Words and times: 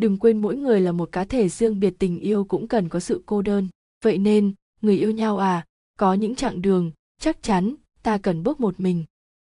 đừng 0.00 0.16
quên 0.16 0.42
mỗi 0.42 0.56
người 0.56 0.80
là 0.80 0.92
một 0.92 1.12
cá 1.12 1.24
thể 1.24 1.48
riêng 1.48 1.80
biệt 1.80 1.94
tình 1.98 2.20
yêu 2.20 2.44
cũng 2.44 2.68
cần 2.68 2.88
có 2.88 3.00
sự 3.00 3.22
cô 3.26 3.42
đơn. 3.42 3.68
Vậy 4.04 4.18
nên, 4.18 4.52
người 4.82 4.98
yêu 4.98 5.10
nhau 5.10 5.38
à 5.38 5.66
có 5.98 6.14
những 6.14 6.34
chặng 6.34 6.62
đường, 6.62 6.90
chắc 7.20 7.42
chắn 7.42 7.74
ta 8.02 8.18
cần 8.18 8.42
bước 8.42 8.60
một 8.60 8.80
mình. 8.80 9.04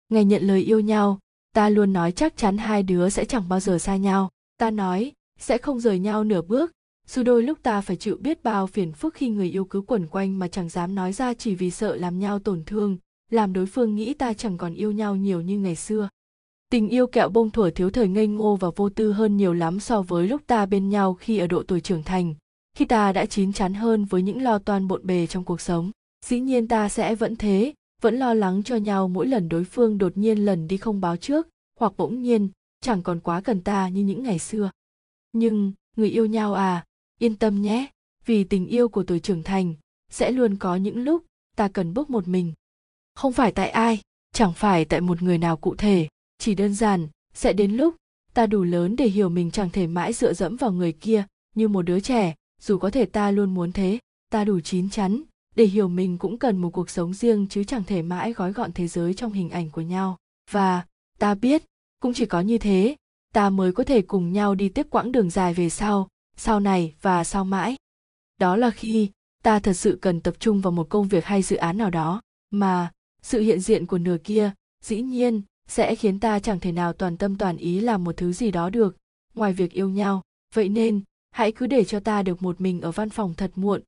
Ngày 0.09 0.25
nhận 0.25 0.43
lời 0.43 0.61
yêu 0.61 0.81
nhau, 0.81 1.19
ta 1.55 1.69
luôn 1.69 1.93
nói 1.93 2.13
chắc 2.13 2.37
chắn 2.37 2.59
hai 2.59 2.83
đứa 2.83 3.09
sẽ 3.09 3.25
chẳng 3.25 3.49
bao 3.49 3.61
giờ 3.61 3.79
xa 3.79 3.97
nhau. 3.97 4.31
Ta 4.59 4.71
nói, 4.71 5.13
sẽ 5.39 5.59
không 5.59 5.81
rời 5.81 5.99
nhau 5.99 6.25
nửa 6.25 6.43
bước. 6.43 6.73
Dù 7.07 7.23
đôi 7.23 7.43
lúc 7.43 7.59
ta 7.63 7.81
phải 7.81 7.97
chịu 7.97 8.17
biết 8.21 8.43
bao 8.43 8.67
phiền 8.67 8.93
phức 8.93 9.15
khi 9.15 9.29
người 9.29 9.51
yêu 9.51 9.65
cứ 9.65 9.81
quẩn 9.81 10.07
quanh 10.07 10.39
mà 10.39 10.49
chẳng 10.49 10.69
dám 10.69 10.95
nói 10.95 11.13
ra 11.13 11.35
chỉ 11.35 11.55
vì 11.55 11.71
sợ 11.71 11.97
làm 11.97 12.19
nhau 12.19 12.39
tổn 12.39 12.63
thương, 12.65 12.97
làm 13.31 13.53
đối 13.53 13.67
phương 13.67 13.95
nghĩ 13.95 14.15
ta 14.15 14.33
chẳng 14.33 14.59
còn 14.59 14.75
yêu 14.75 14.93
nhau 14.93 15.17
nhiều 15.17 15.41
như 15.41 15.59
ngày 15.59 15.77
xưa 15.77 16.09
tình 16.73 16.89
yêu 16.89 17.07
kẹo 17.07 17.29
bông 17.29 17.51
thuở 17.51 17.71
thiếu 17.71 17.91
thời 17.91 18.09
ngây 18.09 18.27
ngô 18.27 18.57
và 18.57 18.69
vô 18.77 18.89
tư 18.89 19.13
hơn 19.13 19.37
nhiều 19.37 19.53
lắm 19.53 19.81
so 19.81 20.03
với 20.03 20.29
lúc 20.29 20.43
ta 20.47 20.67
bên 20.67 20.89
nhau 20.89 21.15
khi 21.15 21.39
ở 21.39 21.47
độ 21.47 21.63
tuổi 21.63 21.81
trưởng 21.81 22.03
thành. 22.03 22.35
Khi 22.77 22.85
ta 22.85 23.13
đã 23.13 23.27
chín 23.27 23.53
chắn 23.53 23.75
hơn 23.75 24.05
với 24.05 24.23
những 24.23 24.43
lo 24.43 24.59
toan 24.59 24.89
bộn 24.89 25.07
bề 25.07 25.27
trong 25.27 25.45
cuộc 25.45 25.61
sống, 25.61 25.91
dĩ 26.27 26.41
nhiên 26.41 26.69
ta 26.69 26.89
sẽ 26.89 27.15
vẫn 27.15 27.37
thế, 27.37 27.75
vẫn 28.03 28.17
lo 28.17 28.35
lắng 28.35 28.63
cho 28.63 28.77
nhau 28.77 29.09
mỗi 29.09 29.27
lần 29.27 29.49
đối 29.49 29.65
phương 29.65 29.99
đột 29.99 30.13
nhiên 30.17 30.45
lần 30.45 30.69
đi 30.69 30.77
không 30.77 31.01
báo 31.01 31.17
trước, 31.17 31.49
hoặc 31.81 31.93
bỗng 31.97 32.23
nhiên, 32.23 32.49
chẳng 32.81 33.03
còn 33.03 33.21
quá 33.21 33.41
cần 33.41 33.61
ta 33.61 33.89
như 33.89 34.03
những 34.03 34.23
ngày 34.23 34.39
xưa. 34.39 34.71
Nhưng, 35.33 35.73
người 35.97 36.11
yêu 36.11 36.27
nhau 36.27 36.55
à 36.55 36.85
yên 37.19 37.37
tâm 37.37 37.63
nhé, 37.63 37.87
vì 38.27 38.45
tình 38.45 38.67
yêu 38.67 38.89
của 38.89 39.03
tuổi 39.03 39.21
trưởng 39.21 39.43
thành, 39.43 39.75
sẽ 40.11 40.31
luôn 40.31 40.57
có 40.57 40.77
những 40.77 41.05
lúc 41.05 41.25
ta 41.57 41.69
cần 41.69 41.95
bước 41.95 42.11
một 42.11 42.29
mình. 42.29 42.53
Không 43.15 43.33
phải 43.33 43.53
tại 43.53 43.71
ai, 43.71 44.01
chẳng 44.35 44.53
phải 44.53 44.85
tại 44.85 45.01
một 45.01 45.23
người 45.23 45.39
nào 45.39 45.57
cụ 45.57 45.75
thể 45.75 46.09
chỉ 46.43 46.55
đơn 46.55 46.75
giản, 46.75 47.09
sẽ 47.35 47.53
đến 47.53 47.73
lúc, 47.73 47.97
ta 48.35 48.47
đủ 48.47 48.63
lớn 48.65 48.97
để 48.97 49.07
hiểu 49.07 49.29
mình 49.29 49.51
chẳng 49.51 49.71
thể 49.71 49.87
mãi 49.87 50.13
dựa 50.13 50.33
dẫm 50.33 50.57
vào 50.57 50.73
người 50.73 50.93
kia 50.93 51.25
như 51.55 51.69
một 51.69 51.83
đứa 51.83 52.01
trẻ. 52.01 52.35
Dù 52.61 52.79
có 52.79 52.91
thể 52.91 53.05
ta 53.05 53.31
luôn 53.31 53.55
muốn 53.55 53.73
thế, 53.73 53.99
ta 54.31 54.45
đủ 54.45 54.61
chín 54.61 54.91
chắn 54.91 55.23
để 55.57 55.65
hiểu 55.65 55.89
mình 55.89 56.19
cũng 56.19 56.39
cần 56.39 56.59
một 56.59 56.71
cuộc 56.71 56.91
sống 56.91 57.15
riêng 57.15 57.47
chứ 57.51 57.65
chẳng 57.65 57.85
thể 57.85 58.03
mãi 58.03 58.33
gói 58.33 58.53
gọn 58.53 58.73
thế 58.73 58.89
giới 58.89 59.15
trong 59.15 59.33
hình 59.33 59.51
ảnh 59.51 59.71
của 59.71 59.81
nhau. 59.81 60.17
Và, 60.51 60.85
ta 61.19 61.35
biết, 61.35 61.63
cũng 62.01 62.15
chỉ 62.15 62.27
có 62.27 62.41
như 62.41 62.59
thế, 62.59 62.97
ta 63.35 63.51
mới 63.51 63.73
có 63.73 63.85
thể 63.85 64.03
cùng 64.03 64.33
nhau 64.33 64.55
đi 64.55 64.69
tiếp 64.69 64.87
quãng 64.91 65.13
đường 65.13 65.31
dài 65.31 65.55
về 65.55 65.71
sau 65.71 66.09
sau 66.37 66.61
này 66.61 66.95
và 67.03 67.25
sau 67.25 67.45
mãi. 67.45 67.77
Đó 68.41 68.57
là 68.57 68.71
khi 68.71 69.11
ta 69.43 69.59
thật 69.59 69.73
sự 69.73 69.99
cần 70.03 70.21
tập 70.21 70.35
trung 70.39 70.61
vào 70.61 70.73
một 70.73 70.89
công 70.89 71.09
việc 71.09 71.25
hay 71.25 71.43
dự 71.43 71.57
án 71.57 71.79
nào 71.79 71.91
đó, 71.91 72.23
mà 72.51 72.91
sự 73.23 73.41
hiện 73.41 73.61
diện 73.61 73.87
của 73.87 73.99
nửa 73.99 74.17
kia 74.25 74.53
dĩ 74.85 75.03
nhiên 75.03 75.43
sẽ 75.69 75.95
khiến 75.95 76.21
ta 76.21 76.39
chẳng 76.39 76.61
thể 76.61 76.73
nào 76.73 76.93
toàn 76.93 77.17
tâm 77.17 77.39
toàn 77.39 77.57
ý 77.57 77.81
làm 77.81 78.05
một 78.05 78.17
thứ 78.17 78.33
gì 78.33 78.51
đó 78.51 78.71
được. 78.71 78.97
Ngoài 79.35 79.53
việc 79.53 79.73
yêu 79.73 79.89
nhau, 79.89 80.23
vậy 80.55 80.69
nên, 80.69 81.01
hãy 81.31 81.53
cứ 81.53 81.67
để 81.67 81.85
cho 81.85 82.01
ta 82.01 82.23
được 82.23 82.43
một 82.43 82.61
mình 82.61 82.81
ở 82.81 82.91
văn 82.91 83.11
phòng 83.11 83.35
thật 83.35 83.51
muộn 83.55 83.83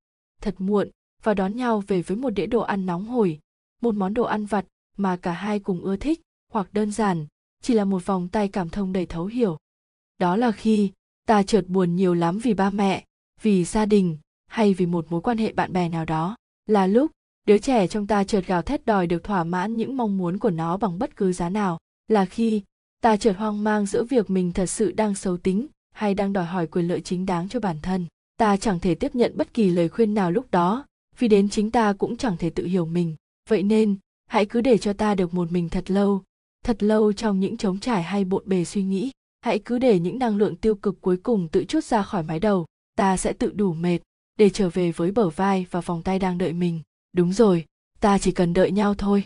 thật 0.44 0.54
muộn, 0.58 0.90
và 1.22 1.34
đón 1.34 1.56
nhau 1.56 1.82
về 1.86 2.02
với 2.02 2.16
một 2.16 2.30
đĩa 2.30 2.46
đồ 2.46 2.60
ăn 2.60 2.86
nóng 2.86 3.04
hổi, 3.04 3.40
một 3.82 3.94
món 3.94 4.14
đồ 4.14 4.22
ăn 4.24 4.46
vặt 4.46 4.66
mà 4.96 5.16
cả 5.16 5.32
hai 5.32 5.58
cùng 5.58 5.80
ưa 5.80 5.96
thích, 5.96 6.20
hoặc 6.52 6.68
đơn 6.72 6.90
giản, 6.90 7.26
chỉ 7.62 7.74
là 7.74 7.84
một 7.84 8.06
vòng 8.06 8.28
tay 8.28 8.48
cảm 8.48 8.68
thông 8.68 8.92
đầy 8.92 9.06
thấu 9.06 9.26
hiểu. 9.26 9.58
Đó 10.18 10.36
là 10.36 10.52
khi 10.52 10.92
ta 11.26 11.42
chợt 11.42 11.64
buồn 11.68 11.96
nhiều 11.96 12.14
lắm 12.14 12.38
vì 12.38 12.54
ba 12.54 12.70
mẹ, 12.70 13.04
vì 13.42 13.64
gia 13.64 13.86
đình, 13.86 14.18
hay 14.46 14.74
vì 14.74 14.86
một 14.86 15.06
mối 15.10 15.20
quan 15.20 15.38
hệ 15.38 15.52
bạn 15.52 15.72
bè 15.72 15.88
nào 15.88 16.04
đó, 16.04 16.36
là 16.66 16.86
lúc 16.86 17.10
đứa 17.44 17.58
trẻ 17.58 17.86
trong 17.86 18.06
ta 18.06 18.24
chợt 18.24 18.46
gào 18.46 18.62
thét 18.62 18.86
đòi 18.86 19.06
được 19.06 19.24
thỏa 19.24 19.44
mãn 19.44 19.74
những 19.76 19.96
mong 19.96 20.18
muốn 20.18 20.38
của 20.38 20.50
nó 20.50 20.76
bằng 20.76 20.98
bất 20.98 21.16
cứ 21.16 21.32
giá 21.32 21.48
nào. 21.48 21.78
Là 22.08 22.24
khi 22.24 22.62
ta 23.00 23.16
chợt 23.16 23.32
hoang 23.32 23.64
mang 23.64 23.86
giữa 23.86 24.04
việc 24.04 24.30
mình 24.30 24.52
thật 24.52 24.66
sự 24.66 24.92
đang 24.92 25.14
xấu 25.14 25.36
tính 25.36 25.66
hay 25.92 26.14
đang 26.14 26.32
đòi 26.32 26.44
hỏi 26.44 26.66
quyền 26.66 26.88
lợi 26.88 27.00
chính 27.00 27.26
đáng 27.26 27.48
cho 27.48 27.60
bản 27.60 27.76
thân, 27.82 28.06
ta 28.36 28.56
chẳng 28.56 28.80
thể 28.80 28.94
tiếp 28.94 29.14
nhận 29.14 29.32
bất 29.36 29.54
kỳ 29.54 29.70
lời 29.70 29.88
khuyên 29.88 30.14
nào 30.14 30.30
lúc 30.30 30.50
đó, 30.50 30.86
vì 31.18 31.28
đến 31.28 31.48
chính 31.48 31.70
ta 31.70 31.92
cũng 31.92 32.16
chẳng 32.16 32.36
thể 32.36 32.50
tự 32.50 32.66
hiểu 32.66 32.86
mình. 32.86 33.16
Vậy 33.48 33.62
nên, 33.62 33.96
hãy 34.26 34.46
cứ 34.46 34.60
để 34.60 34.78
cho 34.78 34.92
ta 34.92 35.14
được 35.14 35.34
một 35.34 35.52
mình 35.52 35.68
thật 35.68 35.90
lâu 35.90 36.22
thật 36.64 36.82
lâu 36.82 37.12
trong 37.12 37.40
những 37.40 37.56
trống 37.56 37.80
trải 37.80 38.02
hay 38.02 38.24
bộn 38.24 38.42
bề 38.46 38.64
suy 38.64 38.82
nghĩ. 38.82 39.10
Hãy 39.40 39.58
cứ 39.58 39.78
để 39.78 39.98
những 39.98 40.18
năng 40.18 40.36
lượng 40.36 40.56
tiêu 40.56 40.74
cực 40.74 41.00
cuối 41.00 41.16
cùng 41.16 41.48
tự 41.48 41.64
chút 41.64 41.84
ra 41.84 42.02
khỏi 42.02 42.22
mái 42.22 42.40
đầu, 42.40 42.66
ta 42.96 43.16
sẽ 43.16 43.32
tự 43.32 43.52
đủ 43.52 43.72
mệt 43.72 43.98
để 44.38 44.50
trở 44.50 44.68
về 44.68 44.92
với 44.92 45.10
bờ 45.10 45.28
vai 45.28 45.66
và 45.70 45.80
vòng 45.80 46.02
tay 46.02 46.18
đang 46.18 46.38
đợi 46.38 46.52
mình 46.52 46.80
đúng 47.14 47.32
rồi, 47.32 47.64
ta 48.00 48.18
chỉ 48.18 48.32
cần 48.32 48.52
đợi 48.52 48.70
nhau 48.70 48.94
thôi. 48.94 49.24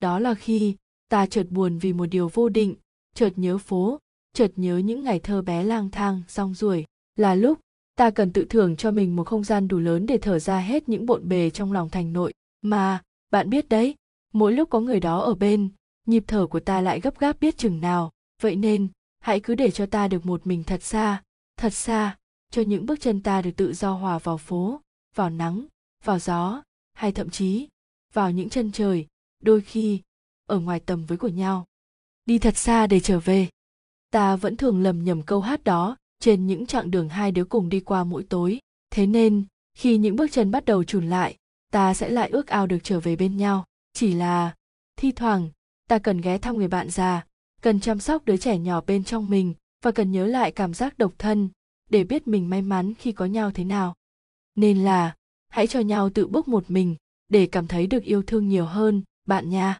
Đó 0.00 0.18
là 0.18 0.34
khi 0.34 0.76
ta 1.08 1.26
chợt 1.26 1.46
buồn 1.50 1.78
vì 1.78 1.92
một 1.92 2.06
điều 2.06 2.28
vô 2.28 2.48
định, 2.48 2.74
chợt 3.14 3.30
nhớ 3.36 3.58
phố, 3.58 3.98
chợt 4.32 4.52
nhớ 4.56 4.78
những 4.78 5.04
ngày 5.04 5.20
thơ 5.20 5.42
bé 5.42 5.62
lang 5.62 5.90
thang 5.90 6.22
rong 6.28 6.54
ruổi 6.54 6.84
là 7.16 7.34
lúc 7.34 7.60
ta 7.96 8.10
cần 8.10 8.32
tự 8.32 8.44
thưởng 8.44 8.76
cho 8.76 8.90
mình 8.90 9.16
một 9.16 9.24
không 9.24 9.44
gian 9.44 9.68
đủ 9.68 9.78
lớn 9.78 10.06
để 10.06 10.18
thở 10.18 10.38
ra 10.38 10.58
hết 10.58 10.88
những 10.88 11.06
bộn 11.06 11.28
bề 11.28 11.50
trong 11.50 11.72
lòng 11.72 11.88
thành 11.88 12.12
nội. 12.12 12.34
Mà, 12.62 13.02
bạn 13.30 13.50
biết 13.50 13.68
đấy, 13.68 13.94
mỗi 14.32 14.52
lúc 14.52 14.70
có 14.70 14.80
người 14.80 15.00
đó 15.00 15.20
ở 15.20 15.34
bên, 15.34 15.68
nhịp 16.06 16.24
thở 16.26 16.46
của 16.46 16.60
ta 16.60 16.80
lại 16.80 17.00
gấp 17.00 17.18
gáp 17.18 17.40
biết 17.40 17.58
chừng 17.58 17.80
nào. 17.80 18.10
Vậy 18.42 18.56
nên, 18.56 18.88
hãy 19.18 19.40
cứ 19.40 19.54
để 19.54 19.70
cho 19.70 19.86
ta 19.86 20.08
được 20.08 20.26
một 20.26 20.46
mình 20.46 20.64
thật 20.64 20.82
xa 20.82 21.22
thật 21.56 21.74
xa, 21.74 22.16
cho 22.50 22.62
những 22.62 22.86
bước 22.86 23.00
chân 23.00 23.22
ta 23.22 23.42
được 23.42 23.50
tự 23.56 23.72
do 23.72 23.92
hòa 23.92 24.18
vào 24.18 24.38
phố, 24.38 24.80
vào 25.14 25.30
nắng, 25.30 25.66
vào 26.04 26.18
gió 26.18 26.62
hay 26.96 27.12
thậm 27.12 27.30
chí 27.30 27.68
vào 28.12 28.30
những 28.30 28.48
chân 28.48 28.72
trời, 28.72 29.06
đôi 29.42 29.60
khi 29.60 30.00
ở 30.46 30.58
ngoài 30.58 30.80
tầm 30.80 31.06
với 31.06 31.18
của 31.18 31.28
nhau. 31.28 31.64
Đi 32.26 32.38
thật 32.38 32.56
xa 32.56 32.86
để 32.86 33.00
trở 33.00 33.20
về. 33.20 33.48
Ta 34.10 34.36
vẫn 34.36 34.56
thường 34.56 34.82
lầm 34.82 35.04
nhầm 35.04 35.22
câu 35.22 35.40
hát 35.40 35.64
đó 35.64 35.96
trên 36.20 36.46
những 36.46 36.66
chặng 36.66 36.90
đường 36.90 37.08
hai 37.08 37.32
đứa 37.32 37.44
cùng 37.44 37.68
đi 37.68 37.80
qua 37.80 38.04
mỗi 38.04 38.24
tối. 38.24 38.58
Thế 38.90 39.06
nên, 39.06 39.44
khi 39.74 39.98
những 39.98 40.16
bước 40.16 40.32
chân 40.32 40.50
bắt 40.50 40.64
đầu 40.64 40.84
chùn 40.84 41.08
lại, 41.10 41.36
ta 41.72 41.94
sẽ 41.94 42.08
lại 42.08 42.30
ước 42.30 42.46
ao 42.46 42.66
được 42.66 42.78
trở 42.82 43.00
về 43.00 43.16
bên 43.16 43.36
nhau. 43.36 43.64
Chỉ 43.92 44.14
là, 44.14 44.54
thi 44.96 45.12
thoảng, 45.12 45.50
ta 45.88 45.98
cần 45.98 46.20
ghé 46.20 46.38
thăm 46.38 46.56
người 46.56 46.68
bạn 46.68 46.90
già, 46.90 47.26
cần 47.62 47.80
chăm 47.80 48.00
sóc 48.00 48.24
đứa 48.24 48.36
trẻ 48.36 48.58
nhỏ 48.58 48.80
bên 48.86 49.04
trong 49.04 49.30
mình 49.30 49.54
và 49.82 49.90
cần 49.90 50.12
nhớ 50.12 50.26
lại 50.26 50.52
cảm 50.52 50.74
giác 50.74 50.98
độc 50.98 51.14
thân 51.18 51.48
để 51.90 52.04
biết 52.04 52.28
mình 52.28 52.50
may 52.50 52.62
mắn 52.62 52.94
khi 52.94 53.12
có 53.12 53.24
nhau 53.24 53.50
thế 53.50 53.64
nào. 53.64 53.94
Nên 54.54 54.84
là 54.84 55.14
hãy 55.48 55.66
cho 55.66 55.80
nhau 55.80 56.10
tự 56.10 56.26
bước 56.26 56.48
một 56.48 56.70
mình 56.70 56.96
để 57.28 57.46
cảm 57.46 57.66
thấy 57.66 57.86
được 57.86 58.02
yêu 58.02 58.22
thương 58.22 58.48
nhiều 58.48 58.64
hơn, 58.64 59.02
bạn 59.26 59.50
nha. 59.50 59.78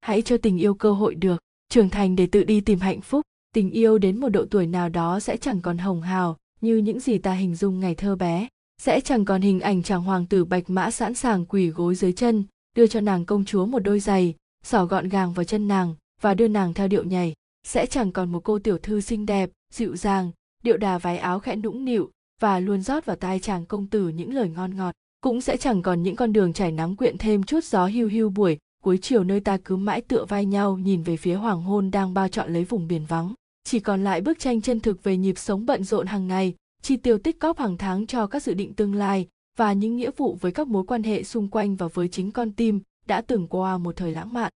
Hãy 0.00 0.22
cho 0.22 0.36
tình 0.36 0.58
yêu 0.58 0.74
cơ 0.74 0.92
hội 0.92 1.14
được, 1.14 1.42
trưởng 1.68 1.90
thành 1.90 2.16
để 2.16 2.26
tự 2.26 2.44
đi 2.44 2.60
tìm 2.60 2.80
hạnh 2.80 3.00
phúc. 3.00 3.22
Tình 3.54 3.70
yêu 3.70 3.98
đến 3.98 4.20
một 4.20 4.28
độ 4.28 4.44
tuổi 4.50 4.66
nào 4.66 4.88
đó 4.88 5.20
sẽ 5.20 5.36
chẳng 5.36 5.60
còn 5.60 5.78
hồng 5.78 6.02
hào 6.02 6.36
như 6.60 6.76
những 6.76 7.00
gì 7.00 7.18
ta 7.18 7.32
hình 7.32 7.54
dung 7.54 7.80
ngày 7.80 7.94
thơ 7.94 8.16
bé. 8.16 8.48
Sẽ 8.82 9.00
chẳng 9.00 9.24
còn 9.24 9.40
hình 9.40 9.60
ảnh 9.60 9.82
chàng 9.82 10.02
hoàng 10.02 10.26
tử 10.26 10.44
bạch 10.44 10.70
mã 10.70 10.90
sẵn 10.90 11.14
sàng 11.14 11.46
quỳ 11.46 11.68
gối 11.68 11.94
dưới 11.94 12.12
chân, 12.12 12.44
đưa 12.76 12.86
cho 12.86 13.00
nàng 13.00 13.24
công 13.24 13.44
chúa 13.44 13.66
một 13.66 13.78
đôi 13.78 14.00
giày, 14.00 14.34
xỏ 14.64 14.84
gọn 14.84 15.08
gàng 15.08 15.32
vào 15.32 15.44
chân 15.44 15.68
nàng 15.68 15.94
và 16.20 16.34
đưa 16.34 16.48
nàng 16.48 16.74
theo 16.74 16.88
điệu 16.88 17.04
nhảy. 17.04 17.34
Sẽ 17.66 17.86
chẳng 17.86 18.12
còn 18.12 18.32
một 18.32 18.40
cô 18.44 18.58
tiểu 18.58 18.78
thư 18.78 19.00
xinh 19.00 19.26
đẹp, 19.26 19.50
dịu 19.74 19.96
dàng, 19.96 20.30
điệu 20.62 20.76
đà 20.76 20.98
váy 20.98 21.18
áo 21.18 21.40
khẽ 21.40 21.56
nũng 21.56 21.84
nịu 21.84 22.10
và 22.40 22.60
luôn 22.60 22.82
rót 22.82 23.06
vào 23.06 23.16
tai 23.16 23.38
chàng 23.40 23.66
công 23.66 23.86
tử 23.86 24.08
những 24.08 24.34
lời 24.34 24.48
ngon 24.48 24.76
ngọt. 24.76 24.94
Cũng 25.20 25.40
sẽ 25.40 25.56
chẳng 25.56 25.82
còn 25.82 26.02
những 26.02 26.16
con 26.16 26.32
đường 26.32 26.52
trải 26.52 26.72
nắng 26.72 26.96
quyện 26.96 27.18
thêm 27.18 27.42
chút 27.42 27.64
gió 27.64 27.86
hiu 27.86 28.08
hiu 28.08 28.30
buổi, 28.30 28.58
cuối 28.84 28.98
chiều 28.98 29.24
nơi 29.24 29.40
ta 29.40 29.58
cứ 29.64 29.76
mãi 29.76 30.00
tựa 30.00 30.24
vai 30.24 30.46
nhau 30.46 30.78
nhìn 30.78 31.02
về 31.02 31.16
phía 31.16 31.34
hoàng 31.34 31.62
hôn 31.62 31.90
đang 31.90 32.14
bao 32.14 32.28
trọn 32.28 32.52
lấy 32.52 32.64
vùng 32.64 32.88
biển 32.88 33.06
vắng. 33.08 33.34
Chỉ 33.64 33.80
còn 33.80 34.04
lại 34.04 34.20
bức 34.20 34.38
tranh 34.38 34.60
chân 34.60 34.80
thực 34.80 35.02
về 35.02 35.16
nhịp 35.16 35.38
sống 35.38 35.66
bận 35.66 35.84
rộn 35.84 36.06
hàng 36.06 36.28
ngày, 36.28 36.54
chi 36.82 36.96
tiêu 36.96 37.18
tích 37.18 37.40
cóp 37.40 37.58
hàng 37.58 37.78
tháng 37.78 38.06
cho 38.06 38.26
các 38.26 38.42
dự 38.42 38.54
định 38.54 38.74
tương 38.74 38.94
lai, 38.94 39.28
và 39.56 39.72
những 39.72 39.96
nghĩa 39.96 40.10
vụ 40.16 40.38
với 40.40 40.52
các 40.52 40.68
mối 40.68 40.84
quan 40.86 41.02
hệ 41.02 41.22
xung 41.22 41.48
quanh 41.48 41.76
và 41.76 41.88
với 41.88 42.08
chính 42.08 42.30
con 42.30 42.52
tim 42.52 42.80
đã 43.06 43.20
từng 43.20 43.48
qua 43.48 43.78
một 43.78 43.96
thời 43.96 44.12
lãng 44.12 44.32
mạn. 44.32 44.52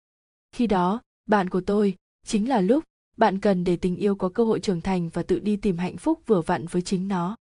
Khi 0.52 0.66
đó, 0.66 1.00
bạn 1.28 1.50
của 1.50 1.60
tôi, 1.60 1.94
chính 2.26 2.48
là 2.48 2.60
lúc 2.60 2.84
bạn 3.16 3.40
cần 3.40 3.64
để 3.64 3.76
tình 3.76 3.96
yêu 3.96 4.14
có 4.14 4.28
cơ 4.28 4.44
hội 4.44 4.60
trưởng 4.60 4.80
thành 4.80 5.08
và 5.08 5.22
tự 5.22 5.38
đi 5.38 5.56
tìm 5.56 5.78
hạnh 5.78 5.96
phúc 5.96 6.20
vừa 6.26 6.40
vặn 6.40 6.66
với 6.66 6.82
chính 6.82 7.08
nó 7.08 7.36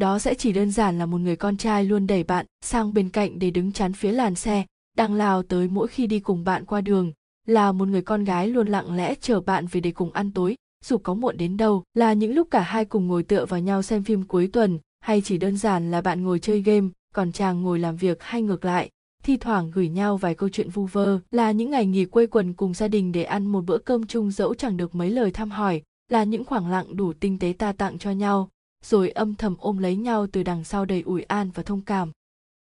đó 0.00 0.18
sẽ 0.18 0.34
chỉ 0.34 0.52
đơn 0.52 0.70
giản 0.70 0.98
là 0.98 1.06
một 1.06 1.18
người 1.18 1.36
con 1.36 1.56
trai 1.56 1.84
luôn 1.84 2.06
đẩy 2.06 2.24
bạn 2.24 2.46
sang 2.64 2.94
bên 2.94 3.08
cạnh 3.08 3.38
để 3.38 3.50
đứng 3.50 3.72
chắn 3.72 3.92
phía 3.92 4.12
làn 4.12 4.34
xe. 4.34 4.64
Đang 4.96 5.14
lao 5.14 5.42
tới 5.42 5.68
mỗi 5.68 5.88
khi 5.88 6.06
đi 6.06 6.20
cùng 6.20 6.44
bạn 6.44 6.64
qua 6.64 6.80
đường 6.80 7.12
là 7.46 7.72
một 7.72 7.88
người 7.88 8.02
con 8.02 8.24
gái 8.24 8.48
luôn 8.48 8.66
lặng 8.66 8.96
lẽ 8.96 9.14
chờ 9.20 9.40
bạn 9.40 9.66
về 9.66 9.80
để 9.80 9.90
cùng 9.90 10.12
ăn 10.12 10.32
tối. 10.32 10.56
Dù 10.84 10.98
có 10.98 11.14
muộn 11.14 11.36
đến 11.36 11.56
đâu, 11.56 11.82
là 11.94 12.12
những 12.12 12.34
lúc 12.34 12.48
cả 12.50 12.60
hai 12.60 12.84
cùng 12.84 13.06
ngồi 13.06 13.22
tựa 13.22 13.46
vào 13.46 13.60
nhau 13.60 13.82
xem 13.82 14.04
phim 14.04 14.22
cuối 14.22 14.50
tuần, 14.52 14.78
hay 15.00 15.20
chỉ 15.20 15.38
đơn 15.38 15.56
giản 15.56 15.90
là 15.90 16.00
bạn 16.00 16.22
ngồi 16.22 16.38
chơi 16.38 16.62
game, 16.62 16.88
còn 17.14 17.32
chàng 17.32 17.62
ngồi 17.62 17.78
làm 17.78 17.96
việc 17.96 18.22
hay 18.22 18.42
ngược 18.42 18.64
lại. 18.64 18.90
Thi 19.22 19.36
thoảng 19.36 19.70
gửi 19.70 19.88
nhau 19.88 20.16
vài 20.16 20.34
câu 20.34 20.48
chuyện 20.48 20.70
vu 20.70 20.86
vơ, 20.86 21.18
là 21.30 21.50
những 21.50 21.70
ngày 21.70 21.86
nghỉ 21.86 22.04
quây 22.04 22.26
quần 22.26 22.52
cùng 22.52 22.74
gia 22.74 22.88
đình 22.88 23.12
để 23.12 23.22
ăn 23.22 23.46
một 23.46 23.64
bữa 23.66 23.78
cơm 23.78 24.06
chung 24.06 24.30
dẫu 24.30 24.54
chẳng 24.54 24.76
được 24.76 24.94
mấy 24.94 25.10
lời 25.10 25.30
thăm 25.30 25.50
hỏi, 25.50 25.82
là 26.08 26.24
những 26.24 26.44
khoảng 26.44 26.70
lặng 26.70 26.96
đủ 26.96 27.12
tinh 27.12 27.38
tế 27.38 27.54
ta 27.58 27.72
tặng 27.72 27.98
cho 27.98 28.10
nhau 28.10 28.48
rồi 28.84 29.10
âm 29.10 29.34
thầm 29.34 29.56
ôm 29.58 29.78
lấy 29.78 29.96
nhau 29.96 30.26
từ 30.32 30.42
đằng 30.42 30.64
sau 30.64 30.84
đầy 30.84 31.00
ủi 31.00 31.22
an 31.22 31.50
và 31.54 31.62
thông 31.62 31.82
cảm. 31.82 32.12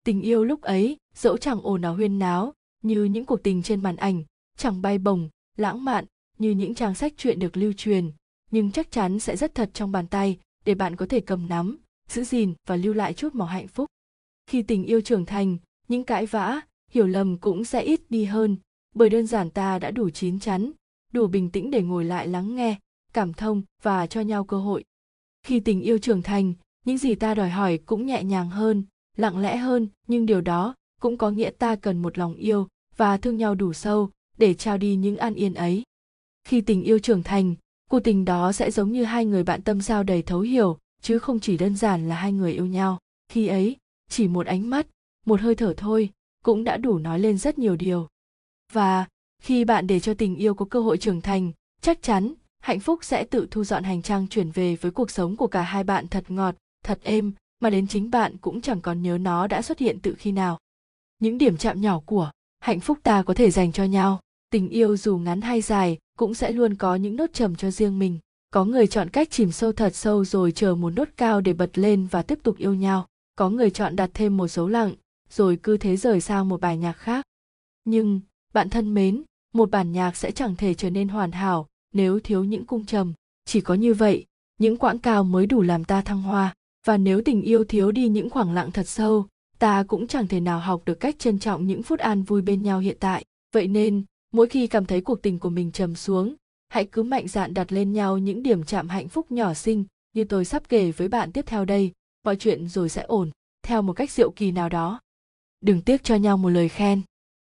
Tình 0.03 0.21
yêu 0.21 0.43
lúc 0.43 0.61
ấy, 0.61 0.97
dẫu 1.15 1.37
chẳng 1.37 1.61
ồn 1.61 1.81
ào 1.81 1.95
huyên 1.95 2.19
náo, 2.19 2.53
như 2.83 3.03
những 3.03 3.25
cuộc 3.25 3.43
tình 3.43 3.63
trên 3.63 3.83
màn 3.83 3.95
ảnh, 3.95 4.23
chẳng 4.57 4.81
bay 4.81 4.97
bổng, 4.97 5.29
lãng 5.57 5.85
mạn, 5.85 6.05
như 6.37 6.51
những 6.51 6.75
trang 6.75 6.95
sách 6.95 7.13
truyện 7.17 7.39
được 7.39 7.57
lưu 7.57 7.73
truyền, 7.73 8.11
nhưng 8.51 8.71
chắc 8.71 8.91
chắn 8.91 9.19
sẽ 9.19 9.37
rất 9.37 9.55
thật 9.55 9.69
trong 9.73 9.91
bàn 9.91 10.07
tay, 10.07 10.39
để 10.65 10.75
bạn 10.75 10.95
có 10.95 11.05
thể 11.05 11.19
cầm 11.19 11.49
nắm, 11.49 11.77
giữ 12.07 12.23
gìn 12.23 12.53
và 12.67 12.75
lưu 12.75 12.93
lại 12.93 13.13
chút 13.13 13.35
màu 13.35 13.47
hạnh 13.47 13.67
phúc. 13.67 13.85
Khi 14.47 14.61
tình 14.61 14.83
yêu 14.83 15.01
trưởng 15.01 15.25
thành, 15.25 15.57
những 15.87 16.03
cãi 16.03 16.25
vã, 16.25 16.61
hiểu 16.91 17.07
lầm 17.07 17.37
cũng 17.37 17.63
sẽ 17.63 17.81
ít 17.81 18.01
đi 18.09 18.25
hơn, 18.25 18.57
bởi 18.95 19.09
đơn 19.09 19.27
giản 19.27 19.49
ta 19.49 19.79
đã 19.79 19.91
đủ 19.91 20.09
chín 20.09 20.39
chắn, 20.39 20.71
đủ 21.13 21.27
bình 21.27 21.49
tĩnh 21.49 21.71
để 21.71 21.81
ngồi 21.81 22.05
lại 22.05 22.27
lắng 22.27 22.55
nghe, 22.55 22.79
cảm 23.13 23.33
thông 23.33 23.61
và 23.81 24.07
cho 24.07 24.21
nhau 24.21 24.43
cơ 24.43 24.57
hội 24.57 24.83
khi 25.43 25.59
tình 25.59 25.81
yêu 25.81 25.97
trưởng 25.97 26.21
thành, 26.21 26.53
những 26.85 26.97
gì 26.97 27.15
ta 27.15 27.33
đòi 27.33 27.49
hỏi 27.49 27.79
cũng 27.85 28.05
nhẹ 28.05 28.23
nhàng 28.23 28.49
hơn, 28.49 28.83
lặng 29.17 29.37
lẽ 29.37 29.57
hơn, 29.57 29.87
nhưng 30.07 30.25
điều 30.25 30.41
đó 30.41 30.75
cũng 31.01 31.17
có 31.17 31.29
nghĩa 31.31 31.49
ta 31.49 31.75
cần 31.75 32.01
một 32.01 32.17
lòng 32.17 32.35
yêu 32.35 32.67
và 32.97 33.17
thương 33.17 33.37
nhau 33.37 33.55
đủ 33.55 33.73
sâu 33.73 34.09
để 34.37 34.53
trao 34.53 34.77
đi 34.77 34.95
những 34.95 35.17
an 35.17 35.33
yên 35.33 35.53
ấy. 35.53 35.83
Khi 36.43 36.61
tình 36.61 36.83
yêu 36.83 36.99
trưởng 36.99 37.23
thành, 37.23 37.55
cuộc 37.89 37.99
tình 37.99 38.25
đó 38.25 38.51
sẽ 38.51 38.71
giống 38.71 38.91
như 38.91 39.03
hai 39.03 39.25
người 39.25 39.43
bạn 39.43 39.61
tâm 39.61 39.81
giao 39.81 40.03
đầy 40.03 40.21
thấu 40.21 40.39
hiểu, 40.39 40.77
chứ 41.01 41.19
không 41.19 41.39
chỉ 41.39 41.57
đơn 41.57 41.75
giản 41.75 42.09
là 42.09 42.15
hai 42.15 42.31
người 42.31 42.53
yêu 42.53 42.65
nhau. 42.65 42.99
Khi 43.29 43.47
ấy, 43.47 43.77
chỉ 44.09 44.27
một 44.27 44.45
ánh 44.45 44.69
mắt, 44.69 44.87
một 45.25 45.41
hơi 45.41 45.55
thở 45.55 45.73
thôi 45.77 46.09
cũng 46.43 46.63
đã 46.63 46.77
đủ 46.77 46.97
nói 46.97 47.19
lên 47.19 47.37
rất 47.37 47.59
nhiều 47.59 47.75
điều. 47.75 48.07
Và 48.73 49.05
khi 49.41 49.65
bạn 49.65 49.87
để 49.87 49.99
cho 49.99 50.13
tình 50.13 50.35
yêu 50.35 50.53
có 50.53 50.65
cơ 50.65 50.79
hội 50.81 50.97
trưởng 50.97 51.21
thành, 51.21 51.51
chắc 51.81 52.01
chắn 52.01 52.33
hạnh 52.61 52.79
phúc 52.79 52.99
sẽ 53.03 53.23
tự 53.23 53.47
thu 53.51 53.63
dọn 53.63 53.83
hành 53.83 54.01
trang 54.01 54.27
chuyển 54.27 54.51
về 54.51 54.75
với 54.75 54.91
cuộc 54.91 55.11
sống 55.11 55.35
của 55.35 55.47
cả 55.47 55.61
hai 55.61 55.83
bạn 55.83 56.07
thật 56.07 56.23
ngọt, 56.27 56.55
thật 56.83 56.99
êm, 57.03 57.33
mà 57.59 57.69
đến 57.69 57.87
chính 57.87 58.11
bạn 58.11 58.37
cũng 58.37 58.61
chẳng 58.61 58.81
còn 58.81 59.01
nhớ 59.01 59.17
nó 59.17 59.47
đã 59.47 59.61
xuất 59.61 59.79
hiện 59.79 59.99
từ 60.01 60.15
khi 60.17 60.31
nào. 60.31 60.59
Những 61.19 61.37
điểm 61.37 61.57
chạm 61.57 61.81
nhỏ 61.81 61.99
của 62.05 62.31
hạnh 62.59 62.79
phúc 62.79 62.97
ta 63.03 63.23
có 63.23 63.33
thể 63.33 63.51
dành 63.51 63.71
cho 63.71 63.83
nhau. 63.83 64.19
Tình 64.49 64.69
yêu 64.69 64.97
dù 64.97 65.17
ngắn 65.17 65.41
hay 65.41 65.61
dài 65.61 65.97
cũng 66.17 66.33
sẽ 66.33 66.51
luôn 66.51 66.75
có 66.75 66.95
những 66.95 67.15
nốt 67.15 67.33
trầm 67.33 67.55
cho 67.55 67.71
riêng 67.71 67.99
mình. 67.99 68.19
Có 68.51 68.65
người 68.65 68.87
chọn 68.87 69.09
cách 69.09 69.27
chìm 69.31 69.51
sâu 69.51 69.71
thật 69.71 69.95
sâu 69.95 70.25
rồi 70.25 70.51
chờ 70.51 70.75
một 70.75 70.89
nốt 70.89 71.09
cao 71.17 71.41
để 71.41 71.53
bật 71.53 71.77
lên 71.77 72.07
và 72.11 72.21
tiếp 72.21 72.39
tục 72.43 72.57
yêu 72.57 72.73
nhau. 72.73 73.07
Có 73.35 73.49
người 73.49 73.69
chọn 73.69 73.95
đặt 73.95 74.09
thêm 74.13 74.37
một 74.37 74.47
dấu 74.47 74.67
lặng 74.67 74.93
rồi 75.29 75.59
cứ 75.63 75.77
thế 75.77 75.97
rời 75.97 76.21
sang 76.21 76.49
một 76.49 76.61
bài 76.61 76.77
nhạc 76.77 76.93
khác. 76.93 77.25
Nhưng, 77.85 78.19
bạn 78.53 78.69
thân 78.69 78.93
mến, 78.93 79.23
một 79.53 79.71
bản 79.71 79.91
nhạc 79.91 80.15
sẽ 80.15 80.31
chẳng 80.31 80.55
thể 80.55 80.73
trở 80.73 80.89
nên 80.89 81.07
hoàn 81.07 81.31
hảo 81.31 81.67
nếu 81.93 82.19
thiếu 82.19 82.43
những 82.43 82.65
cung 82.65 82.85
trầm. 82.85 83.13
Chỉ 83.45 83.61
có 83.61 83.73
như 83.73 83.93
vậy, 83.93 84.25
những 84.57 84.77
quãng 84.77 84.99
cao 84.99 85.23
mới 85.23 85.45
đủ 85.45 85.61
làm 85.61 85.83
ta 85.83 86.01
thăng 86.01 86.21
hoa. 86.21 86.53
Và 86.85 86.97
nếu 86.97 87.21
tình 87.25 87.41
yêu 87.41 87.63
thiếu 87.63 87.91
đi 87.91 88.07
những 88.07 88.29
khoảng 88.29 88.53
lặng 88.53 88.71
thật 88.71 88.87
sâu, 88.87 89.27
ta 89.59 89.83
cũng 89.87 90.07
chẳng 90.07 90.27
thể 90.27 90.39
nào 90.39 90.59
học 90.59 90.81
được 90.85 90.99
cách 90.99 91.19
trân 91.19 91.39
trọng 91.39 91.67
những 91.67 91.83
phút 91.83 91.99
an 91.99 92.23
vui 92.23 92.41
bên 92.41 92.63
nhau 92.63 92.79
hiện 92.79 92.97
tại. 92.99 93.25
Vậy 93.53 93.67
nên, 93.67 94.03
mỗi 94.33 94.47
khi 94.47 94.67
cảm 94.67 94.85
thấy 94.85 95.01
cuộc 95.01 95.21
tình 95.21 95.39
của 95.39 95.49
mình 95.49 95.71
trầm 95.71 95.95
xuống, 95.95 96.35
hãy 96.69 96.85
cứ 96.85 97.03
mạnh 97.03 97.27
dạn 97.27 97.53
đặt 97.53 97.71
lên 97.71 97.93
nhau 97.93 98.17
những 98.17 98.43
điểm 98.43 98.63
chạm 98.63 98.89
hạnh 98.89 99.07
phúc 99.07 99.31
nhỏ 99.31 99.53
xinh, 99.53 99.85
như 100.13 100.23
tôi 100.23 100.45
sắp 100.45 100.63
kể 100.69 100.91
với 100.91 101.07
bạn 101.07 101.31
tiếp 101.31 101.45
theo 101.47 101.65
đây. 101.65 101.91
Mọi 102.23 102.35
chuyện 102.35 102.69
rồi 102.69 102.89
sẽ 102.89 103.01
ổn, 103.01 103.31
theo 103.63 103.81
một 103.81 103.93
cách 103.93 104.11
diệu 104.11 104.31
kỳ 104.31 104.51
nào 104.51 104.69
đó. 104.69 104.99
Đừng 105.61 105.81
tiếc 105.81 106.03
cho 106.03 106.15
nhau 106.15 106.37
một 106.37 106.49
lời 106.49 106.69
khen. 106.69 107.01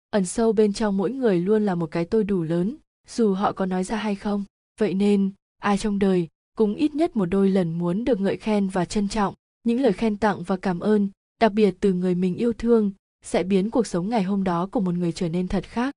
Ẩn 0.09 0.25
sâu 0.25 0.53
bên 0.53 0.73
trong 0.73 0.97
mỗi 0.97 1.11
người 1.11 1.39
luôn 1.39 1.65
là 1.65 1.75
một 1.75 1.91
cái 1.91 2.05
tôi 2.05 2.23
đủ 2.23 2.43
lớn 2.43 2.77
dù 3.07 3.33
họ 3.33 3.51
có 3.51 3.65
nói 3.65 3.83
ra 3.83 3.97
hay 3.97 4.15
không, 4.15 4.43
vậy 4.79 4.93
nên, 4.93 5.31
ai 5.61 5.77
trong 5.77 5.99
đời 5.99 6.27
cũng 6.57 6.75
ít 6.75 6.95
nhất 6.95 7.15
một 7.15 7.25
đôi 7.25 7.49
lần 7.49 7.77
muốn 7.77 8.05
được 8.05 8.19
ngợi 8.19 8.37
khen 8.37 8.67
và 8.67 8.85
trân 8.85 9.07
trọng. 9.07 9.33
Những 9.63 9.81
lời 9.81 9.93
khen 9.93 10.17
tặng 10.17 10.43
và 10.43 10.57
cảm 10.57 10.79
ơn, 10.79 11.09
đặc 11.39 11.53
biệt 11.53 11.75
từ 11.79 11.93
người 11.93 12.15
mình 12.15 12.35
yêu 12.35 12.53
thương, 12.53 12.91
sẽ 13.21 13.43
biến 13.43 13.69
cuộc 13.69 13.87
sống 13.87 14.09
ngày 14.09 14.23
hôm 14.23 14.43
đó 14.43 14.67
của 14.71 14.79
một 14.79 14.95
người 14.95 15.11
trở 15.11 15.29
nên 15.29 15.47
thật 15.47 15.63
khác. 15.63 15.95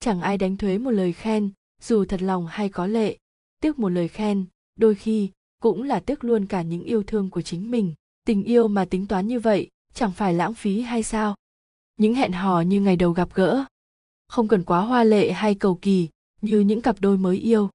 Chẳng 0.00 0.20
ai 0.20 0.38
đánh 0.38 0.56
thuế 0.56 0.78
một 0.78 0.90
lời 0.90 1.12
khen, 1.12 1.50
dù 1.80 2.04
thật 2.04 2.22
lòng 2.22 2.46
hay 2.46 2.68
có 2.68 2.86
lệ. 2.86 3.18
Tiếc 3.60 3.78
một 3.78 3.88
lời 3.88 4.08
khen, 4.08 4.44
đôi 4.76 4.94
khi 4.94 5.30
cũng 5.60 5.82
là 5.82 6.00
tiếc 6.00 6.24
luôn 6.24 6.46
cả 6.46 6.62
những 6.62 6.84
yêu 6.84 7.02
thương 7.02 7.30
của 7.30 7.42
chính 7.42 7.70
mình. 7.70 7.94
Tình 8.26 8.44
yêu 8.44 8.68
mà 8.68 8.84
tính 8.84 9.06
toán 9.06 9.28
như 9.28 9.40
vậy, 9.40 9.68
chẳng 9.94 10.12
phải 10.12 10.34
lãng 10.34 10.54
phí 10.54 10.80
hay 10.80 11.02
sao? 11.02 11.34
Những 11.96 12.14
hẹn 12.14 12.32
hò 12.32 12.60
như 12.60 12.80
ngày 12.80 12.96
đầu 12.96 13.12
gặp 13.12 13.28
gỡ, 13.34 13.64
không 14.28 14.48
cần 14.48 14.64
quá 14.64 14.80
hoa 14.80 15.04
lệ 15.04 15.32
hay 15.32 15.54
cầu 15.54 15.78
kỳ 15.82 16.08
như 16.42 16.60
những 16.60 16.82
cặp 16.82 17.00
đôi 17.00 17.18
mới 17.18 17.36
yêu. 17.36 17.68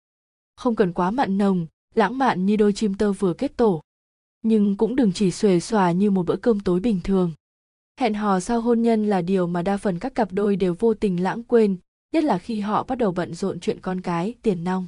Không 0.55 0.75
cần 0.75 0.93
quá 0.93 1.11
mặn 1.11 1.37
nồng, 1.37 1.67
lãng 1.95 2.17
mạn 2.17 2.45
như 2.45 2.55
đôi 2.55 2.73
chim 2.73 2.93
tơ 2.93 3.13
vừa 3.13 3.33
kết 3.33 3.57
tổ. 3.57 3.81
Nhưng 4.41 4.77
cũng 4.77 4.95
đừng 4.95 5.11
chỉ 5.13 5.31
xuề 5.31 5.59
xòa 5.59 5.91
như 5.91 6.11
một 6.11 6.25
bữa 6.25 6.35
cơm 6.35 6.59
tối 6.59 6.79
bình 6.79 6.99
thường. 7.03 7.31
Hẹn 7.99 8.13
hò 8.13 8.39
sau 8.39 8.61
hôn 8.61 8.81
nhân 8.81 9.07
là 9.07 9.21
điều 9.21 9.47
mà 9.47 9.61
đa 9.61 9.77
phần 9.77 9.99
các 9.99 10.15
cặp 10.15 10.31
đôi 10.31 10.55
đều 10.55 10.75
vô 10.79 10.93
tình 10.93 11.23
lãng 11.23 11.43
quên, 11.43 11.77
nhất 12.11 12.23
là 12.23 12.37
khi 12.37 12.59
họ 12.59 12.83
bắt 12.83 12.97
đầu 12.97 13.11
bận 13.11 13.33
rộn 13.33 13.59
chuyện 13.59 13.79
con 13.81 14.01
cái, 14.01 14.33
tiền 14.41 14.63
nong. 14.63 14.87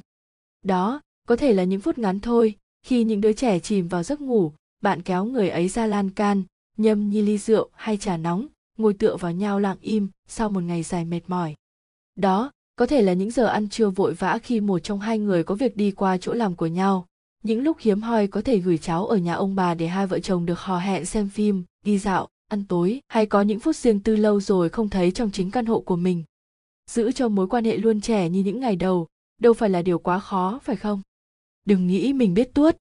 Đó, 0.62 1.00
có 1.28 1.36
thể 1.36 1.52
là 1.52 1.64
những 1.64 1.80
phút 1.80 1.98
ngắn 1.98 2.20
thôi, 2.20 2.54
khi 2.82 3.04
những 3.04 3.20
đứa 3.20 3.32
trẻ 3.32 3.58
chìm 3.58 3.88
vào 3.88 4.02
giấc 4.02 4.20
ngủ, 4.20 4.52
bạn 4.82 5.02
kéo 5.02 5.24
người 5.24 5.48
ấy 5.48 5.68
ra 5.68 5.86
lan 5.86 6.10
can, 6.10 6.42
nhâm 6.76 7.10
nhi 7.10 7.22
ly 7.22 7.38
rượu 7.38 7.70
hay 7.74 7.96
trà 7.96 8.16
nóng, 8.16 8.46
ngồi 8.78 8.94
tựa 8.94 9.16
vào 9.16 9.32
nhau 9.32 9.60
lặng 9.60 9.76
im 9.80 10.08
sau 10.28 10.50
một 10.50 10.60
ngày 10.60 10.82
dài 10.82 11.04
mệt 11.04 11.20
mỏi. 11.26 11.54
Đó 12.16 12.50
có 12.80 12.86
thể 12.86 13.02
là 13.02 13.12
những 13.12 13.30
giờ 13.30 13.46
ăn 13.46 13.68
trưa 13.68 13.90
vội 13.90 14.14
vã 14.14 14.38
khi 14.42 14.60
một 14.60 14.78
trong 14.78 15.00
hai 15.00 15.18
người 15.18 15.44
có 15.44 15.54
việc 15.54 15.76
đi 15.76 15.90
qua 15.90 16.18
chỗ 16.18 16.32
làm 16.32 16.56
của 16.56 16.66
nhau. 16.66 17.06
Những 17.42 17.62
lúc 17.62 17.76
hiếm 17.80 18.02
hoi 18.02 18.26
có 18.26 18.42
thể 18.42 18.58
gửi 18.58 18.78
cháu 18.78 19.06
ở 19.06 19.16
nhà 19.16 19.34
ông 19.34 19.54
bà 19.54 19.74
để 19.74 19.86
hai 19.86 20.06
vợ 20.06 20.18
chồng 20.18 20.46
được 20.46 20.58
hò 20.58 20.78
hẹn 20.78 21.04
xem 21.04 21.28
phim, 21.28 21.64
đi 21.84 21.98
dạo, 21.98 22.28
ăn 22.48 22.64
tối, 22.68 23.00
hay 23.08 23.26
có 23.26 23.42
những 23.42 23.60
phút 23.60 23.76
riêng 23.76 24.00
tư 24.00 24.16
lâu 24.16 24.40
rồi 24.40 24.68
không 24.68 24.88
thấy 24.88 25.10
trong 25.10 25.30
chính 25.30 25.50
căn 25.50 25.66
hộ 25.66 25.80
của 25.80 25.96
mình. 25.96 26.24
Giữ 26.90 27.12
cho 27.12 27.28
mối 27.28 27.46
quan 27.48 27.64
hệ 27.64 27.76
luôn 27.76 28.00
trẻ 28.00 28.28
như 28.28 28.42
những 28.42 28.60
ngày 28.60 28.76
đầu, 28.76 29.06
đâu 29.40 29.54
phải 29.54 29.70
là 29.70 29.82
điều 29.82 29.98
quá 29.98 30.18
khó, 30.18 30.60
phải 30.62 30.76
không? 30.76 31.02
Đừng 31.66 31.86
nghĩ 31.86 32.12
mình 32.12 32.34
biết 32.34 32.54
tuốt. 32.54 32.76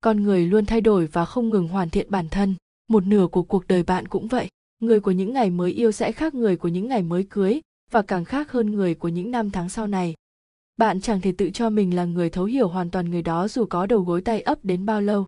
Con 0.00 0.22
người 0.22 0.46
luôn 0.46 0.66
thay 0.66 0.80
đổi 0.80 1.06
và 1.06 1.24
không 1.24 1.48
ngừng 1.48 1.68
hoàn 1.68 1.90
thiện 1.90 2.06
bản 2.10 2.28
thân. 2.28 2.54
Một 2.88 3.06
nửa 3.06 3.26
của 3.26 3.42
cuộc 3.42 3.66
đời 3.66 3.82
bạn 3.82 4.08
cũng 4.08 4.28
vậy. 4.28 4.48
Người 4.80 5.00
của 5.00 5.10
những 5.10 5.32
ngày 5.32 5.50
mới 5.50 5.72
yêu 5.72 5.92
sẽ 5.92 6.12
khác 6.12 6.34
người 6.34 6.56
của 6.56 6.68
những 6.68 6.88
ngày 6.88 7.02
mới 7.02 7.26
cưới 7.30 7.60
và 7.92 8.02
càng 8.02 8.24
khác 8.24 8.52
hơn 8.52 8.72
người 8.72 8.94
của 8.94 9.08
những 9.08 9.30
năm 9.30 9.50
tháng 9.50 9.68
sau 9.68 9.86
này. 9.86 10.14
Bạn 10.76 11.00
chẳng 11.00 11.20
thể 11.20 11.32
tự 11.38 11.50
cho 11.54 11.70
mình 11.70 11.96
là 11.96 12.04
người 12.04 12.30
thấu 12.30 12.44
hiểu 12.44 12.68
hoàn 12.68 12.90
toàn 12.90 13.10
người 13.10 13.22
đó 13.22 13.48
dù 13.48 13.66
có 13.66 13.86
đầu 13.86 14.00
gối 14.00 14.20
tay 14.20 14.40
ấp 14.40 14.58
đến 14.64 14.86
bao 14.86 15.00
lâu. 15.00 15.26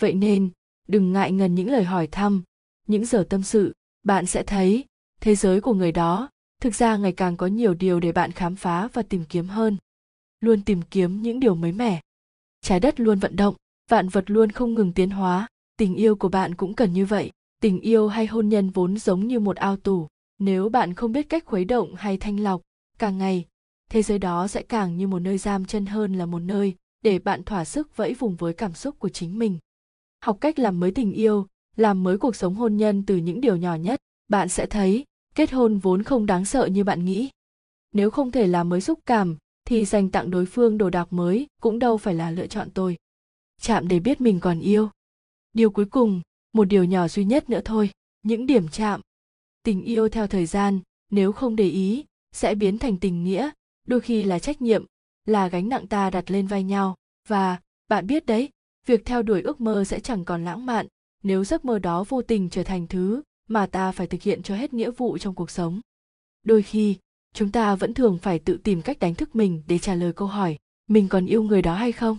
Vậy 0.00 0.14
nên, 0.14 0.50
đừng 0.88 1.12
ngại 1.12 1.32
ngần 1.32 1.54
những 1.54 1.70
lời 1.70 1.84
hỏi 1.84 2.06
thăm, 2.06 2.42
những 2.86 3.04
giờ 3.04 3.26
tâm 3.28 3.42
sự. 3.42 3.72
Bạn 4.02 4.26
sẽ 4.26 4.42
thấy, 4.42 4.84
thế 5.20 5.34
giới 5.34 5.60
của 5.60 5.74
người 5.74 5.92
đó, 5.92 6.28
thực 6.60 6.74
ra 6.74 6.96
ngày 6.96 7.12
càng 7.12 7.36
có 7.36 7.46
nhiều 7.46 7.74
điều 7.74 8.00
để 8.00 8.12
bạn 8.12 8.32
khám 8.32 8.56
phá 8.56 8.88
và 8.92 9.02
tìm 9.02 9.24
kiếm 9.28 9.48
hơn. 9.48 9.76
Luôn 10.40 10.62
tìm 10.62 10.82
kiếm 10.82 11.22
những 11.22 11.40
điều 11.40 11.54
mới 11.54 11.72
mẻ. 11.72 12.00
Trái 12.60 12.80
đất 12.80 13.00
luôn 13.00 13.18
vận 13.18 13.36
động, 13.36 13.54
vạn 13.90 14.08
vật 14.08 14.24
luôn 14.26 14.52
không 14.52 14.74
ngừng 14.74 14.92
tiến 14.92 15.10
hóa. 15.10 15.48
Tình 15.76 15.94
yêu 15.94 16.16
của 16.16 16.28
bạn 16.28 16.54
cũng 16.54 16.74
cần 16.74 16.92
như 16.92 17.06
vậy. 17.06 17.30
Tình 17.60 17.80
yêu 17.80 18.08
hay 18.08 18.26
hôn 18.26 18.48
nhân 18.48 18.70
vốn 18.70 18.98
giống 18.98 19.28
như 19.28 19.40
một 19.40 19.56
ao 19.56 19.76
tù 19.76 20.08
nếu 20.44 20.68
bạn 20.68 20.94
không 20.94 21.12
biết 21.12 21.28
cách 21.28 21.44
khuấy 21.46 21.64
động 21.64 21.94
hay 21.94 22.16
thanh 22.16 22.40
lọc, 22.40 22.60
càng 22.98 23.18
ngày, 23.18 23.46
thế 23.90 24.02
giới 24.02 24.18
đó 24.18 24.48
sẽ 24.48 24.62
càng 24.62 24.96
như 24.96 25.06
một 25.06 25.18
nơi 25.18 25.38
giam 25.38 25.64
chân 25.64 25.86
hơn 25.86 26.12
là 26.12 26.26
một 26.26 26.38
nơi 26.38 26.74
để 27.02 27.18
bạn 27.18 27.42
thỏa 27.42 27.64
sức 27.64 27.96
vẫy 27.96 28.14
vùng 28.14 28.36
với 28.36 28.52
cảm 28.52 28.74
xúc 28.74 28.98
của 28.98 29.08
chính 29.08 29.38
mình. 29.38 29.58
Học 30.24 30.38
cách 30.40 30.58
làm 30.58 30.80
mới 30.80 30.90
tình 30.90 31.12
yêu, 31.12 31.46
làm 31.76 32.02
mới 32.02 32.18
cuộc 32.18 32.36
sống 32.36 32.54
hôn 32.54 32.76
nhân 32.76 33.02
từ 33.06 33.16
những 33.16 33.40
điều 33.40 33.56
nhỏ 33.56 33.74
nhất, 33.74 34.00
bạn 34.28 34.48
sẽ 34.48 34.66
thấy 34.66 35.04
kết 35.34 35.52
hôn 35.52 35.78
vốn 35.78 36.02
không 36.02 36.26
đáng 36.26 36.44
sợ 36.44 36.66
như 36.66 36.84
bạn 36.84 37.04
nghĩ. 37.04 37.30
Nếu 37.92 38.10
không 38.10 38.30
thể 38.30 38.46
làm 38.46 38.68
mới 38.68 38.80
xúc 38.80 38.98
cảm, 39.06 39.36
thì 39.64 39.84
dành 39.84 40.10
tặng 40.10 40.30
đối 40.30 40.46
phương 40.46 40.78
đồ 40.78 40.90
đạc 40.90 41.12
mới 41.12 41.46
cũng 41.60 41.78
đâu 41.78 41.98
phải 41.98 42.14
là 42.14 42.30
lựa 42.30 42.46
chọn 42.46 42.70
tôi 42.70 42.96
chạm 43.62 43.88
để 43.88 44.00
biết 44.00 44.20
mình 44.20 44.40
còn 44.40 44.60
yêu. 44.60 44.90
Điều 45.52 45.70
cuối 45.70 45.84
cùng, 45.84 46.20
một 46.52 46.64
điều 46.64 46.84
nhỏ 46.84 47.08
duy 47.08 47.24
nhất 47.24 47.50
nữa 47.50 47.60
thôi, 47.64 47.90
những 48.22 48.46
điểm 48.46 48.68
chạm 48.68 49.00
tình 49.62 49.82
yêu 49.82 50.08
theo 50.08 50.26
thời 50.26 50.46
gian, 50.46 50.80
nếu 51.10 51.32
không 51.32 51.56
để 51.56 51.68
ý, 51.68 52.04
sẽ 52.32 52.54
biến 52.54 52.78
thành 52.78 52.98
tình 52.98 53.24
nghĩa, 53.24 53.50
đôi 53.86 54.00
khi 54.00 54.22
là 54.22 54.38
trách 54.38 54.62
nhiệm, 54.62 54.84
là 55.24 55.48
gánh 55.48 55.68
nặng 55.68 55.86
ta 55.86 56.10
đặt 56.10 56.30
lên 56.30 56.46
vai 56.46 56.62
nhau. 56.62 56.96
Và, 57.28 57.60
bạn 57.88 58.06
biết 58.06 58.26
đấy, 58.26 58.50
việc 58.86 59.04
theo 59.04 59.22
đuổi 59.22 59.42
ước 59.42 59.60
mơ 59.60 59.84
sẽ 59.84 60.00
chẳng 60.00 60.24
còn 60.24 60.44
lãng 60.44 60.66
mạn, 60.66 60.86
nếu 61.22 61.44
giấc 61.44 61.64
mơ 61.64 61.78
đó 61.78 62.04
vô 62.08 62.22
tình 62.22 62.50
trở 62.50 62.64
thành 62.64 62.86
thứ 62.86 63.22
mà 63.48 63.66
ta 63.66 63.92
phải 63.92 64.06
thực 64.06 64.22
hiện 64.22 64.42
cho 64.42 64.56
hết 64.56 64.74
nghĩa 64.74 64.90
vụ 64.90 65.18
trong 65.18 65.34
cuộc 65.34 65.50
sống. 65.50 65.80
Đôi 66.42 66.62
khi, 66.62 66.96
chúng 67.34 67.52
ta 67.52 67.74
vẫn 67.74 67.94
thường 67.94 68.18
phải 68.22 68.38
tự 68.38 68.56
tìm 68.56 68.82
cách 68.82 68.98
đánh 68.98 69.14
thức 69.14 69.36
mình 69.36 69.62
để 69.66 69.78
trả 69.78 69.94
lời 69.94 70.12
câu 70.12 70.28
hỏi, 70.28 70.58
mình 70.86 71.08
còn 71.08 71.26
yêu 71.26 71.42
người 71.42 71.62
đó 71.62 71.74
hay 71.74 71.92
không? 71.92 72.18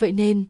Vậy 0.00 0.12
nên, 0.12 0.44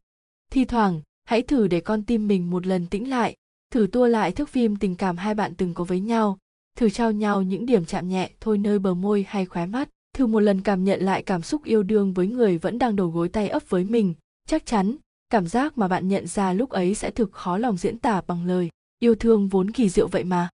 thi 0.50 0.64
thoảng, 0.64 1.00
hãy 1.25 1.43
thử 1.43 1.66
để 1.66 1.81
con 1.81 2.04
tim 2.04 2.28
mình 2.28 2.50
một 2.50 2.66
lần 2.66 2.87
tĩnh 2.87 3.11
lại 3.11 3.37
thử 3.75 3.87
tua 3.93 4.07
lại 4.07 4.33
thước 4.33 4.49
phim 4.49 4.76
tình 4.76 4.95
cảm 4.95 5.16
hai 5.16 5.35
bạn 5.35 5.54
từng 5.54 5.75
có 5.75 5.85
với 5.85 6.00
nhau. 6.00 6.38
Thử 6.76 6.90
trao 6.90 7.12
nhau 7.12 7.43
những 7.43 7.66
điểm 7.66 7.85
chạm 7.85 8.09
nhẹ 8.09 8.31
thôi 8.40 8.59
nơi 8.59 8.78
bờ 8.78 8.95
môi 8.95 9.26
hay 9.28 9.47
khóe 9.47 9.66
mắt. 9.66 9.88
Thử 10.14 10.26
một 10.26 10.40
lần 10.40 10.61
cảm 10.61 10.85
nhận 10.85 11.00
lại 11.00 11.23
cảm 11.23 11.43
xúc 11.43 11.64
yêu 11.64 11.83
đương 11.83 12.12
với 12.12 12.26
người 12.26 12.59
vẫn 12.59 12.78
đang 12.78 12.97
đầu 12.97 13.09
gối 13.09 13.28
tay 13.28 13.49
ấp 13.49 13.62
với 13.69 13.85
mình. 13.85 14.14
Chắc 14.49 14.66
chắn 14.66 14.97
cảm 15.31 15.47
giác 15.47 15.78
mà 15.78 15.88
bạn 15.88 16.09
nhận 16.09 16.26
ra 16.26 16.52
lúc 16.52 16.71
ấy 16.71 16.95
sẽ 16.95 17.11
thực 17.11 17.33
khó 17.33 17.59
lòng 17.59 17.76
diễn 17.76 17.99
tả 17.99 18.23
bằng 18.26 18.47
lời. 18.47 18.71
Yêu 18.99 19.14
thương 19.14 19.49
vốn 19.49 19.71
kỳ 19.71 19.88
diệu 19.88 20.09
vậy 20.09 20.25
mà. 20.25 20.49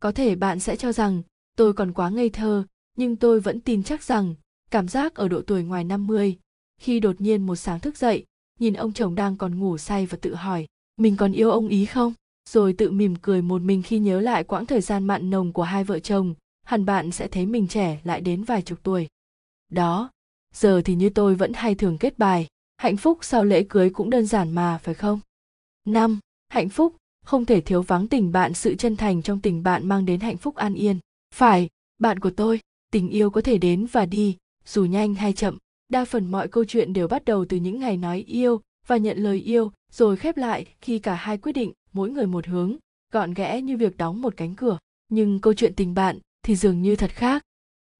Có 0.00 0.12
thể 0.12 0.34
bạn 0.34 0.60
sẽ 0.60 0.76
cho 0.76 0.92
rằng 0.92 1.22
tôi 1.56 1.72
còn 1.72 1.92
quá 1.92 2.10
ngây 2.10 2.30
thơ 2.30 2.64
nhưng 2.96 3.16
tôi 3.16 3.40
vẫn 3.40 3.60
tin 3.60 3.82
chắc 3.82 4.02
rằng 4.02 4.34
cảm 4.70 4.88
giác 4.88 5.14
ở 5.14 5.28
độ 5.28 5.42
tuổi 5.46 5.62
ngoài 5.62 5.84
50, 5.84 6.36
khi 6.80 7.00
đột 7.00 7.20
nhiên 7.20 7.46
một 7.46 7.56
sáng 7.56 7.80
thức 7.80 7.96
dậy, 7.96 8.24
nhìn 8.58 8.74
ông 8.74 8.92
chồng 8.92 9.14
đang 9.14 9.36
còn 9.36 9.58
ngủ 9.58 9.78
say 9.78 10.06
và 10.06 10.18
tự 10.20 10.34
hỏi 10.34 10.66
mình 10.96 11.16
còn 11.16 11.32
yêu 11.32 11.50
ông 11.50 11.68
ý 11.68 11.86
không? 11.86 12.14
Rồi 12.48 12.72
tự 12.72 12.90
mỉm 12.90 13.14
cười 13.22 13.42
một 13.42 13.62
mình 13.62 13.82
khi 13.82 13.98
nhớ 13.98 14.20
lại 14.20 14.44
quãng 14.44 14.66
thời 14.66 14.80
gian 14.80 15.04
mặn 15.04 15.30
nồng 15.30 15.52
của 15.52 15.62
hai 15.62 15.84
vợ 15.84 15.98
chồng, 15.98 16.34
hẳn 16.62 16.84
bạn 16.84 17.10
sẽ 17.10 17.28
thấy 17.28 17.46
mình 17.46 17.68
trẻ 17.68 18.00
lại 18.04 18.20
đến 18.20 18.44
vài 18.44 18.62
chục 18.62 18.78
tuổi. 18.82 19.08
Đó, 19.72 20.10
giờ 20.54 20.82
thì 20.84 20.94
như 20.94 21.10
tôi 21.10 21.34
vẫn 21.34 21.52
hay 21.52 21.74
thường 21.74 21.98
kết 21.98 22.18
bài, 22.18 22.46
hạnh 22.76 22.96
phúc 22.96 23.18
sau 23.22 23.44
lễ 23.44 23.64
cưới 23.68 23.90
cũng 23.90 24.10
đơn 24.10 24.26
giản 24.26 24.52
mà, 24.52 24.78
phải 24.82 24.94
không? 24.94 25.20
Năm, 25.84 26.20
hạnh 26.48 26.68
phúc, 26.68 26.96
không 27.24 27.44
thể 27.44 27.60
thiếu 27.60 27.82
vắng 27.82 28.08
tình 28.08 28.32
bạn, 28.32 28.54
sự 28.54 28.74
chân 28.74 28.96
thành 28.96 29.22
trong 29.22 29.40
tình 29.40 29.62
bạn 29.62 29.88
mang 29.88 30.04
đến 30.04 30.20
hạnh 30.20 30.36
phúc 30.36 30.54
an 30.54 30.74
yên. 30.74 30.98
Phải, 31.34 31.68
bạn 31.98 32.18
của 32.18 32.30
tôi, 32.30 32.60
tình 32.90 33.08
yêu 33.08 33.30
có 33.30 33.40
thể 33.40 33.58
đến 33.58 33.86
và 33.92 34.06
đi, 34.06 34.36
dù 34.66 34.84
nhanh 34.84 35.14
hay 35.14 35.32
chậm, 35.32 35.58
đa 35.88 36.04
phần 36.04 36.30
mọi 36.30 36.48
câu 36.48 36.64
chuyện 36.64 36.92
đều 36.92 37.08
bắt 37.08 37.24
đầu 37.24 37.44
từ 37.48 37.56
những 37.56 37.78
ngày 37.78 37.96
nói 37.96 38.24
yêu 38.26 38.60
và 38.86 38.96
nhận 38.96 39.18
lời 39.18 39.38
yêu, 39.38 39.72
rồi 39.92 40.16
khép 40.16 40.36
lại 40.36 40.66
khi 40.80 40.98
cả 40.98 41.14
hai 41.14 41.38
quyết 41.38 41.52
định 41.52 41.72
mỗi 41.94 42.10
người 42.10 42.26
một 42.26 42.46
hướng, 42.46 42.76
gọn 43.12 43.34
ghẽ 43.34 43.60
như 43.60 43.76
việc 43.76 43.96
đóng 43.96 44.22
một 44.22 44.36
cánh 44.36 44.54
cửa. 44.54 44.78
Nhưng 45.08 45.40
câu 45.40 45.54
chuyện 45.54 45.74
tình 45.74 45.94
bạn 45.94 46.18
thì 46.42 46.56
dường 46.56 46.82
như 46.82 46.96
thật 46.96 47.10
khác. 47.10 47.44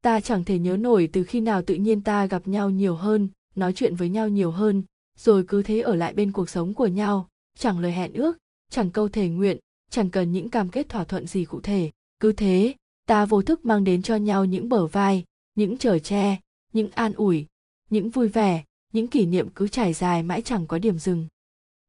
Ta 0.02 0.20
chẳng 0.20 0.44
thể 0.44 0.58
nhớ 0.58 0.76
nổi 0.76 1.08
từ 1.12 1.24
khi 1.24 1.40
nào 1.40 1.62
tự 1.62 1.74
nhiên 1.74 2.00
ta 2.00 2.26
gặp 2.26 2.48
nhau 2.48 2.70
nhiều 2.70 2.94
hơn, 2.94 3.28
nói 3.54 3.72
chuyện 3.72 3.94
với 3.94 4.08
nhau 4.08 4.28
nhiều 4.28 4.50
hơn, 4.50 4.82
rồi 5.18 5.44
cứ 5.48 5.62
thế 5.62 5.80
ở 5.80 5.94
lại 5.94 6.12
bên 6.12 6.32
cuộc 6.32 6.50
sống 6.50 6.74
của 6.74 6.86
nhau. 6.86 7.28
Chẳng 7.58 7.78
lời 7.78 7.92
hẹn 7.92 8.12
ước, 8.12 8.38
chẳng 8.70 8.90
câu 8.90 9.08
thể 9.08 9.28
nguyện, 9.28 9.58
chẳng 9.90 10.10
cần 10.10 10.32
những 10.32 10.50
cam 10.50 10.68
kết 10.68 10.88
thỏa 10.88 11.04
thuận 11.04 11.26
gì 11.26 11.44
cụ 11.44 11.60
thể. 11.60 11.90
Cứ 12.20 12.32
thế, 12.32 12.74
ta 13.06 13.26
vô 13.26 13.42
thức 13.42 13.64
mang 13.64 13.84
đến 13.84 14.02
cho 14.02 14.16
nhau 14.16 14.44
những 14.44 14.68
bờ 14.68 14.86
vai, 14.86 15.24
những 15.54 15.78
chở 15.78 15.98
che, 15.98 16.36
những 16.72 16.90
an 16.90 17.12
ủi, 17.12 17.46
những 17.90 18.10
vui 18.10 18.28
vẻ, 18.28 18.64
những 18.92 19.06
kỷ 19.06 19.26
niệm 19.26 19.48
cứ 19.54 19.68
trải 19.68 19.92
dài 19.92 20.22
mãi 20.22 20.42
chẳng 20.42 20.66
có 20.66 20.78
điểm 20.78 20.98
dừng. 20.98 21.26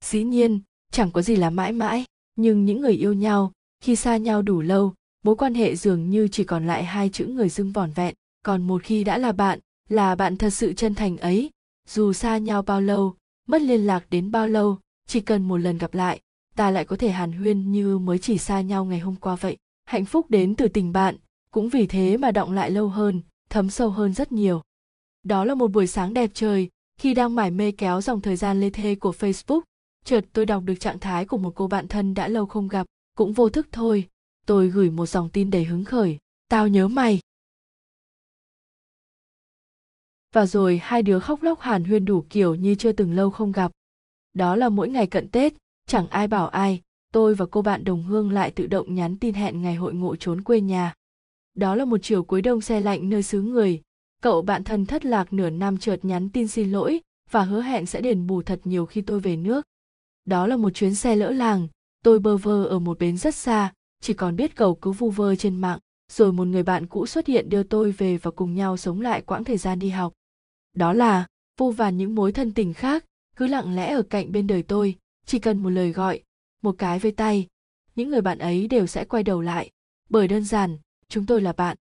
Dĩ 0.04 0.24
nhiên 0.24 0.60
chẳng 0.96 1.12
có 1.12 1.22
gì 1.22 1.36
là 1.36 1.50
mãi 1.50 1.72
mãi, 1.72 2.06
nhưng 2.36 2.66
những 2.66 2.82
người 2.82 2.94
yêu 2.94 3.14
nhau, 3.14 3.52
khi 3.84 3.96
xa 3.96 4.18
nhau 4.18 4.42
đủ 4.42 4.62
lâu, 4.62 4.94
mối 5.24 5.36
quan 5.36 5.54
hệ 5.54 5.76
dường 5.76 6.10
như 6.10 6.28
chỉ 6.28 6.44
còn 6.44 6.68
lại 6.68 6.84
hai 6.84 7.10
chữ 7.10 7.26
người 7.26 7.50
dưng 7.50 7.72
vỏn 7.72 7.92
vẹn. 7.92 8.14
Còn 8.44 8.68
một 8.68 8.84
khi 8.84 9.04
đã 9.04 9.18
là 9.18 9.32
bạn 9.32 9.60
là 9.90 10.16
bạn 10.16 10.38
thật 10.38 10.50
sự 10.50 10.74
chân 10.74 10.96
thành 10.96 11.18
ấy, 11.18 11.50
dù 11.90 12.14
xa 12.14 12.38
nhau 12.38 12.62
bao 12.62 12.82
lâu, 12.82 13.16
mất 13.48 13.62
liên 13.62 13.86
lạc 13.86 14.06
đến 14.10 14.32
bao 14.32 14.48
lâu, 14.48 14.80
chỉ 15.08 15.22
cần 15.22 15.48
một 15.48 15.58
lần 15.58 15.78
gặp 15.78 15.94
lại, 15.94 16.20
ta 16.56 16.72
lại 16.72 16.86
có 16.86 16.96
thể 16.96 17.10
hàn 17.10 17.32
huyên 17.32 17.72
như 17.72 17.98
mới 17.98 18.18
chỉ 18.18 18.38
xa 18.38 18.62
nhau 18.62 18.86
ngày 18.86 19.00
hôm 19.00 19.16
qua 19.16 19.36
vậy. 19.36 19.58
Hạnh 19.86 20.06
phúc 20.06 20.30
đến 20.30 20.56
từ 20.56 20.68
tình 20.68 20.92
bạn, 20.92 21.16
cũng 21.52 21.70
vì 21.70 21.88
thế 21.88 22.18
mà 22.18 22.32
động 22.32 22.52
lại 22.52 22.72
lâu 22.72 22.90
hơn, 22.90 23.22
thấm 23.50 23.70
sâu 23.70 23.90
hơn 23.90 24.14
rất 24.14 24.32
nhiều. 24.32 24.62
Đó 25.24 25.46
là 25.46 25.56
một 25.56 25.68
buổi 25.68 25.88
sáng 25.88 26.14
đẹp 26.14 26.32
trời, 26.34 26.70
khi 26.98 27.14
đang 27.14 27.36
mải 27.36 27.52
mê 27.52 27.72
kéo 27.72 28.02
dòng 28.02 28.22
thời 28.22 28.36
gian 28.36 28.62
lê 28.62 28.70
thê 28.70 28.96
của 28.96 29.14
facebook 29.20 29.62
chợt 30.06 30.26
tôi 30.34 30.46
đọc 30.46 30.64
được 30.64 30.76
trạng 30.80 31.00
thái 31.00 31.26
của 31.26 31.38
một 31.38 31.52
cô 31.56 31.68
bạn 31.68 31.88
thân 31.88 32.14
đã 32.14 32.28
lâu 32.28 32.46
không 32.46 32.68
gặp, 32.68 32.88
cũng 33.16 33.34
vô 33.34 33.50
thức 33.50 33.68
thôi. 33.72 34.08
Tôi 34.46 34.70
gửi 34.70 34.90
một 34.90 35.06
dòng 35.06 35.30
tin 35.30 35.52
đầy 35.52 35.64
hứng 35.64 35.86
khởi. 35.86 36.18
Tao 36.50 36.68
nhớ 36.68 36.88
mày. 36.88 37.20
Và 40.34 40.46
rồi 40.46 40.80
hai 40.84 41.02
đứa 41.02 41.20
khóc 41.20 41.44
lóc 41.44 41.60
hàn 41.60 41.84
huyên 41.84 42.06
đủ 42.06 42.26
kiểu 42.30 42.56
như 42.56 42.76
chưa 42.76 42.92
từng 42.92 43.16
lâu 43.16 43.30
không 43.30 43.52
gặp. 43.52 43.72
Đó 44.34 44.56
là 44.56 44.70
mỗi 44.70 44.90
ngày 44.90 45.08
cận 45.08 45.30
tết, 45.30 45.54
chẳng 45.88 46.08
ai 46.08 46.28
bảo 46.28 46.48
ai. 46.48 46.82
Tôi 47.14 47.36
và 47.36 47.46
cô 47.52 47.62
bạn 47.62 47.84
đồng 47.84 48.04
hương 48.04 48.32
lại 48.32 48.52
tự 48.52 48.68
động 48.68 48.96
nhắn 48.96 49.18
tin 49.18 49.34
hẹn 49.34 49.62
ngày 49.62 49.76
hội 49.76 49.94
ngộ 49.94 50.16
trốn 50.16 50.42
quê 50.42 50.62
nhà. 50.62 50.94
Đó 51.54 51.76
là 51.76 51.86
một 51.86 51.98
chiều 52.02 52.24
cuối 52.24 52.42
đông 52.42 52.62
xe 52.62 52.82
lạnh 52.82 53.10
nơi 53.10 53.24
xứ 53.24 53.42
người. 53.42 53.82
Cậu 54.22 54.42
bạn 54.42 54.64
thân 54.64 54.86
thất 54.86 55.06
lạc 55.06 55.34
nửa 55.34 55.50
năm 55.50 55.78
chợt 55.78 56.06
nhắn 56.06 56.30
tin 56.30 56.48
xin 56.48 56.72
lỗi 56.72 57.02
và 57.32 57.44
hứa 57.44 57.62
hẹn 57.62 57.86
sẽ 57.86 58.02
đền 58.02 58.28
bù 58.28 58.42
thật 58.42 58.60
nhiều 58.64 58.86
khi 58.86 59.02
tôi 59.02 59.20
về 59.20 59.36
nước 59.36 59.66
đó 60.26 60.48
là 60.48 60.58
một 60.58 60.70
chuyến 60.70 60.96
xe 60.96 61.16
lỡ 61.16 61.32
làng. 61.32 61.68
Tôi 62.04 62.20
bơ 62.20 62.38
vơ 62.38 62.64
ở 62.64 62.80
một 62.80 63.00
bến 63.00 63.18
rất 63.18 63.36
xa, 63.36 63.74
chỉ 64.02 64.14
còn 64.14 64.36
biết 64.36 64.56
cầu 64.56 64.76
cứu 64.76 64.94
vu 64.94 65.10
vơ 65.10 65.36
trên 65.36 65.56
mạng, 65.56 65.80
rồi 66.12 66.34
một 66.34 66.48
người 66.48 66.64
bạn 66.64 66.88
cũ 66.88 67.06
xuất 67.06 67.28
hiện 67.28 67.50
đưa 67.50 67.64
tôi 67.64 67.92
về 67.92 68.18
và 68.18 68.32
cùng 68.32 68.56
nhau 68.56 68.78
sống 68.78 69.02
lại 69.02 69.22
quãng 69.22 69.44
thời 69.44 69.58
gian 69.58 69.80
đi 69.80 69.90
học. 69.90 70.14
Đó 70.74 70.94
là, 70.94 71.26
vô 71.58 71.72
vàn 71.72 71.98
những 71.98 72.16
mối 72.16 72.32
thân 72.32 72.54
tình 72.54 72.74
khác, 72.74 73.06
cứ 73.36 73.48
lặng 73.48 73.76
lẽ 73.76 73.94
ở 73.94 74.02
cạnh 74.02 74.32
bên 74.32 74.48
đời 74.48 74.64
tôi, 74.64 74.96
chỉ 75.26 75.40
cần 75.40 75.64
một 75.64 75.70
lời 75.70 75.92
gọi, 75.92 76.24
một 76.62 76.76
cái 76.78 77.00
với 77.00 77.12
tay, 77.12 77.48
những 77.96 78.10
người 78.10 78.22
bạn 78.22 78.38
ấy 78.38 78.68
đều 78.68 78.88
sẽ 78.88 79.06
quay 79.06 79.24
đầu 79.24 79.42
lại. 79.42 79.70
Bởi 80.10 80.28
đơn 80.28 80.44
giản, 80.44 80.78
chúng 81.10 81.26
tôi 81.26 81.42
là 81.42 81.54
bạn. 81.54 81.78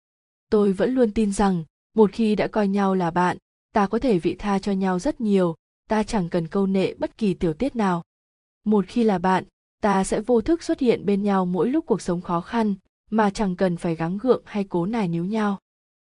Tôi 0.50 0.74
vẫn 0.74 0.96
luôn 0.96 1.12
tin 1.12 1.32
rằng, 1.32 1.64
một 1.96 2.12
khi 2.12 2.36
đã 2.36 2.48
coi 2.48 2.68
nhau 2.68 2.96
là 2.96 3.12
bạn, 3.12 3.38
ta 3.74 3.88
có 3.88 4.00
thể 4.00 4.20
vị 4.20 4.36
tha 4.40 4.60
cho 4.60 4.72
nhau 4.72 5.00
rất 5.00 5.22
nhiều, 5.22 5.56
ta 5.88 6.04
chẳng 6.04 6.30
cần 6.30 6.48
câu 6.48 6.68
nệ 6.68 6.94
bất 6.94 7.18
kỳ 7.18 7.34
tiểu 7.34 7.54
tiết 7.54 7.76
nào 7.76 8.04
một 8.70 8.86
khi 8.88 9.04
là 9.04 9.18
bạn, 9.18 9.44
ta 9.82 10.04
sẽ 10.04 10.22
vô 10.22 10.42
thức 10.42 10.64
xuất 10.64 10.80
hiện 10.80 11.06
bên 11.06 11.24
nhau 11.24 11.46
mỗi 11.46 11.70
lúc 11.70 11.86
cuộc 11.86 12.02
sống 12.02 12.22
khó 12.22 12.42
khăn, 12.42 12.76
mà 13.10 13.30
chẳng 13.30 13.56
cần 13.56 13.78
phải 13.78 13.96
gắng 13.96 14.18
gượng 14.18 14.44
hay 14.46 14.64
cố 14.64 14.86
nài 14.86 15.08
níu 15.08 15.26
nhau. 15.26 15.60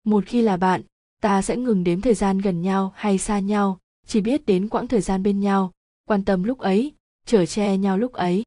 Một 0.03 0.23
khi 0.25 0.41
là 0.41 0.57
bạn, 0.57 0.81
ta 1.21 1.41
sẽ 1.41 1.57
ngừng 1.57 1.83
đếm 1.83 2.01
thời 2.01 2.13
gian 2.13 2.37
gần 2.37 2.61
nhau 2.61 2.93
hay 2.95 3.17
xa 3.17 3.39
nhau, 3.39 3.79
chỉ 4.07 4.21
biết 4.21 4.45
đến 4.45 4.69
quãng 4.69 4.87
thời 4.87 5.01
gian 5.01 5.23
bên 5.23 5.39
nhau, 5.39 5.71
quan 6.07 6.25
tâm 6.25 6.43
lúc 6.43 6.59
ấy, 6.59 6.91
chở 7.25 7.45
che 7.45 7.77
nhau 7.77 7.97
lúc 7.97 8.13
ấy. 8.13 8.43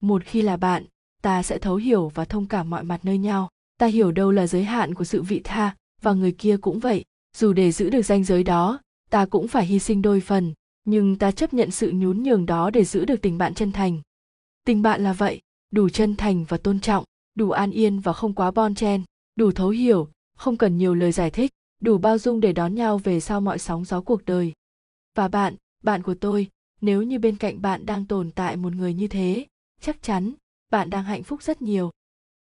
Một 0.00 0.22
khi 0.24 0.42
là 0.42 0.56
bạn, 0.56 0.84
ta 1.22 1.42
sẽ 1.42 1.58
thấu 1.58 1.76
hiểu 1.76 2.08
và 2.14 2.24
thông 2.24 2.46
cảm 2.46 2.70
mọi 2.70 2.84
mặt 2.84 3.00
nơi 3.02 3.18
nhau. 3.18 3.48
Ta 3.78 3.86
hiểu 3.86 4.12
đâu 4.12 4.30
là 4.30 4.46
giới 4.46 4.64
hạn 4.64 4.94
của 4.94 5.04
sự 5.04 5.22
vị 5.22 5.40
tha, 5.44 5.76
và 6.02 6.12
người 6.12 6.32
kia 6.32 6.56
cũng 6.56 6.78
vậy. 6.78 7.04
Dù 7.36 7.52
để 7.52 7.72
giữ 7.72 7.90
được 7.90 8.02
ranh 8.02 8.24
giới 8.24 8.44
đó, 8.44 8.80
ta 9.10 9.26
cũng 9.26 9.48
phải 9.48 9.66
hy 9.66 9.78
sinh 9.78 10.02
đôi 10.02 10.20
phần 10.20 10.54
nhưng 10.90 11.16
ta 11.16 11.30
chấp 11.30 11.54
nhận 11.54 11.70
sự 11.70 11.90
nhún 11.94 12.22
nhường 12.22 12.46
đó 12.46 12.70
để 12.70 12.84
giữ 12.84 13.04
được 13.04 13.22
tình 13.22 13.38
bạn 13.38 13.54
chân 13.54 13.72
thành. 13.72 14.00
Tình 14.64 14.82
bạn 14.82 15.04
là 15.04 15.12
vậy, 15.12 15.40
đủ 15.70 15.88
chân 15.88 16.16
thành 16.16 16.44
và 16.48 16.56
tôn 16.56 16.80
trọng, 16.80 17.04
đủ 17.34 17.50
an 17.50 17.70
yên 17.70 18.00
và 18.00 18.12
không 18.12 18.34
quá 18.34 18.50
bon 18.50 18.74
chen, 18.74 19.02
đủ 19.36 19.52
thấu 19.52 19.68
hiểu, 19.68 20.08
không 20.36 20.56
cần 20.56 20.76
nhiều 20.76 20.94
lời 20.94 21.12
giải 21.12 21.30
thích, 21.30 21.50
đủ 21.80 21.98
bao 21.98 22.18
dung 22.18 22.40
để 22.40 22.52
đón 22.52 22.74
nhau 22.74 22.98
về 22.98 23.20
sau 23.20 23.40
mọi 23.40 23.58
sóng 23.58 23.84
gió 23.84 24.00
cuộc 24.00 24.24
đời. 24.24 24.52
Và 25.14 25.28
bạn 25.28 25.54
bạn 25.82 26.02
của 26.02 26.14
tôi, 26.14 26.48
nếu 26.80 27.02
như 27.02 27.18
bên 27.18 27.36
cạnh 27.36 27.62
bạn 27.62 27.86
đang 27.86 28.06
tồn 28.06 28.30
tại 28.30 28.56
một 28.56 28.72
người 28.72 28.94
như 28.94 29.08
thế, 29.08 29.46
chắc 29.80 30.02
chắn 30.02 30.32
bạn 30.70 30.90
đang 30.90 31.04
hạnh 31.04 31.22
phúc 31.22 31.42
rất 31.42 31.62
nhiều. 31.62 31.90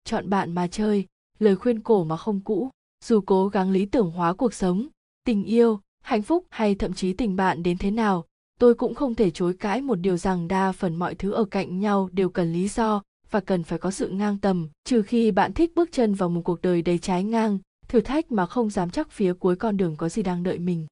Chọn 0.04 0.30
bạn 0.30 0.52
mà 0.52 0.68
chơi, 0.68 1.06
lời 1.40 1.56
khuyên 1.56 1.80
cổ 1.80 2.04
mà 2.04 2.18
không 2.18 2.40
cũ, 2.40 2.70
dù 3.04 3.22
cố 3.22 3.48
gắng 3.48 3.72
lý 3.72 3.86
tưởng 3.86 4.12
hóa 4.12 4.34
cuộc 4.34 4.54
sống, 4.54 4.88
tình 5.24 5.44
yêu, 5.44 5.80
hạnh 6.04 6.22
phúc 6.22 6.46
hay 6.50 6.76
thậm 6.76 6.94
chí 6.94 7.14
tình 7.14 7.36
bạn 7.36 7.64
đến 7.64 7.78
thế 7.78 7.92
nào 7.92 8.26
tôi 8.62 8.76
cũng 8.76 8.96
không 8.96 9.16
thể 9.16 9.32
chối 9.32 9.54
cãi 9.54 9.82
một 9.82 9.96
điều 9.96 10.18
rằng 10.18 10.48
đa 10.48 10.72
phần 10.72 10.96
mọi 10.96 11.16
thứ 11.16 11.32
ở 11.32 11.46
cạnh 11.46 11.80
nhau 11.80 12.10
đều 12.12 12.30
cần 12.30 12.54
lý 12.54 12.68
do 12.68 13.02
và 13.32 13.40
cần 13.40 13.64
phải 13.64 13.80
có 13.80 13.92
sự 13.92 14.10
ngang 14.10 14.38
tầm, 14.38 14.70
trừ 14.84 15.02
khi 15.02 15.32
bạn 15.32 15.54
thích 15.54 15.72
bước 15.76 15.90
chân 15.92 16.14
vào 16.14 16.30
một 16.30 16.42
cuộc 16.44 16.62
đời 16.62 16.82
đầy 16.82 16.98
trái 16.98 17.24
ngang, 17.24 17.60
thử 17.88 18.02
thách 18.02 18.32
mà 18.32 18.46
không 18.46 18.70
dám 18.70 18.90
chắc 18.90 19.12
phía 19.12 19.34
cuối 19.34 19.56
con 19.56 19.78
đường 19.78 19.96
có 19.96 20.10
gì 20.10 20.24
đang 20.24 20.44
đợi 20.44 20.60
mình. 20.60 20.88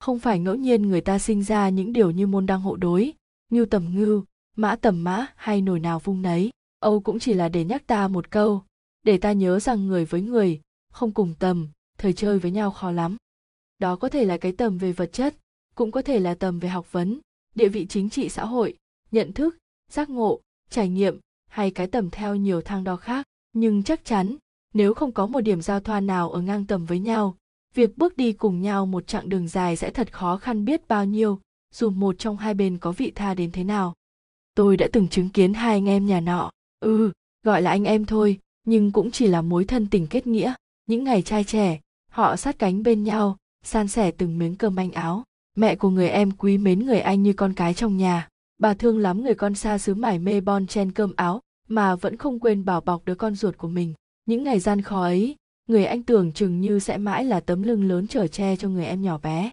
Không 0.00 0.18
phải 0.18 0.38
ngẫu 0.38 0.54
nhiên 0.54 0.82
người 0.82 1.00
ta 1.00 1.18
sinh 1.18 1.42
ra 1.42 1.68
những 1.68 1.92
điều 1.92 2.10
như 2.10 2.26
môn 2.26 2.46
đăng 2.46 2.60
hộ 2.60 2.76
đối, 2.76 3.12
ngưu 3.50 3.66
tầm 3.66 3.94
ngưu, 3.94 4.24
mã 4.56 4.76
tầm 4.76 5.04
mã 5.04 5.26
hay 5.36 5.62
nồi 5.62 5.80
nào 5.80 5.98
vung 5.98 6.22
nấy. 6.22 6.50
Âu 6.80 7.00
cũng 7.00 7.18
chỉ 7.18 7.34
là 7.34 7.48
để 7.48 7.64
nhắc 7.64 7.86
ta 7.86 8.08
một 8.08 8.30
câu, 8.30 8.62
để 9.02 9.18
ta 9.18 9.32
nhớ 9.32 9.60
rằng 9.60 9.86
người 9.86 10.04
với 10.04 10.22
người, 10.22 10.60
không 10.92 11.12
cùng 11.12 11.34
tầm, 11.38 11.68
thời 11.98 12.12
chơi 12.12 12.38
với 12.38 12.50
nhau 12.50 12.70
khó 12.70 12.90
lắm. 12.90 13.16
Đó 13.78 13.96
có 13.96 14.08
thể 14.08 14.24
là 14.24 14.36
cái 14.36 14.52
tầm 14.52 14.78
về 14.78 14.92
vật 14.92 15.12
chất 15.12 15.34
cũng 15.74 15.90
có 15.90 16.02
thể 16.02 16.20
là 16.20 16.34
tầm 16.34 16.58
về 16.58 16.68
học 16.68 16.92
vấn, 16.92 17.18
địa 17.54 17.68
vị 17.68 17.86
chính 17.88 18.10
trị 18.10 18.28
xã 18.28 18.44
hội, 18.44 18.74
nhận 19.10 19.32
thức, 19.32 19.58
giác 19.90 20.10
ngộ, 20.10 20.40
trải 20.70 20.88
nghiệm 20.88 21.18
hay 21.48 21.70
cái 21.70 21.86
tầm 21.86 22.10
theo 22.10 22.36
nhiều 22.36 22.60
thang 22.60 22.84
đo 22.84 22.96
khác. 22.96 23.26
Nhưng 23.52 23.82
chắc 23.82 24.04
chắn, 24.04 24.36
nếu 24.74 24.94
không 24.94 25.12
có 25.12 25.26
một 25.26 25.40
điểm 25.40 25.62
giao 25.62 25.80
thoa 25.80 26.00
nào 26.00 26.30
ở 26.30 26.40
ngang 26.40 26.66
tầm 26.66 26.86
với 26.86 26.98
nhau, 26.98 27.36
việc 27.74 27.98
bước 27.98 28.16
đi 28.16 28.32
cùng 28.32 28.62
nhau 28.62 28.86
một 28.86 29.06
chặng 29.06 29.28
đường 29.28 29.48
dài 29.48 29.76
sẽ 29.76 29.90
thật 29.90 30.12
khó 30.12 30.36
khăn 30.36 30.64
biết 30.64 30.88
bao 30.88 31.04
nhiêu, 31.04 31.40
dù 31.74 31.90
một 31.90 32.18
trong 32.18 32.36
hai 32.36 32.54
bên 32.54 32.78
có 32.78 32.92
vị 32.92 33.12
tha 33.14 33.34
đến 33.34 33.50
thế 33.52 33.64
nào. 33.64 33.94
Tôi 34.54 34.76
đã 34.76 34.88
từng 34.92 35.08
chứng 35.08 35.28
kiến 35.28 35.54
hai 35.54 35.72
anh 35.72 35.88
em 35.88 36.06
nhà 36.06 36.20
nọ. 36.20 36.50
Ừ 36.80 37.12
gọi 37.42 37.62
là 37.62 37.70
anh 37.70 37.84
em 37.84 38.04
thôi, 38.04 38.38
nhưng 38.64 38.92
cũng 38.92 39.10
chỉ 39.10 39.26
là 39.26 39.42
mối 39.42 39.64
thân 39.64 39.86
tình 39.90 40.06
kết 40.06 40.26
nghĩa. 40.26 40.54
Những 40.86 41.04
ngày 41.04 41.22
trai 41.22 41.44
trẻ, 41.44 41.80
họ 42.10 42.36
sát 42.36 42.58
cánh 42.58 42.82
bên 42.82 43.04
nhau, 43.04 43.36
san 43.62 43.88
sẻ 43.88 44.10
từng 44.10 44.38
miếng 44.38 44.56
cơm 44.56 44.74
manh 44.74 44.92
áo 44.92 45.24
mẹ 45.56 45.76
của 45.76 45.90
người 45.90 46.08
em 46.08 46.30
quý 46.30 46.58
mến 46.58 46.86
người 46.86 47.00
anh 47.00 47.22
như 47.22 47.32
con 47.32 47.54
cái 47.54 47.74
trong 47.74 47.96
nhà. 47.96 48.28
Bà 48.58 48.74
thương 48.74 48.98
lắm 48.98 49.22
người 49.22 49.34
con 49.34 49.54
xa 49.54 49.78
xứ 49.78 49.94
mải 49.94 50.18
mê 50.18 50.40
bon 50.40 50.66
chen 50.66 50.92
cơm 50.92 51.12
áo, 51.16 51.40
mà 51.68 51.96
vẫn 51.96 52.16
không 52.16 52.40
quên 52.40 52.64
bảo 52.64 52.80
bọc 52.80 53.04
đứa 53.04 53.14
con 53.14 53.34
ruột 53.34 53.56
của 53.56 53.68
mình. 53.68 53.94
Những 54.26 54.44
ngày 54.44 54.60
gian 54.60 54.82
khó 54.82 55.02
ấy, 55.02 55.36
người 55.68 55.84
anh 55.84 56.02
tưởng 56.02 56.32
chừng 56.32 56.60
như 56.60 56.78
sẽ 56.78 56.96
mãi 56.98 57.24
là 57.24 57.40
tấm 57.40 57.62
lưng 57.62 57.88
lớn 57.88 58.06
chở 58.06 58.26
che 58.26 58.56
cho 58.56 58.68
người 58.68 58.84
em 58.84 59.02
nhỏ 59.02 59.18
bé. 59.18 59.50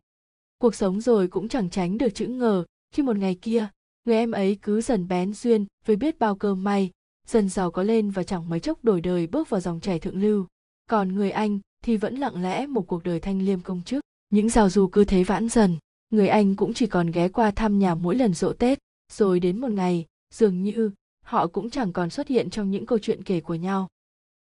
Cuộc 0.58 0.75
sống 0.75 1.01
rồi 1.01 1.27
cũng 1.27 1.48
chẳng 1.50 1.70
tránh 1.70 1.98
được 1.98 2.10
chữ 2.10 2.27
ngờ, 2.27 2.63
khi 2.91 3.03
một 3.03 3.18
ngày 3.18 3.36
kia, 3.41 3.68
người 4.06 4.15
em 4.15 4.32
ấy 4.32 4.58
cứ 4.62 4.82
dần 4.82 5.08
bén 5.08 5.34
duyên 5.34 5.65
với 5.86 5.96
biết 5.96 6.20
bao 6.20 6.36
cơ 6.36 6.56
may, 6.56 6.91
dần 7.27 7.50
giàu 7.50 7.72
có 7.72 7.84
lên 7.84 8.10
và 8.10 8.24
chẳng 8.24 8.50
mấy 8.50 8.60
chốc 8.60 8.84
đổi 8.84 9.01
đời 9.01 9.27
bước 9.27 9.50
vào 9.50 9.62
dòng 9.62 9.79
chảy 9.79 10.00
thượng 10.00 10.22
lưu. 10.22 10.46
Còn 10.89 11.15
người 11.15 11.32
anh 11.32 11.60
thì 11.84 11.98
vẫn 11.98 12.15
lặng 12.15 12.41
lẽ 12.41 12.68
một 12.68 12.88
cuộc 12.88 13.03
đời 13.03 13.20
thanh 13.20 13.41
liêm 13.41 13.62
công 13.62 13.82
chức. 13.82 14.03
Những 14.29 14.50
rào 14.50 14.70
dù 14.70 14.88
cứ 14.88 15.03
thế 15.03 15.24
vãn 15.24 15.50
dần 15.50 15.77
người 16.10 16.28
anh 16.28 16.56
cũng 16.56 16.74
chỉ 16.74 16.88
còn 16.88 17.12
ghé 17.12 17.30
qua 17.30 17.51
thăm 17.51 17.80
nhà 17.80 17.96
mỗi 17.96 18.16
lần 18.16 18.34
rộ 18.34 18.54
tết. 18.54 18.80
Rồi 19.12 19.39
đến 19.39 19.62
một 19.62 19.72
ngày, 19.72 20.06
dường 20.34 20.63
như 20.63 20.92
họ 21.25 21.48
cũng 21.48 21.70
chẳng 21.70 21.94
còn 21.94 22.10
xuất 22.10 22.28
hiện 22.28 22.50
trong 22.50 22.72
những 22.72 22.86
câu 22.86 23.00
chuyện 23.00 23.24
kể 23.24 23.42
của 23.42 23.56
nhau. 23.56 23.88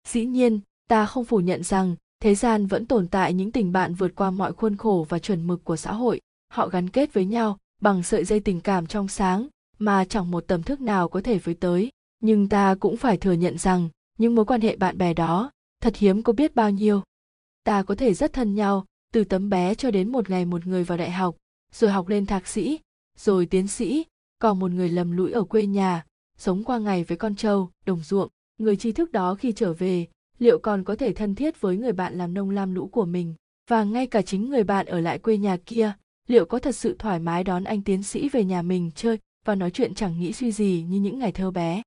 Dĩ 0.08 0.24
nhiên, 0.24 0.60
ta 0.88 1.06
không 1.06 1.24
phủ 1.24 1.40
nhận 1.40 1.62
rằng 1.62 1.96
thế 2.20 2.34
gian 2.34 2.66
vẫn 2.66 2.86
tồn 2.86 3.08
tại 3.08 3.32
những 3.32 3.52
tình 3.52 3.72
bạn 3.72 3.94
vượt 3.94 4.14
qua 4.14 4.30
mọi 4.30 4.52
khuôn 4.52 4.76
khổ 4.76 5.06
và 5.08 5.18
chuẩn 5.18 5.46
mực 5.46 5.64
của 5.64 5.76
xã 5.76 5.92
hội. 5.92 6.20
Họ 6.48 6.68
gắn 6.68 6.88
kết 6.90 7.12
với 7.12 7.24
nhau 7.24 7.58
bằng 7.80 8.02
sợi 8.02 8.24
dây 8.24 8.40
tình 8.40 8.60
cảm 8.60 8.86
trong 8.86 9.08
sáng 9.08 9.48
mà 9.78 10.04
chẳng 10.04 10.30
một 10.30 10.44
tầm 10.46 10.62
thức 10.62 10.80
nào 10.80 11.08
có 11.08 11.20
thể 11.20 11.38
với 11.38 11.54
tới. 11.54 11.90
Nhưng 12.20 12.48
ta 12.48 12.74
cũng 12.80 12.96
phải 12.96 13.16
thừa 13.16 13.32
nhận 13.32 13.58
rằng 13.58 13.88
những 14.18 14.34
mối 14.34 14.44
quan 14.44 14.60
hệ 14.60 14.76
bạn 14.76 14.98
bè 14.98 15.14
đó 15.14 15.50
thật 15.80 15.96
hiếm 15.96 16.22
có 16.22 16.32
biết 16.32 16.54
bao 16.54 16.70
nhiêu. 16.70 17.02
Ta 17.64 17.82
có 17.82 17.94
thể 17.94 18.14
rất 18.14 18.32
thân 18.32 18.54
nhau 18.54 18.84
từ 19.12 19.24
tấm 19.24 19.50
bé 19.50 19.74
cho 19.74 19.90
đến 19.90 20.12
một 20.12 20.30
ngày 20.30 20.44
một 20.44 20.66
người 20.66 20.84
vào 20.84 20.98
đại 20.98 21.10
học 21.10 21.36
rồi 21.74 21.90
học 21.90 22.08
lên 22.08 22.26
thạc 22.26 22.46
sĩ, 22.46 22.80
rồi 23.18 23.46
tiến 23.46 23.68
sĩ, 23.68 24.04
còn 24.38 24.58
một 24.58 24.70
người 24.70 24.88
lầm 24.88 25.16
lũi 25.16 25.32
ở 25.32 25.44
quê 25.44 25.66
nhà, 25.66 26.04
sống 26.38 26.64
qua 26.64 26.78
ngày 26.78 27.04
với 27.04 27.16
con 27.16 27.36
trâu, 27.36 27.70
đồng 27.86 28.02
ruộng. 28.02 28.28
Người 28.58 28.76
tri 28.76 28.92
thức 28.92 29.12
đó 29.12 29.34
khi 29.34 29.52
trở 29.52 29.72
về, 29.72 30.06
liệu 30.38 30.58
còn 30.58 30.84
có 30.84 30.96
thể 30.96 31.12
thân 31.12 31.34
thiết 31.34 31.60
với 31.60 31.76
người 31.76 31.92
bạn 31.92 32.18
làm 32.18 32.34
nông 32.34 32.50
lam 32.50 32.74
lũ 32.74 32.88
của 32.92 33.04
mình? 33.04 33.34
Và 33.70 33.84
ngay 33.84 34.06
cả 34.06 34.22
chính 34.22 34.50
người 34.50 34.64
bạn 34.64 34.86
ở 34.86 35.00
lại 35.00 35.18
quê 35.18 35.36
nhà 35.36 35.56
kia, 35.66 35.92
liệu 36.28 36.44
có 36.44 36.58
thật 36.58 36.76
sự 36.76 36.96
thoải 36.98 37.18
mái 37.18 37.44
đón 37.44 37.64
anh 37.64 37.82
tiến 37.82 38.02
sĩ 38.02 38.28
về 38.28 38.44
nhà 38.44 38.62
mình 38.62 38.90
chơi 38.94 39.18
và 39.44 39.54
nói 39.54 39.70
chuyện 39.70 39.94
chẳng 39.94 40.20
nghĩ 40.20 40.32
suy 40.32 40.52
gì 40.52 40.84
như 40.88 41.00
những 41.00 41.18
ngày 41.18 41.32
thơ 41.32 41.50
bé? 41.50 41.82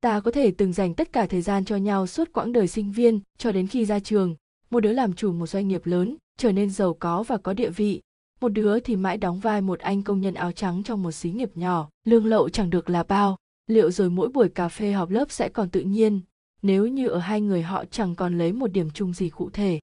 Ta 0.00 0.20
có 0.20 0.30
thể 0.30 0.50
từng 0.50 0.72
dành 0.72 0.94
tất 0.94 1.12
cả 1.12 1.26
thời 1.26 1.42
gian 1.42 1.64
cho 1.64 1.76
nhau 1.76 2.06
suốt 2.06 2.32
quãng 2.32 2.52
đời 2.52 2.68
sinh 2.68 2.92
viên 2.92 3.20
cho 3.38 3.52
đến 3.52 3.66
khi 3.66 3.84
ra 3.84 4.00
trường. 4.00 4.36
Một 4.70 4.80
đứa 4.80 4.92
làm 4.92 5.12
chủ 5.12 5.32
một 5.32 5.46
doanh 5.46 5.68
nghiệp 5.68 5.86
lớn, 5.86 6.16
trở 6.38 6.52
nên 6.52 6.70
giàu 6.70 6.94
có 6.94 7.22
và 7.22 7.36
có 7.36 7.52
địa 7.52 7.70
vị 7.70 8.00
một 8.42 8.48
đứa 8.48 8.80
thì 8.80 8.96
mãi 8.96 9.16
đóng 9.16 9.40
vai 9.40 9.60
một 9.60 9.78
anh 9.80 10.02
công 10.02 10.20
nhân 10.20 10.34
áo 10.34 10.52
trắng 10.52 10.82
trong 10.82 11.02
một 11.02 11.12
xí 11.12 11.30
nghiệp 11.30 11.50
nhỏ, 11.54 11.88
lương 12.04 12.26
lậu 12.26 12.48
chẳng 12.48 12.70
được 12.70 12.90
là 12.90 13.02
bao. 13.02 13.36
Liệu 13.66 13.90
rồi 13.90 14.10
mỗi 14.10 14.28
buổi 14.28 14.48
cà 14.48 14.68
phê 14.68 14.92
họp 14.92 15.10
lớp 15.10 15.30
sẽ 15.30 15.48
còn 15.48 15.70
tự 15.70 15.80
nhiên, 15.80 16.20
nếu 16.62 16.86
như 16.86 17.08
ở 17.08 17.18
hai 17.18 17.40
người 17.40 17.62
họ 17.62 17.84
chẳng 17.90 18.14
còn 18.14 18.38
lấy 18.38 18.52
một 18.52 18.66
điểm 18.66 18.90
chung 18.90 19.12
gì 19.12 19.28
cụ 19.28 19.50
thể. 19.50 19.80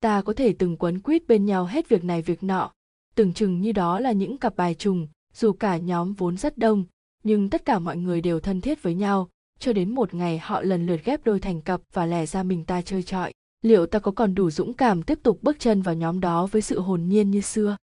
Ta 0.00 0.22
có 0.22 0.32
thể 0.32 0.54
từng 0.58 0.76
quấn 0.76 1.00
quýt 1.00 1.26
bên 1.26 1.44
nhau 1.46 1.64
hết 1.64 1.88
việc 1.88 2.04
này 2.04 2.22
việc 2.22 2.42
nọ. 2.42 2.72
Tưởng 3.14 3.32
chừng 3.32 3.60
như 3.60 3.72
đó 3.72 4.00
là 4.00 4.12
những 4.12 4.38
cặp 4.38 4.56
bài 4.56 4.74
trùng, 4.74 5.08
dù 5.34 5.52
cả 5.52 5.76
nhóm 5.76 6.12
vốn 6.12 6.36
rất 6.36 6.58
đông, 6.58 6.84
nhưng 7.24 7.50
tất 7.50 7.64
cả 7.64 7.78
mọi 7.78 7.96
người 7.96 8.20
đều 8.20 8.40
thân 8.40 8.60
thiết 8.60 8.82
với 8.82 8.94
nhau. 8.94 9.28
Cho 9.58 9.72
đến 9.72 9.94
một 9.94 10.14
ngày 10.14 10.38
họ 10.38 10.62
lần 10.62 10.86
lượt 10.86 11.00
ghép 11.04 11.24
đôi 11.24 11.40
thành 11.40 11.60
cặp 11.60 11.80
và 11.92 12.06
lẻ 12.06 12.26
ra 12.26 12.42
mình 12.42 12.64
ta 12.64 12.82
chơi 12.82 13.02
trọi. 13.02 13.32
Liệu 13.62 13.86
ta 13.86 13.98
có 13.98 14.12
còn 14.12 14.34
đủ 14.34 14.50
dũng 14.50 14.72
cảm 14.72 15.02
tiếp 15.02 15.18
tục 15.22 15.38
bước 15.42 15.56
chân 15.58 15.82
vào 15.82 15.94
nhóm 15.94 16.20
đó 16.20 16.46
với 16.46 16.62
sự 16.62 16.80
hồn 16.80 17.08
nhiên 17.08 17.30
như 17.30 17.40
xưa? 17.40 17.76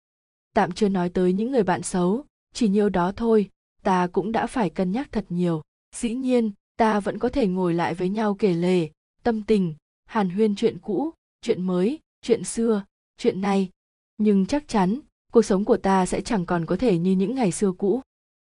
Tạm 0.59 0.73
chưa 0.73 0.89
nói 0.89 1.09
tới 1.09 1.33
những 1.33 1.51
người 1.51 1.63
bạn 1.63 1.83
xấu. 1.83 2.25
Chỉ 2.55 2.69
nhiêu 2.69 2.89
đó 2.89 3.13
thôi, 3.17 3.51
ta 3.83 4.07
cũng 4.07 4.33
đã 4.33 4.47
phải 4.47 4.71
cân 4.71 4.93
nhắc 4.93 5.09
thật 5.13 5.25
nhiều. 5.29 5.63
Dĩ 5.97 6.15
nhiên, 6.15 6.53
ta 6.77 7.01
vẫn 7.01 7.19
có 7.19 7.29
thể 7.29 7.47
ngồi 7.47 7.75
lại 7.75 7.95
với 7.95 8.09
nhau 8.09 8.35
kể 8.35 8.55
lể, 8.55 8.91
tâm 9.23 9.43
tình, 9.43 9.75
hàn 10.05 10.31
huyên 10.31 10.55
chuyện 10.57 10.79
cũ, 10.79 11.11
chuyện 11.43 11.63
mới, 11.63 11.99
chuyện 12.23 12.45
xưa, 12.45 12.85
chuyện 13.19 13.41
này 13.41 13.71
nhưng 14.17 14.47
chắc 14.47 14.69
chắn, 14.69 15.01
cuộc 15.33 15.43
sống 15.43 15.65
của 15.65 15.77
ta 15.77 16.07
sẽ 16.07 16.21
chẳng 16.21 16.47
còn 16.47 16.67
có 16.67 16.77
thể 16.77 16.99
như 16.99 17.13
những 17.13 17.35
ngày 17.35 17.53
xưa 17.53 17.73
cũ. 17.73 18.03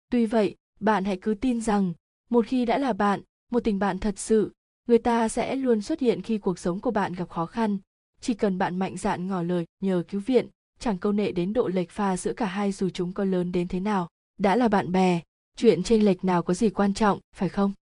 Tuy 0.10 0.26
vậy, 0.26 0.56
bạn 0.80 1.06
hãy 1.06 1.18
cứ 1.22 1.34
tin 1.34 1.62
rằng, 1.62 1.94
một 2.30 2.46
khi 2.48 2.66
đã 2.66 2.78
là 2.78 2.94
bạn, 2.94 3.22
một 3.52 3.64
tình 3.64 3.80
bạn 3.80 4.00
thật 4.00 4.20
sự, 4.20 4.52
người 4.88 4.98
ta 4.98 5.30
sẽ 5.30 5.56
luôn 5.56 5.82
xuất 5.82 6.00
hiện 6.00 6.22
khi 6.22 6.38
cuộc 6.38 6.60
sống 6.60 6.80
của 6.80 6.92
bạn 6.92 7.14
gặp 7.14 7.30
khó 7.30 7.46
khăn. 7.46 7.78
Chỉ 8.22 8.34
cần 8.34 8.58
bạn 8.58 8.80
mạnh 8.80 8.98
dạn 8.98 9.28
ngỏ 9.28 9.42
lời 9.42 9.66
nhờ 9.82 10.04
cứu 10.08 10.22
viện 10.26 10.48
chẳng 10.80 10.98
câu 10.98 11.12
nệ 11.12 11.32
đến 11.32 11.54
độ 11.54 11.68
lệch 11.68 11.90
pha 11.90 12.18
giữa 12.18 12.34
cả 12.34 12.46
hai 12.46 12.72
dù 12.72 12.90
chúng 12.90 13.14
có 13.14 13.24
lớn 13.24 13.52
đến 13.52 13.68
thế 13.68 13.80
nào, 13.80 14.10
đã 14.38 14.56
là 14.56 14.68
bạn 14.68 14.92
bè, 14.92 15.22
chuyện 15.58 15.84
chênh 15.84 16.06
lệch 16.06 16.24
nào 16.24 16.44
có 16.44 16.54
gì 16.54 16.70
quan 16.70 16.94
trọng, 16.94 17.20
phải 17.36 17.50
không? 17.50 17.74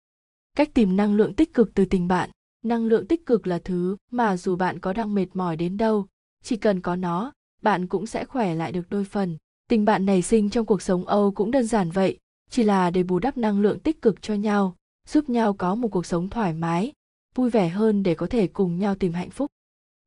Cách 0.57 0.69
tìm 0.73 0.95
năng 0.95 1.15
lượng 1.15 1.33
tích 1.33 1.53
cực 1.53 1.73
từ 1.73 1.85
tình 1.85 2.07
bạn. 2.07 2.29
Năng 2.63 2.85
lượng 2.85 3.07
tích 3.07 3.25
cực 3.25 3.47
là 3.47 3.59
thứ 3.59 3.97
mà 4.11 4.37
dù 4.37 4.55
bạn 4.55 4.79
có 4.79 4.93
đang 4.93 5.13
mệt 5.13 5.25
mỏi 5.33 5.55
đến 5.55 5.77
đâu, 5.77 6.07
chỉ 6.43 6.57
cần 6.57 6.81
có 6.81 6.95
nó, 6.95 7.31
bạn 7.61 7.87
cũng 7.87 8.05
sẽ 8.05 8.25
khỏe 8.25 8.55
lại 8.55 8.71
được 8.71 8.89
đôi 8.89 9.03
phần. 9.03 9.37
Tình 9.69 9.85
bạn 9.85 10.05
nảy 10.05 10.21
sinh 10.21 10.49
trong 10.49 10.65
cuộc 10.65 10.81
sống 10.81 11.05
âu 11.05 11.31
cũng 11.31 11.51
đơn 11.51 11.63
giản 11.63 11.91
vậy, 11.91 12.19
chỉ 12.49 12.63
là 12.63 12.89
để 12.89 13.03
bù 13.03 13.19
đắp 13.19 13.37
năng 13.37 13.61
lượng 13.61 13.79
tích 13.79 14.01
cực 14.01 14.21
cho 14.21 14.33
nhau, 14.33 14.75
giúp 15.07 15.29
nhau 15.29 15.53
có 15.53 15.75
một 15.75 15.87
cuộc 15.87 16.05
sống 16.05 16.29
thoải 16.29 16.53
mái, 16.53 16.91
vui 17.35 17.49
vẻ 17.49 17.69
hơn 17.69 18.03
để 18.03 18.15
có 18.15 18.27
thể 18.27 18.47
cùng 18.47 18.79
nhau 18.79 18.95
tìm 18.95 19.13
hạnh 19.13 19.29
phúc. 19.29 19.51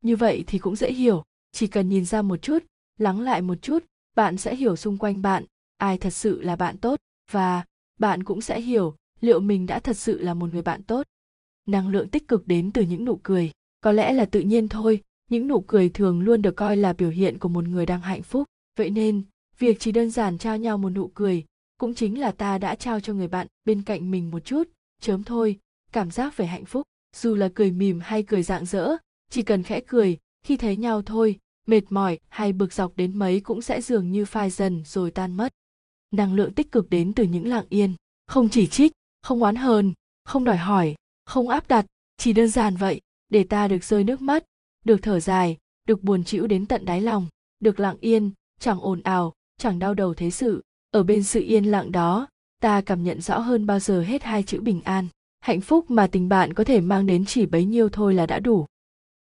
Như 0.02 0.16
vậy 0.16 0.44
thì 0.46 0.58
cũng 0.58 0.76
dễ 0.76 0.92
hiểu, 0.92 1.22
chỉ 1.52 1.66
cần 1.66 1.88
nhìn 1.88 2.04
ra 2.04 2.22
một 2.22 2.42
chút 2.42 2.58
lắng 2.98 3.20
lại 3.20 3.42
một 3.42 3.62
chút, 3.62 3.84
bạn 4.16 4.36
sẽ 4.36 4.56
hiểu 4.56 4.76
xung 4.76 4.98
quanh 4.98 5.22
bạn, 5.22 5.44
ai 5.76 5.98
thật 5.98 6.10
sự 6.10 6.42
là 6.42 6.56
bạn 6.56 6.76
tốt, 6.76 7.00
và 7.30 7.64
bạn 7.98 8.24
cũng 8.24 8.40
sẽ 8.40 8.60
hiểu 8.60 8.94
liệu 9.20 9.40
mình 9.40 9.66
đã 9.66 9.78
thật 9.78 9.96
sự 9.96 10.20
là 10.20 10.34
một 10.34 10.52
người 10.52 10.62
bạn 10.62 10.82
tốt. 10.82 11.06
Năng 11.66 11.88
lượng 11.88 12.08
tích 12.08 12.28
cực 12.28 12.46
đến 12.46 12.72
từ 12.72 12.82
những 12.82 13.04
nụ 13.04 13.20
cười. 13.22 13.50
Có 13.80 13.92
lẽ 13.92 14.12
là 14.12 14.24
tự 14.24 14.40
nhiên 14.40 14.68
thôi, 14.68 15.02
những 15.30 15.48
nụ 15.48 15.60
cười 15.60 15.88
thường 15.88 16.20
luôn 16.20 16.42
được 16.42 16.56
coi 16.56 16.76
là 16.76 16.92
biểu 16.92 17.10
hiện 17.10 17.38
của 17.38 17.48
một 17.48 17.64
người 17.64 17.86
đang 17.86 18.00
hạnh 18.00 18.22
phúc. 18.22 18.44
Vậy 18.76 18.90
nên, 18.90 19.22
việc 19.58 19.80
chỉ 19.80 19.92
đơn 19.92 20.10
giản 20.10 20.38
trao 20.38 20.56
nhau 20.56 20.78
một 20.78 20.90
nụ 20.90 21.10
cười 21.14 21.44
cũng 21.78 21.94
chính 21.94 22.20
là 22.20 22.32
ta 22.32 22.58
đã 22.58 22.74
trao 22.74 23.00
cho 23.00 23.12
người 23.12 23.28
bạn 23.28 23.46
bên 23.64 23.82
cạnh 23.82 24.10
mình 24.10 24.30
một 24.30 24.40
chút, 24.44 24.68
chớm 25.00 25.24
thôi, 25.24 25.58
cảm 25.92 26.10
giác 26.10 26.36
về 26.36 26.46
hạnh 26.46 26.64
phúc. 26.64 26.82
Dù 27.16 27.34
là 27.34 27.48
cười 27.54 27.70
mỉm 27.70 28.00
hay 28.02 28.22
cười 28.22 28.42
rạng 28.42 28.66
rỡ, 28.66 28.96
chỉ 29.30 29.42
cần 29.42 29.62
khẽ 29.62 29.80
cười, 29.86 30.18
khi 30.44 30.56
thấy 30.56 30.76
nhau 30.76 31.02
thôi 31.02 31.38
mệt 31.66 31.82
mỏi 31.90 32.18
hay 32.28 32.52
bực 32.52 32.72
dọc 32.72 32.96
đến 32.96 33.18
mấy 33.18 33.40
cũng 33.40 33.62
sẽ 33.62 33.80
dường 33.80 34.12
như 34.12 34.24
phai 34.24 34.50
dần 34.50 34.82
rồi 34.86 35.10
tan 35.10 35.36
mất. 35.36 35.52
Năng 36.10 36.34
lượng 36.34 36.54
tích 36.54 36.72
cực 36.72 36.90
đến 36.90 37.12
từ 37.12 37.24
những 37.24 37.46
lặng 37.46 37.66
yên. 37.68 37.94
Không 38.26 38.48
chỉ 38.48 38.66
trích, 38.66 38.92
không 39.22 39.42
oán 39.42 39.56
hờn, 39.56 39.92
không 40.24 40.44
đòi 40.44 40.56
hỏi, 40.56 40.94
không 41.24 41.48
áp 41.48 41.68
đặt, 41.68 41.86
chỉ 42.16 42.32
đơn 42.32 42.48
giản 42.48 42.76
vậy, 42.76 43.00
để 43.28 43.44
ta 43.44 43.68
được 43.68 43.84
rơi 43.84 44.04
nước 44.04 44.20
mắt, 44.20 44.44
được 44.84 45.02
thở 45.02 45.20
dài, 45.20 45.56
được 45.88 46.02
buồn 46.02 46.24
chịu 46.24 46.46
đến 46.46 46.66
tận 46.66 46.84
đáy 46.84 47.00
lòng, 47.00 47.26
được 47.60 47.80
lặng 47.80 47.96
yên, 48.00 48.30
chẳng 48.60 48.80
ồn 48.80 49.02
ào, 49.02 49.32
chẳng 49.58 49.78
đau 49.78 49.94
đầu 49.94 50.14
thế 50.14 50.30
sự. 50.30 50.62
Ở 50.90 51.02
bên 51.02 51.22
sự 51.22 51.40
yên 51.40 51.64
lặng 51.64 51.92
đó, 51.92 52.28
ta 52.60 52.80
cảm 52.80 53.04
nhận 53.04 53.20
rõ 53.20 53.38
hơn 53.38 53.66
bao 53.66 53.80
giờ 53.80 54.02
hết 54.02 54.22
hai 54.22 54.42
chữ 54.42 54.60
bình 54.60 54.82
an. 54.84 55.06
Hạnh 55.40 55.60
phúc 55.60 55.90
mà 55.90 56.06
tình 56.06 56.28
bạn 56.28 56.54
có 56.54 56.64
thể 56.64 56.80
mang 56.80 57.06
đến 57.06 57.24
chỉ 57.24 57.46
bấy 57.46 57.64
nhiêu 57.64 57.88
thôi 57.88 58.14
là 58.14 58.26
đã 58.26 58.38
đủ. 58.38 58.66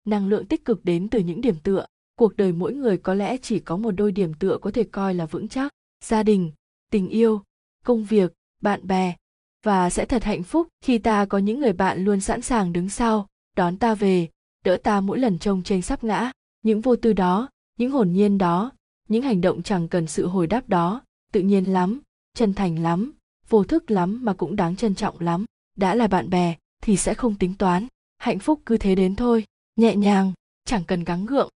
Năng 0.06 0.28
lượng 0.28 0.46
tích 0.46 0.66
cực 0.66 0.86
đến 0.86 1.10
từ 1.10 1.20
những 1.20 1.42
điểm 1.42 1.56
tựa 1.64 1.86
cuộc 2.16 2.36
đời 2.36 2.52
mỗi 2.52 2.74
người 2.74 2.98
có 2.98 3.14
lẽ 3.14 3.38
chỉ 3.38 3.60
có 3.60 3.78
một 3.78 3.92
đôi 3.92 4.12
điểm 4.12 4.34
tựa 4.34 4.58
có 4.62 4.72
thể 4.72 4.84
coi 4.84 5.14
là 5.14 5.26
vững 5.26 5.48
chắc. 5.48 5.72
Gia 6.06 6.24
đình, 6.24 6.52
tình 6.92 7.10
yêu, 7.10 7.42
công 7.86 8.04
việc, 8.04 8.34
bạn 8.62 8.88
bè. 8.88 9.16
Và 9.64 9.90
sẽ 9.90 10.06
thật 10.06 10.24
hạnh 10.24 10.44
phúc 10.44 10.68
khi 10.82 10.98
ta 10.98 11.26
có 11.26 11.38
những 11.38 11.60
người 11.60 11.74
bạn 11.74 12.04
luôn 12.04 12.20
sẵn 12.20 12.42
sàng 12.42 12.74
đứng 12.74 12.90
sau, 12.90 13.28
đón 13.58 13.78
ta 13.78 13.96
về, 13.96 14.30
đỡ 14.66 14.78
ta 14.84 15.02
mỗi 15.02 15.20
lần 15.20 15.40
trông 15.40 15.64
tranh 15.64 15.82
sắp 15.82 16.04
ngã. 16.04 16.32
Những 16.62 16.82
vô 16.82 16.96
tư 16.96 17.14
đó, 17.14 17.50
những 17.80 17.92
hồn 17.92 18.12
nhiên 18.12 18.38
đó, 18.38 18.72
những 19.10 19.24
hành 19.24 19.42
động 19.42 19.64
chẳng 19.64 19.88
cần 19.88 20.08
sự 20.08 20.28
hồi 20.28 20.48
đáp 20.48 20.70
đó. 20.70 21.02
Tự 21.32 21.42
nhiên 21.42 21.74
lắm, 21.74 22.02
chân 22.34 22.54
thành 22.54 22.84
lắm, 22.84 23.12
vô 23.50 23.64
thức 23.64 23.92
lắm 23.92 24.26
mà 24.26 24.34
cũng 24.34 24.56
đáng 24.56 24.76
trân 24.76 24.96
trọng 24.96 25.20
lắm. 25.20 25.46
Đã 25.78 25.96
là 25.96 26.08
bạn 26.08 26.30
bè 26.30 26.56
thì 26.82 26.98
sẽ 26.98 27.14
không 27.14 27.36
tính 27.36 27.54
toán. 27.58 27.88
Hạnh 28.18 28.40
phúc 28.40 28.62
cứ 28.66 28.78
thế 28.78 28.96
đến 28.96 29.16
thôi, 29.16 29.46
nhẹ 29.76 29.96
nhàng, 29.96 30.34
chẳng 30.66 30.84
cần 30.88 31.04
gắng 31.04 31.26
gượng 31.26 31.50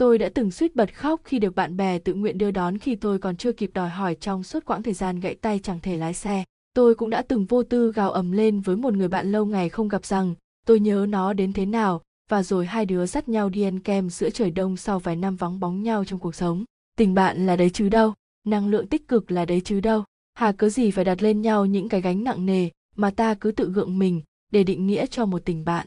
tôi 0.00 0.18
đã 0.18 0.28
từng 0.34 0.50
suýt 0.50 0.76
bật 0.76 0.94
khóc 0.94 1.20
khi 1.24 1.38
được 1.38 1.54
bạn 1.54 1.76
bè 1.76 1.98
tự 1.98 2.14
nguyện 2.14 2.38
đưa 2.38 2.50
đón 2.50 2.78
khi 2.78 2.96
tôi 2.96 3.18
còn 3.18 3.36
chưa 3.36 3.52
kịp 3.52 3.70
đòi 3.74 3.88
hỏi 3.88 4.16
trong 4.20 4.42
suốt 4.42 4.64
quãng 4.64 4.82
thời 4.82 4.94
gian 4.94 5.20
gãy 5.20 5.34
tay 5.34 5.58
chẳng 5.62 5.80
thể 5.80 5.96
lái 5.96 6.14
xe. 6.14 6.44
Tôi 6.74 6.94
cũng 6.94 7.10
đã 7.10 7.22
từng 7.22 7.44
vô 7.44 7.62
tư 7.62 7.92
gào 7.92 8.10
ầm 8.10 8.32
lên 8.32 8.60
với 8.60 8.76
một 8.76 8.94
người 8.94 9.08
bạn 9.08 9.32
lâu 9.32 9.46
ngày 9.46 9.68
không 9.68 9.88
gặp 9.88 10.04
rằng, 10.04 10.34
tôi 10.66 10.80
nhớ 10.80 11.06
nó 11.08 11.32
đến 11.32 11.52
thế 11.52 11.66
nào? 11.66 12.02
Và 12.30 12.42
rồi 12.42 12.66
hai 12.66 12.86
đứa 12.86 13.06
dắt 13.06 13.28
nhau 13.28 13.48
đi 13.48 13.62
ăn 13.62 13.80
kem 13.80 14.10
giữa 14.10 14.30
trời 14.30 14.50
đông 14.50 14.76
sau 14.76 14.98
vài 14.98 15.16
năm 15.16 15.36
vắng 15.36 15.60
bóng 15.60 15.82
nhau 15.82 16.04
trong 16.04 16.18
cuộc 16.18 16.34
sống. 16.34 16.64
Tình 16.96 17.14
bạn 17.14 17.46
là 17.46 17.56
đấy 17.56 17.70
chứ 17.70 17.88
đâu? 17.88 18.14
Năng 18.46 18.68
lượng 18.68 18.86
tích 18.86 19.08
cực 19.08 19.30
là 19.30 19.44
đấy 19.44 19.60
chứ 19.64 19.80
đâu? 19.80 20.04
Hà 20.34 20.52
cớ 20.52 20.68
gì 20.68 20.90
phải 20.90 21.04
đặt 21.04 21.22
lên 21.22 21.40
nhau 21.42 21.66
những 21.66 21.88
cái 21.88 22.00
gánh 22.00 22.24
nặng 22.24 22.46
nề 22.46 22.68
mà 22.96 23.10
ta 23.10 23.34
cứ 23.34 23.52
tự 23.52 23.72
gượng 23.72 23.98
mình 23.98 24.22
để 24.52 24.64
định 24.64 24.86
nghĩa 24.86 25.06
cho 25.06 25.26
một 25.26 25.42
tình 25.44 25.64
bạn? 25.64 25.86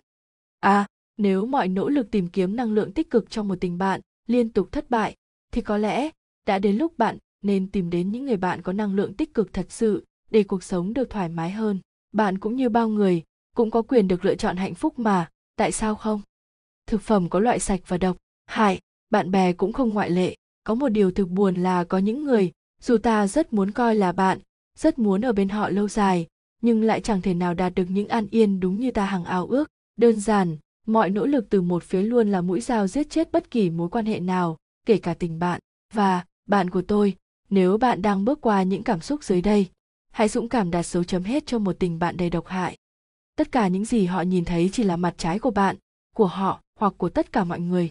À 0.60 0.86
nếu 1.17 1.45
mọi 1.45 1.67
nỗ 1.67 1.89
lực 1.89 2.12
tìm 2.12 2.28
kiếm 2.28 2.56
năng 2.56 2.71
lượng 2.71 2.91
tích 2.91 3.10
cực 3.10 3.30
trong 3.30 3.47
một 3.47 3.56
tình 3.62 3.78
bạn 3.78 4.02
liên 4.28 4.49
tục 4.49 4.71
thất 4.71 4.89
bại, 4.89 5.15
thì 5.52 5.62
có 5.62 5.78
lẽ 5.78 6.10
đã 6.45 6.60
đến 6.60 6.76
lúc 6.76 6.97
bạn 6.97 7.17
nên 7.41 7.67
tìm 7.67 7.89
đến 7.89 8.12
những 8.12 8.26
người 8.26 8.38
bạn 8.38 8.62
có 8.62 8.73
năng 8.73 8.95
lượng 8.95 9.13
tích 9.13 9.34
cực 9.34 9.54
thật 9.54 9.65
sự 9.69 10.06
để 10.32 10.43
cuộc 10.43 10.63
sống 10.63 10.93
được 10.93 11.10
thoải 11.10 11.30
mái 11.30 11.52
hơn. 11.52 11.80
Bạn 12.12 12.38
cũng 12.38 12.56
như 12.56 12.69
bao 12.69 12.89
người 12.89 13.23
cũng 13.56 13.71
có 13.71 13.82
quyền 13.82 14.08
được 14.08 14.26
lựa 14.26 14.36
chọn 14.36 14.58
hạnh 14.58 14.73
phúc 14.73 14.99
mà, 14.99 15.30
tại 15.56 15.71
sao 15.71 15.95
không? 15.95 16.21
Thực 16.88 17.02
phẩm 17.02 17.30
có 17.30 17.39
loại 17.39 17.60
sạch 17.60 17.80
và 17.88 17.97
độc 17.97 18.17
hại, 18.45 18.80
bạn 19.10 19.32
bè 19.32 19.54
cũng 19.54 19.73
không 19.73 19.89
ngoại 19.89 20.10
lệ. 20.10 20.36
Có 20.63 20.76
một 20.76 20.89
điều 20.89 21.12
thực 21.12 21.30
buồn 21.30 21.56
là 21.56 21.84
có 21.84 21.97
những 21.97 22.23
người, 22.23 22.52
dù 22.82 22.97
ta 22.97 23.28
rất 23.28 23.54
muốn 23.54 23.71
coi 23.71 23.95
là 23.95 24.12
bạn, 24.12 24.39
rất 24.78 24.99
muốn 24.99 25.26
ở 25.26 25.34
bên 25.34 25.49
họ 25.49 25.69
lâu 25.69 25.88
dài, 25.88 26.28
nhưng 26.62 26.84
lại 26.84 27.02
chẳng 27.02 27.21
thể 27.21 27.34
nào 27.34 27.54
đạt 27.54 27.76
được 27.76 27.86
những 27.89 28.08
an 28.08 28.28
yên 28.32 28.60
đúng 28.60 28.80
như 28.80 28.91
ta 28.91 29.06
hằng 29.06 29.23
ao 29.23 29.47
ước. 29.47 29.69
Đơn 29.97 30.19
giản 30.19 30.58
mọi 30.87 31.09
nỗ 31.09 31.25
lực 31.25 31.45
từ 31.49 31.61
một 31.61 31.83
phía 31.83 32.01
luôn 32.01 32.31
là 32.31 32.41
mũi 32.41 32.61
dao 32.61 32.87
giết 32.87 33.09
chết 33.09 33.31
bất 33.31 33.51
kỳ 33.51 33.69
mối 33.69 33.89
quan 33.89 34.05
hệ 34.05 34.19
nào, 34.19 34.57
kể 34.85 34.97
cả 34.97 35.13
tình 35.13 35.39
bạn. 35.39 35.59
Và, 35.93 36.25
bạn 36.45 36.69
của 36.69 36.81
tôi, 36.81 37.15
nếu 37.49 37.77
bạn 37.77 38.01
đang 38.01 38.25
bước 38.25 38.41
qua 38.41 38.63
những 38.63 38.83
cảm 38.83 39.01
xúc 39.01 39.23
dưới 39.23 39.41
đây, 39.41 39.67
hãy 40.11 40.27
dũng 40.27 40.49
cảm 40.49 40.71
đặt 40.71 40.85
dấu 40.85 41.03
chấm 41.03 41.23
hết 41.23 41.45
cho 41.45 41.59
một 41.59 41.75
tình 41.79 41.99
bạn 41.99 42.17
đầy 42.17 42.29
độc 42.29 42.47
hại. 42.47 42.77
Tất 43.35 43.51
cả 43.51 43.67
những 43.67 43.85
gì 43.85 44.05
họ 44.05 44.21
nhìn 44.21 44.45
thấy 44.45 44.69
chỉ 44.73 44.83
là 44.83 44.97
mặt 44.97 45.13
trái 45.17 45.39
của 45.39 45.51
bạn, 45.51 45.75
của 46.15 46.25
họ, 46.25 46.61
hoặc 46.79 46.93
của 46.97 47.09
tất 47.09 47.31
cả 47.31 47.43
mọi 47.43 47.59
người. 47.59 47.89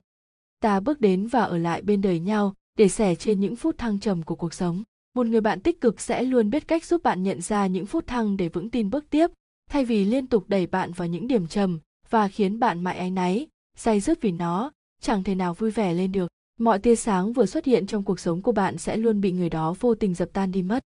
Ta 0.60 0.80
bước 0.80 1.00
đến 1.00 1.26
và 1.26 1.42
ở 1.42 1.58
lại 1.58 1.82
bên 1.82 2.00
đời 2.00 2.20
nhau, 2.20 2.54
để 2.78 2.88
sẻ 2.88 3.14
trên 3.14 3.40
những 3.40 3.56
phút 3.56 3.78
thăng 3.78 4.00
trầm 4.00 4.22
của 4.22 4.34
cuộc 4.34 4.54
sống. 4.54 4.82
Một 5.14 5.26
người 5.26 5.40
bạn 5.40 5.60
tích 5.60 5.80
cực 5.80 6.00
sẽ 6.00 6.22
luôn 6.22 6.50
biết 6.50 6.68
cách 6.68 6.84
giúp 6.84 7.02
bạn 7.02 7.22
nhận 7.22 7.40
ra 7.40 7.66
những 7.66 7.86
phút 7.86 8.06
thăng 8.06 8.36
để 8.36 8.48
vững 8.48 8.70
tin 8.70 8.90
bước 8.90 9.10
tiếp, 9.10 9.30
thay 9.70 9.84
vì 9.84 10.04
liên 10.04 10.26
tục 10.26 10.44
đẩy 10.48 10.66
bạn 10.66 10.92
vào 10.92 11.08
những 11.08 11.28
điểm 11.28 11.46
trầm 11.46 11.80
và 12.12 12.28
khiến 12.28 12.58
bạn 12.58 12.84
mãi 12.84 12.98
áy 12.98 13.10
náy, 13.10 13.46
say 13.76 14.00
dứt 14.00 14.20
vì 14.20 14.32
nó, 14.32 14.72
chẳng 15.00 15.24
thể 15.24 15.34
nào 15.34 15.54
vui 15.54 15.70
vẻ 15.70 15.94
lên 15.94 16.12
được. 16.12 16.28
Mọi 16.58 16.78
tia 16.78 16.96
sáng 16.96 17.32
vừa 17.32 17.46
xuất 17.46 17.64
hiện 17.64 17.86
trong 17.86 18.02
cuộc 18.02 18.20
sống 18.20 18.42
của 18.42 18.52
bạn 18.52 18.78
sẽ 18.78 18.96
luôn 18.96 19.20
bị 19.20 19.32
người 19.32 19.50
đó 19.50 19.74
vô 19.80 19.94
tình 19.94 20.14
dập 20.14 20.28
tan 20.32 20.52
đi 20.52 20.62
mất. 20.62 20.84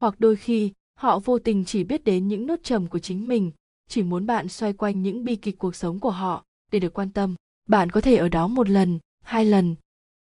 Hoặc 0.00 0.14
đôi 0.18 0.36
khi, 0.36 0.72
họ 0.98 1.18
vô 1.18 1.38
tình 1.38 1.64
chỉ 1.64 1.84
biết 1.84 2.04
đến 2.04 2.28
những 2.28 2.46
nốt 2.46 2.56
trầm 2.62 2.86
của 2.86 2.98
chính 2.98 3.28
mình, 3.28 3.50
chỉ 3.88 4.02
muốn 4.02 4.26
bạn 4.26 4.48
xoay 4.48 4.72
quanh 4.72 5.02
những 5.02 5.24
bi 5.24 5.36
kịch 5.36 5.58
cuộc 5.58 5.76
sống 5.76 6.00
của 6.00 6.10
họ 6.10 6.44
để 6.72 6.78
được 6.78 6.94
quan 6.94 7.10
tâm. 7.10 7.34
Bạn 7.68 7.90
có 7.90 8.00
thể 8.00 8.16
ở 8.16 8.28
đó 8.28 8.46
một 8.46 8.68
lần, 8.68 8.98
hai 9.22 9.44
lần, 9.44 9.74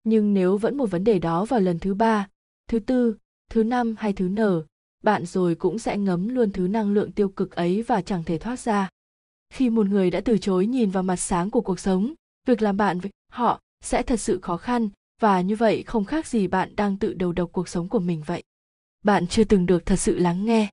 nhưng 0.03 0.33
nếu 0.33 0.57
vẫn 0.57 0.77
một 0.77 0.91
vấn 0.91 1.03
đề 1.03 1.19
đó 1.19 1.45
vào 1.45 1.59
lần 1.59 1.79
thứ 1.79 1.93
ba, 1.93 2.27
thứ 2.67 2.79
tư, 2.79 3.15
thứ 3.49 3.63
năm 3.63 3.95
hay 3.99 4.13
thứ 4.13 4.27
nở, 4.27 4.63
bạn 5.03 5.25
rồi 5.25 5.55
cũng 5.55 5.79
sẽ 5.79 5.97
ngấm 5.97 6.27
luôn 6.27 6.51
thứ 6.51 6.67
năng 6.67 6.93
lượng 6.93 7.12
tiêu 7.12 7.29
cực 7.29 7.55
ấy 7.55 7.81
và 7.81 8.01
chẳng 8.01 8.23
thể 8.23 8.38
thoát 8.38 8.59
ra 8.59 8.89
khi 9.53 9.69
một 9.69 9.88
người 9.88 10.12
đã 10.12 10.21
từ 10.21 10.38
chối 10.38 10.65
nhìn 10.65 10.89
vào 10.89 11.03
mặt 11.03 11.15
sáng 11.15 11.49
của 11.49 11.62
cuộc 11.62 11.79
sống, 11.79 12.13
việc 12.47 12.62
làm 12.62 12.77
bạn 12.77 12.99
với 12.99 13.12
họ 13.31 13.59
sẽ 13.83 14.03
thật 14.03 14.19
sự 14.19 14.39
khó 14.41 14.57
khăn, 14.57 14.89
và 15.21 15.41
như 15.41 15.55
vậy 15.55 15.83
không 15.83 16.05
khác 16.05 16.27
gì 16.27 16.47
bạn 16.47 16.75
đang 16.75 16.97
tự 16.97 17.13
đầu 17.13 17.31
độc 17.31 17.49
cuộc 17.51 17.69
sống 17.69 17.89
của 17.89 17.99
mình 17.99 18.21
vậy. 18.25 18.43
Bạn 19.03 19.27
chưa 19.27 19.43
từng 19.43 19.65
được 19.65 19.85
thật 19.85 19.95
sự 19.95 20.19
lắng 20.19 20.45
nghe. 20.45 20.69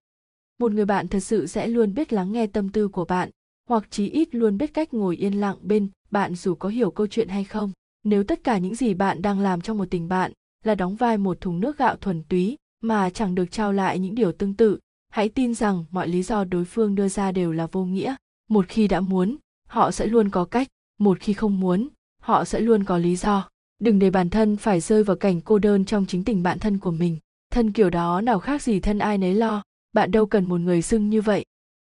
Một 0.59 0.73
người 0.73 0.85
bạn 0.85 1.09
thật 1.09 1.21
sự 1.21 1.47
sẽ 1.47 1.67
luôn 1.67 1.95
biết 1.95 2.13
lắng 2.13 2.33
nghe 2.33 2.47
tâm 2.47 2.69
tư 2.69 2.89
của 2.89 3.05
bạn, 3.05 3.31
hoặc 3.69 3.91
chí 3.91 4.09
ít 4.09 4.35
luôn 4.35 4.59
biết 4.59 4.75
cách 4.75 4.95
ngồi 4.95 5.17
yên 5.17 5.41
lặng 5.41 5.57
bên 5.63 5.89
bạn 6.11 6.35
dù 6.35 6.55
có 6.55 6.69
hiểu 6.69 6.91
câu 6.91 7.07
chuyện 7.07 7.29
hay 7.29 7.45
không. 7.45 7.73
Nếu 8.05 8.25
tất 8.25 8.45
cả 8.45 8.59
những 8.59 8.75
gì 8.75 8.95
bạn 8.95 9.23
đang 9.23 9.41
làm 9.41 9.61
trong 9.61 9.79
một 9.79 9.91
tình 9.91 10.09
bạn 10.09 10.33
là 10.65 10.75
đóng 10.75 10.97
vai 10.97 11.19
một 11.19 11.41
thùng 11.41 11.61
nước 11.61 11.79
gạo 11.79 11.97
thuần 11.97 12.23
túy 12.23 12.57
mà 12.81 13.11
chẳng 13.11 13.35
được 13.35 13.51
trao 13.51 13.73
lại 13.73 13.99
những 13.99 14.15
điều 14.15 14.33
tương 14.33 14.55
tự, 14.55 14.79
hãy 15.09 15.29
tin 15.29 15.55
rằng 15.55 15.85
mọi 15.91 16.09
lý 16.09 16.23
do 16.23 16.45
đối 16.45 16.65
phương 16.65 16.95
đưa 16.95 17.09
ra 17.09 17.33
đều 17.33 17.53
là 17.53 17.67
vô 17.73 17.85
nghĩa 17.85 18.15
một 18.49 18.69
khi 18.69 18.89
đã 18.89 19.01
muốn, 19.01 19.37
họ 19.69 19.91
sẽ 19.91 20.07
luôn 20.07 20.31
có 20.31 20.45
cách. 20.45 20.69
Một 20.99 21.21
khi 21.21 21.33
không 21.33 21.61
muốn, 21.61 21.89
họ 22.23 22.45
sẽ 22.45 22.61
luôn 22.61 22.85
có 22.85 22.99
lý 22.99 23.17
do. 23.17 23.49
Đừng 23.79 23.99
để 23.99 24.11
bản 24.11 24.31
thân 24.31 24.57
phải 24.57 24.81
rơi 24.81 25.05
vào 25.05 25.17
cảnh 25.17 25.41
cô 25.41 25.59
đơn 25.59 25.85
trong 25.85 26.07
chính 26.07 26.25
tình 26.25 26.43
bạn 26.43 26.59
thân 26.59 26.79
của 26.79 26.91
mình. 26.91 27.19
Thân 27.51 27.73
kiểu 27.73 27.91
đó 27.91 28.21
nào 28.21 28.39
khác 28.39 28.63
gì 28.63 28.81
thân 28.81 28.99
ai 28.99 29.19
nấy 29.19 29.35
lo. 29.35 29.63
Bạn 29.93 30.11
đâu 30.11 30.27
cần 30.27 30.49
một 30.49 30.61
người 30.61 30.83
xưng 30.83 31.11
như 31.11 31.21
vậy. 31.23 31.45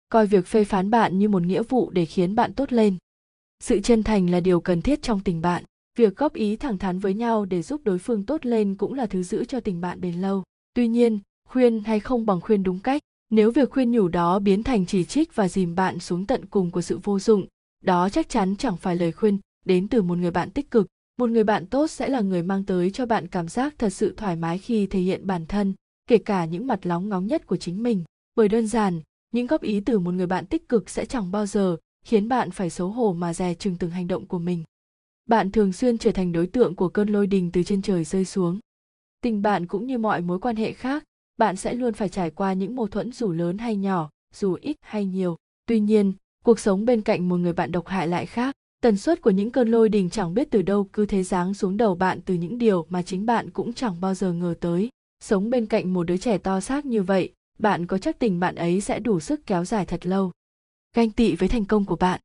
Coi 0.09 0.27
việc 0.27 0.47
phê 0.47 0.63
phán 0.63 0.89
bạn 0.89 1.19
như 1.19 1.29
một 1.29 1.43
nghĩa 1.43 1.63
vụ 1.63 1.89
để 1.89 2.05
khiến 2.05 2.35
bạn 2.35 2.53
tốt 2.53 2.73
lên. 2.73 2.97
Sự 3.59 3.79
chân 3.79 4.03
thành 4.03 4.29
là 4.29 4.39
điều 4.39 4.61
cần 4.61 4.81
thiết 4.81 5.01
trong 5.01 5.19
tình 5.19 5.41
bạn. 5.41 5.63
Việc 5.97 6.15
góp 6.15 6.33
ý 6.33 6.55
thẳng 6.55 6.77
thắn 6.77 6.99
với 6.99 7.13
nhau 7.13 7.45
để 7.45 7.61
giúp 7.61 7.81
đối 7.83 7.99
phương 7.99 8.25
tốt 8.25 8.45
lên 8.45 8.75
cũng 8.75 8.93
là 8.93 9.05
thứ 9.05 9.23
giữ 9.23 9.45
cho 9.45 9.59
tình 9.59 9.81
bạn 9.81 10.01
bền 10.01 10.21
lâu. 10.21 10.43
Tuy 10.73 10.87
nhiên, 10.87 11.19
khuyên 11.49 11.83
hay 11.83 11.99
không 11.99 12.25
bằng 12.25 12.41
khuyên 12.41 12.63
đúng 12.63 12.79
cách 12.79 13.01
nếu 13.31 13.51
việc 13.51 13.69
khuyên 13.69 13.91
nhủ 13.91 14.07
đó 14.07 14.39
biến 14.39 14.63
thành 14.63 14.85
chỉ 14.85 15.03
trích 15.03 15.35
và 15.35 15.47
dìm 15.47 15.75
bạn 15.75 15.99
xuống 15.99 16.25
tận 16.25 16.45
cùng 16.45 16.71
của 16.71 16.81
sự 16.81 16.99
vô 17.03 17.19
dụng, 17.19 17.45
đó 17.83 18.09
chắc 18.09 18.29
chắn 18.29 18.55
chẳng 18.55 18.77
phải 18.77 18.95
lời 18.95 19.11
khuyên 19.11 19.39
đến 19.65 19.87
từ 19.87 20.01
một 20.01 20.17
người 20.17 20.31
bạn 20.31 20.49
tích 20.49 20.71
cực. 20.71 20.87
Một 21.17 21.29
người 21.29 21.43
bạn 21.43 21.65
tốt 21.65 21.87
sẽ 21.87 22.09
là 22.09 22.21
người 22.21 22.43
mang 22.43 22.63
tới 22.65 22.91
cho 22.91 23.05
bạn 23.05 23.27
cảm 23.27 23.47
giác 23.47 23.73
thật 23.77 23.89
sự 23.89 24.13
thoải 24.17 24.35
mái 24.35 24.57
khi 24.57 24.87
thể 24.87 24.99
hiện 24.99 25.27
bản 25.27 25.45
thân, 25.45 25.73
kể 26.07 26.17
cả 26.17 26.45
những 26.45 26.67
mặt 26.67 26.85
lóng 26.85 27.09
ngóng 27.09 27.27
nhất 27.27 27.47
của 27.47 27.57
chính 27.57 27.83
mình. 27.83 28.03
Bởi 28.35 28.47
đơn 28.47 28.67
giản, 28.67 29.01
những 29.31 29.47
góp 29.47 29.61
ý 29.61 29.79
từ 29.79 29.99
một 29.99 30.13
người 30.13 30.27
bạn 30.27 30.45
tích 30.45 30.69
cực 30.69 30.89
sẽ 30.89 31.05
chẳng 31.05 31.31
bao 31.31 31.45
giờ 31.45 31.77
khiến 32.05 32.27
bạn 32.27 32.51
phải 32.51 32.69
xấu 32.69 32.89
hổ 32.89 33.13
mà 33.13 33.33
dè 33.33 33.53
chừng 33.53 33.75
từng 33.77 33.91
hành 33.91 34.07
động 34.07 34.25
của 34.25 34.39
mình. 34.39 34.63
Bạn 35.25 35.51
thường 35.51 35.73
xuyên 35.73 35.97
trở 35.97 36.11
thành 36.11 36.31
đối 36.31 36.47
tượng 36.47 36.75
của 36.75 36.89
cơn 36.89 37.09
lôi 37.09 37.27
đình 37.27 37.51
từ 37.51 37.63
trên 37.63 37.81
trời 37.81 38.03
rơi 38.03 38.25
xuống. 38.25 38.59
Tình 39.21 39.41
bạn 39.41 39.67
cũng 39.67 39.87
như 39.87 39.97
mọi 39.97 40.21
mối 40.21 40.39
quan 40.39 40.55
hệ 40.55 40.73
khác 40.73 41.03
bạn 41.41 41.55
sẽ 41.55 41.73
luôn 41.73 41.93
phải 41.93 42.09
trải 42.09 42.29
qua 42.29 42.53
những 42.53 42.75
mâu 42.75 42.87
thuẫn 42.87 43.11
dù 43.11 43.31
lớn 43.31 43.57
hay 43.57 43.75
nhỏ, 43.75 44.09
dù 44.33 44.57
ít 44.61 44.77
hay 44.81 45.05
nhiều. 45.05 45.35
Tuy 45.65 45.79
nhiên, 45.79 46.13
cuộc 46.45 46.59
sống 46.59 46.85
bên 46.85 47.01
cạnh 47.01 47.29
một 47.29 47.37
người 47.37 47.53
bạn 47.53 47.71
độc 47.71 47.87
hại 47.87 48.07
lại 48.07 48.25
khác. 48.25 48.55
Tần 48.81 48.97
suất 48.97 49.21
của 49.21 49.29
những 49.29 49.51
cơn 49.51 49.71
lôi 49.71 49.89
đình 49.89 50.09
chẳng 50.09 50.33
biết 50.33 50.47
từ 50.51 50.61
đâu 50.61 50.87
cứ 50.93 51.05
thế 51.05 51.23
giáng 51.23 51.53
xuống 51.53 51.77
đầu 51.77 51.95
bạn 51.95 52.19
từ 52.25 52.33
những 52.33 52.57
điều 52.57 52.85
mà 52.89 53.01
chính 53.01 53.25
bạn 53.25 53.49
cũng 53.49 53.73
chẳng 53.73 54.01
bao 54.01 54.13
giờ 54.13 54.33
ngờ 54.33 54.53
tới. 54.59 54.89
Sống 55.23 55.49
bên 55.49 55.65
cạnh 55.65 55.93
một 55.93 56.03
đứa 56.03 56.17
trẻ 56.17 56.37
to 56.37 56.59
xác 56.59 56.85
như 56.85 57.03
vậy, 57.03 57.33
bạn 57.59 57.87
có 57.87 57.97
chắc 57.97 58.19
tình 58.19 58.39
bạn 58.39 58.55
ấy 58.55 58.81
sẽ 58.81 58.99
đủ 58.99 59.19
sức 59.19 59.45
kéo 59.45 59.65
dài 59.65 59.85
thật 59.85 60.05
lâu. 60.05 60.31
Ganh 60.95 61.11
tị 61.11 61.35
với 61.35 61.49
thành 61.49 61.65
công 61.65 61.85
của 61.85 61.95
bạn. 61.95 62.19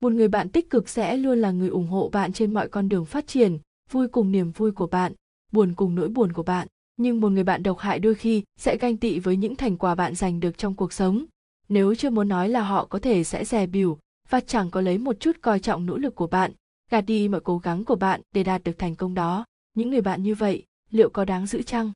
Một 0.00 0.12
người 0.12 0.28
bạn 0.28 0.48
tích 0.48 0.70
cực 0.70 0.88
sẽ 0.88 1.16
luôn 1.16 1.38
là 1.38 1.50
người 1.50 1.68
ủng 1.68 1.86
hộ 1.86 2.08
bạn 2.08 2.32
trên 2.32 2.54
mọi 2.54 2.68
con 2.68 2.88
đường 2.88 3.04
phát 3.04 3.26
triển, 3.26 3.58
vui 3.90 4.08
cùng 4.08 4.32
niềm 4.32 4.50
vui 4.50 4.72
của 4.72 4.86
bạn, 4.86 5.12
buồn 5.52 5.74
cùng 5.76 5.94
nỗi 5.94 6.08
buồn 6.08 6.32
của 6.32 6.42
bạn 6.42 6.68
nhưng 7.00 7.20
một 7.20 7.28
người 7.28 7.44
bạn 7.44 7.62
độc 7.62 7.78
hại 7.78 7.98
đôi 7.98 8.14
khi 8.14 8.42
sẽ 8.58 8.76
ganh 8.76 8.96
tị 8.96 9.18
với 9.18 9.36
những 9.36 9.56
thành 9.56 9.76
quả 9.76 9.94
bạn 9.94 10.14
giành 10.14 10.40
được 10.40 10.58
trong 10.58 10.74
cuộc 10.74 10.92
sống. 10.92 11.24
Nếu 11.68 11.94
chưa 11.94 12.10
muốn 12.10 12.28
nói 12.28 12.48
là 12.48 12.62
họ 12.62 12.84
có 12.84 12.98
thể 12.98 13.24
sẽ 13.24 13.44
dè 13.44 13.66
bỉu 13.66 13.98
và 14.28 14.40
chẳng 14.40 14.70
có 14.70 14.80
lấy 14.80 14.98
một 14.98 15.20
chút 15.20 15.36
coi 15.40 15.60
trọng 15.60 15.86
nỗ 15.86 15.96
lực 15.96 16.14
của 16.14 16.26
bạn, 16.26 16.52
gạt 16.90 17.00
đi 17.00 17.28
mọi 17.28 17.40
cố 17.40 17.58
gắng 17.58 17.84
của 17.84 17.96
bạn 17.96 18.20
để 18.34 18.42
đạt 18.42 18.64
được 18.64 18.78
thành 18.78 18.96
công 18.96 19.14
đó. 19.14 19.44
Những 19.74 19.90
người 19.90 20.00
bạn 20.00 20.22
như 20.22 20.34
vậy, 20.34 20.64
liệu 20.90 21.10
có 21.10 21.24
đáng 21.24 21.46
giữ 21.46 21.62
chăng? 21.62 21.92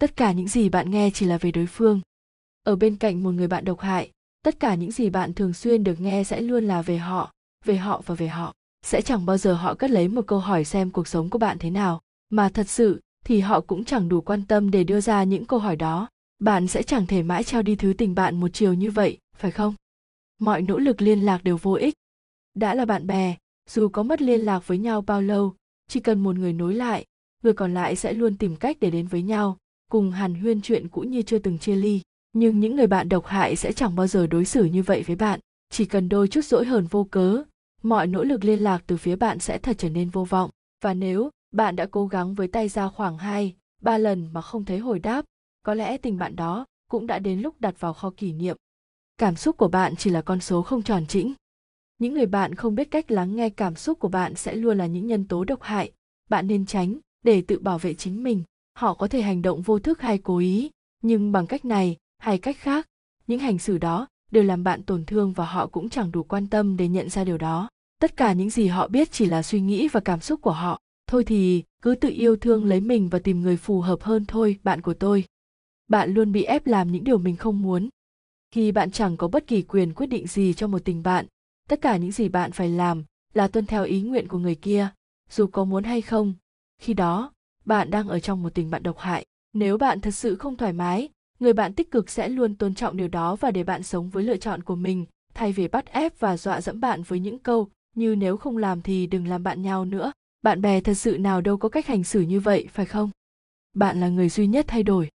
Tất 0.00 0.16
cả 0.16 0.32
những 0.32 0.48
gì 0.48 0.68
bạn 0.68 0.90
nghe 0.90 1.10
chỉ 1.14 1.26
là 1.26 1.38
về 1.38 1.50
đối 1.50 1.66
phương. 1.66 2.00
Ở 2.64 2.76
bên 2.76 2.96
cạnh 2.96 3.22
một 3.22 3.30
người 3.30 3.48
bạn 3.48 3.64
độc 3.64 3.80
hại, 3.80 4.10
tất 4.42 4.60
cả 4.60 4.74
những 4.74 4.92
gì 4.92 5.10
bạn 5.10 5.34
thường 5.34 5.52
xuyên 5.52 5.84
được 5.84 6.00
nghe 6.00 6.24
sẽ 6.24 6.40
luôn 6.40 6.64
là 6.64 6.82
về 6.82 6.98
họ 6.98 7.32
về 7.64 7.76
họ 7.76 8.02
và 8.06 8.14
về 8.14 8.28
họ. 8.28 8.54
Sẽ 8.82 9.02
chẳng 9.02 9.26
bao 9.26 9.36
giờ 9.36 9.54
họ 9.54 9.74
cất 9.74 9.90
lấy 9.90 10.08
một 10.08 10.26
câu 10.26 10.38
hỏi 10.38 10.64
xem 10.64 10.90
cuộc 10.90 11.08
sống 11.08 11.30
của 11.30 11.38
bạn 11.38 11.58
thế 11.58 11.70
nào, 11.70 12.00
mà 12.30 12.48
thật 12.48 12.68
sự 12.68 13.00
thì 13.24 13.40
họ 13.40 13.60
cũng 13.60 13.84
chẳng 13.84 14.08
đủ 14.08 14.20
quan 14.20 14.46
tâm 14.46 14.70
để 14.70 14.84
đưa 14.84 15.00
ra 15.00 15.24
những 15.24 15.44
câu 15.44 15.58
hỏi 15.58 15.76
đó. 15.76 16.08
Bạn 16.38 16.66
sẽ 16.66 16.82
chẳng 16.82 17.06
thể 17.06 17.22
mãi 17.22 17.44
trao 17.44 17.62
đi 17.62 17.76
thứ 17.76 17.92
tình 17.98 18.14
bạn 18.14 18.40
một 18.40 18.48
chiều 18.52 18.74
như 18.74 18.90
vậy, 18.90 19.18
phải 19.36 19.50
không? 19.50 19.74
Mọi 20.40 20.62
nỗ 20.62 20.78
lực 20.78 21.02
liên 21.02 21.20
lạc 21.20 21.44
đều 21.44 21.56
vô 21.56 21.72
ích. 21.72 21.94
Đã 22.54 22.74
là 22.74 22.84
bạn 22.84 23.06
bè, 23.06 23.36
dù 23.70 23.88
có 23.88 24.02
mất 24.02 24.22
liên 24.22 24.40
lạc 24.40 24.66
với 24.66 24.78
nhau 24.78 25.00
bao 25.00 25.22
lâu, 25.22 25.54
chỉ 25.88 26.00
cần 26.00 26.20
một 26.20 26.36
người 26.36 26.52
nối 26.52 26.74
lại, 26.74 27.04
người 27.42 27.52
còn 27.52 27.74
lại 27.74 27.96
sẽ 27.96 28.12
luôn 28.12 28.36
tìm 28.36 28.56
cách 28.56 28.76
để 28.80 28.90
đến 28.90 29.06
với 29.06 29.22
nhau, 29.22 29.58
cùng 29.90 30.10
hàn 30.10 30.34
huyên 30.34 30.62
chuyện 30.62 30.88
cũ 30.88 31.00
như 31.00 31.22
chưa 31.22 31.38
từng 31.38 31.58
chia 31.58 31.76
ly. 31.76 32.00
Nhưng 32.32 32.60
những 32.60 32.76
người 32.76 32.86
bạn 32.86 33.08
độc 33.08 33.26
hại 33.26 33.56
sẽ 33.56 33.72
chẳng 33.72 33.96
bao 33.96 34.06
giờ 34.06 34.26
đối 34.26 34.44
xử 34.44 34.64
như 34.64 34.82
vậy 34.82 35.02
với 35.06 35.16
bạn. 35.16 35.40
Chỉ 35.70 35.84
cần 35.84 36.08
đôi 36.08 36.28
chút 36.28 36.44
dỗi 36.44 36.64
hờn 36.64 36.86
vô 36.86 37.04
cớ, 37.04 37.42
mọi 37.82 38.06
nỗ 38.06 38.24
lực 38.24 38.44
liên 38.44 38.60
lạc 38.60 38.82
từ 38.86 38.96
phía 38.96 39.16
bạn 39.16 39.38
sẽ 39.38 39.58
thật 39.58 39.78
trở 39.78 39.88
nên 39.88 40.10
vô 40.10 40.24
vọng. 40.24 40.50
Và 40.84 40.94
nếu 40.94 41.30
bạn 41.54 41.76
đã 41.76 41.86
cố 41.86 42.06
gắng 42.06 42.34
với 42.34 42.48
tay 42.48 42.68
ra 42.68 42.88
khoảng 42.88 43.18
2, 43.18 43.54
3 43.82 43.98
lần 43.98 44.28
mà 44.32 44.40
không 44.40 44.64
thấy 44.64 44.78
hồi 44.78 44.98
đáp, 44.98 45.24
có 45.62 45.74
lẽ 45.74 45.96
tình 45.96 46.18
bạn 46.18 46.36
đó 46.36 46.66
cũng 46.90 47.06
đã 47.06 47.18
đến 47.18 47.40
lúc 47.40 47.60
đặt 47.60 47.80
vào 47.80 47.92
kho 47.92 48.10
kỷ 48.16 48.32
niệm. 48.32 48.56
Cảm 49.18 49.36
xúc 49.36 49.56
của 49.56 49.68
bạn 49.68 49.96
chỉ 49.96 50.10
là 50.10 50.22
con 50.22 50.40
số 50.40 50.62
không 50.62 50.82
tròn 50.82 51.06
chỉnh. 51.06 51.32
Những 51.98 52.14
người 52.14 52.26
bạn 52.26 52.54
không 52.54 52.74
biết 52.74 52.90
cách 52.90 53.10
lắng 53.10 53.36
nghe 53.36 53.50
cảm 53.50 53.74
xúc 53.74 53.98
của 53.98 54.08
bạn 54.08 54.34
sẽ 54.34 54.54
luôn 54.54 54.78
là 54.78 54.86
những 54.86 55.06
nhân 55.06 55.28
tố 55.28 55.44
độc 55.44 55.62
hại, 55.62 55.92
bạn 56.28 56.46
nên 56.46 56.66
tránh 56.66 56.98
để 57.22 57.42
tự 57.42 57.58
bảo 57.58 57.78
vệ 57.78 57.94
chính 57.94 58.22
mình. 58.22 58.42
Họ 58.76 58.94
có 58.94 59.08
thể 59.08 59.22
hành 59.22 59.42
động 59.42 59.62
vô 59.62 59.78
thức 59.78 60.00
hay 60.00 60.18
cố 60.18 60.38
ý, 60.38 60.70
nhưng 61.02 61.32
bằng 61.32 61.46
cách 61.46 61.64
này 61.64 61.96
hay 62.18 62.38
cách 62.38 62.56
khác, 62.58 62.86
những 63.26 63.38
hành 63.38 63.58
xử 63.58 63.78
đó 63.78 64.06
đều 64.30 64.42
làm 64.42 64.64
bạn 64.64 64.82
tổn 64.82 65.04
thương 65.04 65.32
và 65.32 65.46
họ 65.46 65.66
cũng 65.66 65.88
chẳng 65.88 66.12
đủ 66.12 66.22
quan 66.22 66.46
tâm 66.46 66.76
để 66.76 66.88
nhận 66.88 67.10
ra 67.10 67.24
điều 67.24 67.38
đó. 67.38 67.68
Tất 68.00 68.16
cả 68.16 68.32
những 68.32 68.50
gì 68.50 68.66
họ 68.66 68.88
biết 68.88 69.12
chỉ 69.12 69.26
là 69.26 69.42
suy 69.42 69.60
nghĩ 69.60 69.88
và 69.88 70.00
cảm 70.00 70.20
xúc 70.20 70.40
của 70.42 70.52
họ 70.52 70.80
thôi 71.14 71.24
thì, 71.24 71.62
cứ 71.82 71.94
tự 71.94 72.08
yêu 72.08 72.36
thương 72.36 72.64
lấy 72.64 72.80
mình 72.80 73.08
và 73.08 73.18
tìm 73.18 73.40
người 73.40 73.56
phù 73.56 73.80
hợp 73.80 74.02
hơn 74.02 74.24
thôi, 74.24 74.58
bạn 74.64 74.80
của 74.80 74.94
tôi. 74.94 75.24
Bạn 75.88 76.14
luôn 76.14 76.32
bị 76.32 76.42
ép 76.42 76.66
làm 76.66 76.92
những 76.92 77.04
điều 77.04 77.18
mình 77.18 77.36
không 77.36 77.62
muốn. 77.62 77.88
Khi 78.50 78.72
bạn 78.72 78.90
chẳng 78.90 79.16
có 79.16 79.28
bất 79.28 79.46
kỳ 79.46 79.62
quyền 79.62 79.94
quyết 79.94 80.06
định 80.06 80.26
gì 80.26 80.54
cho 80.54 80.66
một 80.66 80.84
tình 80.84 81.02
bạn, 81.02 81.26
tất 81.68 81.80
cả 81.80 81.96
những 81.96 82.12
gì 82.12 82.28
bạn 82.28 82.52
phải 82.52 82.68
làm 82.68 83.04
là 83.34 83.48
tuân 83.48 83.66
theo 83.66 83.84
ý 83.84 84.02
nguyện 84.02 84.28
của 84.28 84.38
người 84.38 84.54
kia, 84.54 84.88
dù 85.30 85.46
có 85.46 85.64
muốn 85.64 85.84
hay 85.84 86.00
không. 86.00 86.34
Khi 86.82 86.94
đó, 86.94 87.32
bạn 87.64 87.90
đang 87.90 88.08
ở 88.08 88.20
trong 88.20 88.42
một 88.42 88.54
tình 88.54 88.70
bạn 88.70 88.82
độc 88.82 88.98
hại. 88.98 89.24
Nếu 89.52 89.78
bạn 89.78 90.00
thật 90.00 90.14
sự 90.14 90.36
không 90.36 90.56
thoải 90.56 90.72
mái, 90.72 91.08
người 91.40 91.52
bạn 91.52 91.74
tích 91.74 91.90
cực 91.90 92.10
sẽ 92.10 92.28
luôn 92.28 92.54
tôn 92.54 92.74
trọng 92.74 92.96
điều 92.96 93.08
đó 93.08 93.36
và 93.36 93.50
để 93.50 93.64
bạn 93.64 93.82
sống 93.82 94.10
với 94.10 94.24
lựa 94.24 94.36
chọn 94.36 94.62
của 94.62 94.76
mình, 94.76 95.06
thay 95.34 95.52
vì 95.52 95.68
bắt 95.68 95.86
ép 95.86 96.20
và 96.20 96.36
dọa 96.36 96.60
dẫm 96.60 96.80
bạn 96.80 97.02
với 97.02 97.20
những 97.20 97.38
câu 97.38 97.68
như 97.96 98.16
nếu 98.16 98.36
không 98.36 98.56
làm 98.56 98.82
thì 98.82 99.06
đừng 99.06 99.28
làm 99.28 99.42
bạn 99.42 99.62
nhau 99.62 99.84
nữa 99.84 100.12
bạn 100.44 100.60
bè 100.60 100.80
thật 100.80 100.94
sự 100.94 101.18
nào 101.18 101.40
đâu 101.40 101.56
có 101.56 101.68
cách 101.68 101.86
hành 101.86 102.04
xử 102.04 102.20
như 102.20 102.40
vậy, 102.40 102.68
phải 102.72 102.86
không? 102.86 103.10
Bạn 103.74 104.00
là 104.00 104.08
người 104.08 104.28
duy 104.28 104.46
nhất 104.46 104.64
thay 104.68 104.82
đổi. 104.82 105.08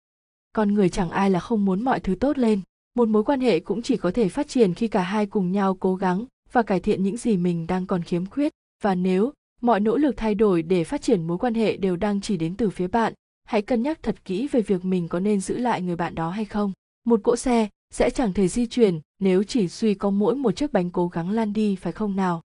Con 0.52 0.74
người 0.74 0.88
chẳng 0.88 1.10
ai 1.10 1.30
là 1.30 1.40
không 1.40 1.64
muốn 1.64 1.82
mọi 1.82 2.00
thứ 2.00 2.14
tốt 2.14 2.38
lên. 2.38 2.60
Một 2.94 3.08
mối 3.08 3.24
quan 3.24 3.40
hệ 3.40 3.60
cũng 3.60 3.82
chỉ 3.82 3.96
có 3.96 4.10
thể 4.10 4.28
phát 4.28 4.48
triển 4.48 4.74
khi 4.74 4.88
cả 4.88 5.02
hai 5.02 5.26
cùng 5.26 5.52
nhau 5.52 5.74
cố 5.74 5.94
gắng 5.94 6.24
và 6.52 6.62
cải 6.62 6.80
thiện 6.80 7.02
những 7.02 7.16
gì 7.16 7.36
mình 7.36 7.66
đang 7.66 7.86
còn 7.86 8.02
khiếm 8.02 8.26
khuyết. 8.26 8.52
Và 8.82 8.94
nếu 8.94 9.32
mọi 9.60 9.80
nỗ 9.80 9.96
lực 9.96 10.16
thay 10.16 10.34
đổi 10.34 10.62
để 10.62 10.84
phát 10.84 11.02
triển 11.02 11.26
mối 11.26 11.38
quan 11.38 11.54
hệ 11.54 11.76
đều 11.76 11.96
đang 11.96 12.20
chỉ 12.20 12.36
đến 12.36 12.56
từ 12.56 12.70
phía 12.70 12.88
bạn, 12.88 13.12
hãy 13.44 13.62
cân 13.62 13.82
nhắc 13.82 14.02
thật 14.02 14.24
kỹ 14.24 14.48
về 14.48 14.60
việc 14.60 14.84
mình 14.84 15.08
có 15.08 15.20
nên 15.20 15.40
giữ 15.40 15.58
lại 15.58 15.82
người 15.82 15.96
bạn 15.96 16.14
đó 16.14 16.30
hay 16.30 16.44
không. 16.44 16.72
Một 17.04 17.20
cỗ 17.22 17.36
xe 17.36 17.68
sẽ 17.94 18.10
chẳng 18.10 18.32
thể 18.32 18.48
di 18.48 18.66
chuyển 18.66 19.00
nếu 19.18 19.42
chỉ 19.42 19.68
duy 19.68 19.94
có 19.94 20.10
mỗi 20.10 20.34
một 20.34 20.56
chiếc 20.56 20.72
bánh 20.72 20.90
cố 20.90 21.08
gắng 21.08 21.30
lan 21.30 21.52
đi, 21.52 21.76
phải 21.76 21.92
không 21.92 22.16
nào? 22.16 22.42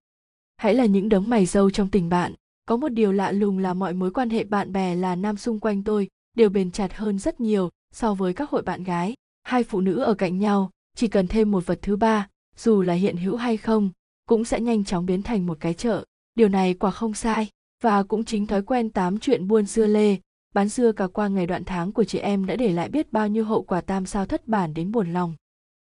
Hãy 0.56 0.74
là 0.74 0.86
những 0.86 1.08
đấng 1.08 1.30
mày 1.30 1.46
dâu 1.46 1.70
trong 1.70 1.88
tình 1.88 2.08
bạn 2.08 2.34
có 2.72 2.76
một 2.76 2.88
điều 2.88 3.12
lạ 3.12 3.32
lùng 3.32 3.58
là 3.58 3.74
mọi 3.74 3.94
mối 3.94 4.10
quan 4.10 4.30
hệ 4.30 4.44
bạn 4.44 4.72
bè 4.72 4.94
là 4.94 5.14
nam 5.16 5.36
xung 5.36 5.60
quanh 5.60 5.82
tôi 5.82 6.08
đều 6.36 6.48
bền 6.48 6.70
chặt 6.70 6.96
hơn 6.96 7.18
rất 7.18 7.40
nhiều 7.40 7.70
so 7.94 8.14
với 8.14 8.34
các 8.34 8.50
hội 8.50 8.62
bạn 8.62 8.84
gái. 8.84 9.14
Hai 9.42 9.64
phụ 9.64 9.80
nữ 9.80 9.98
ở 9.98 10.14
cạnh 10.14 10.38
nhau, 10.38 10.70
chỉ 10.96 11.08
cần 11.08 11.26
thêm 11.26 11.50
một 11.50 11.66
vật 11.66 11.78
thứ 11.82 11.96
ba, 11.96 12.28
dù 12.56 12.82
là 12.82 12.94
hiện 12.94 13.16
hữu 13.16 13.36
hay 13.36 13.56
không, 13.56 13.90
cũng 14.28 14.44
sẽ 14.44 14.60
nhanh 14.60 14.84
chóng 14.84 15.06
biến 15.06 15.22
thành 15.22 15.46
một 15.46 15.56
cái 15.60 15.74
chợ. 15.74 16.04
Điều 16.34 16.48
này 16.48 16.74
quả 16.74 16.90
không 16.90 17.14
sai, 17.14 17.48
và 17.82 18.02
cũng 18.02 18.24
chính 18.24 18.46
thói 18.46 18.62
quen 18.62 18.90
tám 18.90 19.18
chuyện 19.18 19.48
buôn 19.48 19.66
dưa 19.66 19.86
lê, 19.86 20.16
bán 20.54 20.68
dưa 20.68 20.92
cả 20.92 21.06
qua 21.06 21.28
ngày 21.28 21.46
đoạn 21.46 21.64
tháng 21.64 21.92
của 21.92 22.04
chị 22.04 22.18
em 22.18 22.46
đã 22.46 22.56
để 22.56 22.72
lại 22.72 22.88
biết 22.88 23.12
bao 23.12 23.28
nhiêu 23.28 23.44
hậu 23.44 23.62
quả 23.62 23.80
tam 23.80 24.06
sao 24.06 24.26
thất 24.26 24.48
bản 24.48 24.74
đến 24.74 24.92
buồn 24.92 25.12
lòng. 25.12 25.34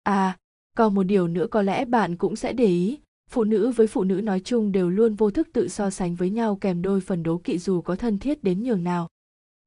À 0.03 0.37
còn 0.77 0.95
một 0.95 1.03
điều 1.03 1.27
nữa 1.27 1.47
có 1.51 1.61
lẽ 1.61 1.85
bạn 1.85 2.17
cũng 2.17 2.35
sẽ 2.35 2.53
để 2.53 2.65
ý 2.65 2.99
phụ 3.29 3.43
nữ 3.43 3.71
với 3.71 3.87
phụ 3.87 4.03
nữ 4.03 4.21
nói 4.21 4.39
chung 4.39 4.71
đều 4.71 4.89
luôn 4.89 5.15
vô 5.15 5.31
thức 5.31 5.47
tự 5.53 5.67
so 5.67 5.89
sánh 5.89 6.15
với 6.15 6.29
nhau 6.29 6.55
kèm 6.55 6.81
đôi 6.81 7.01
phần 7.01 7.23
đố 7.23 7.37
kỵ 7.37 7.57
dù 7.57 7.81
có 7.81 7.95
thân 7.95 8.19
thiết 8.19 8.43
đến 8.43 8.63
nhường 8.63 8.83
nào. 8.83 9.07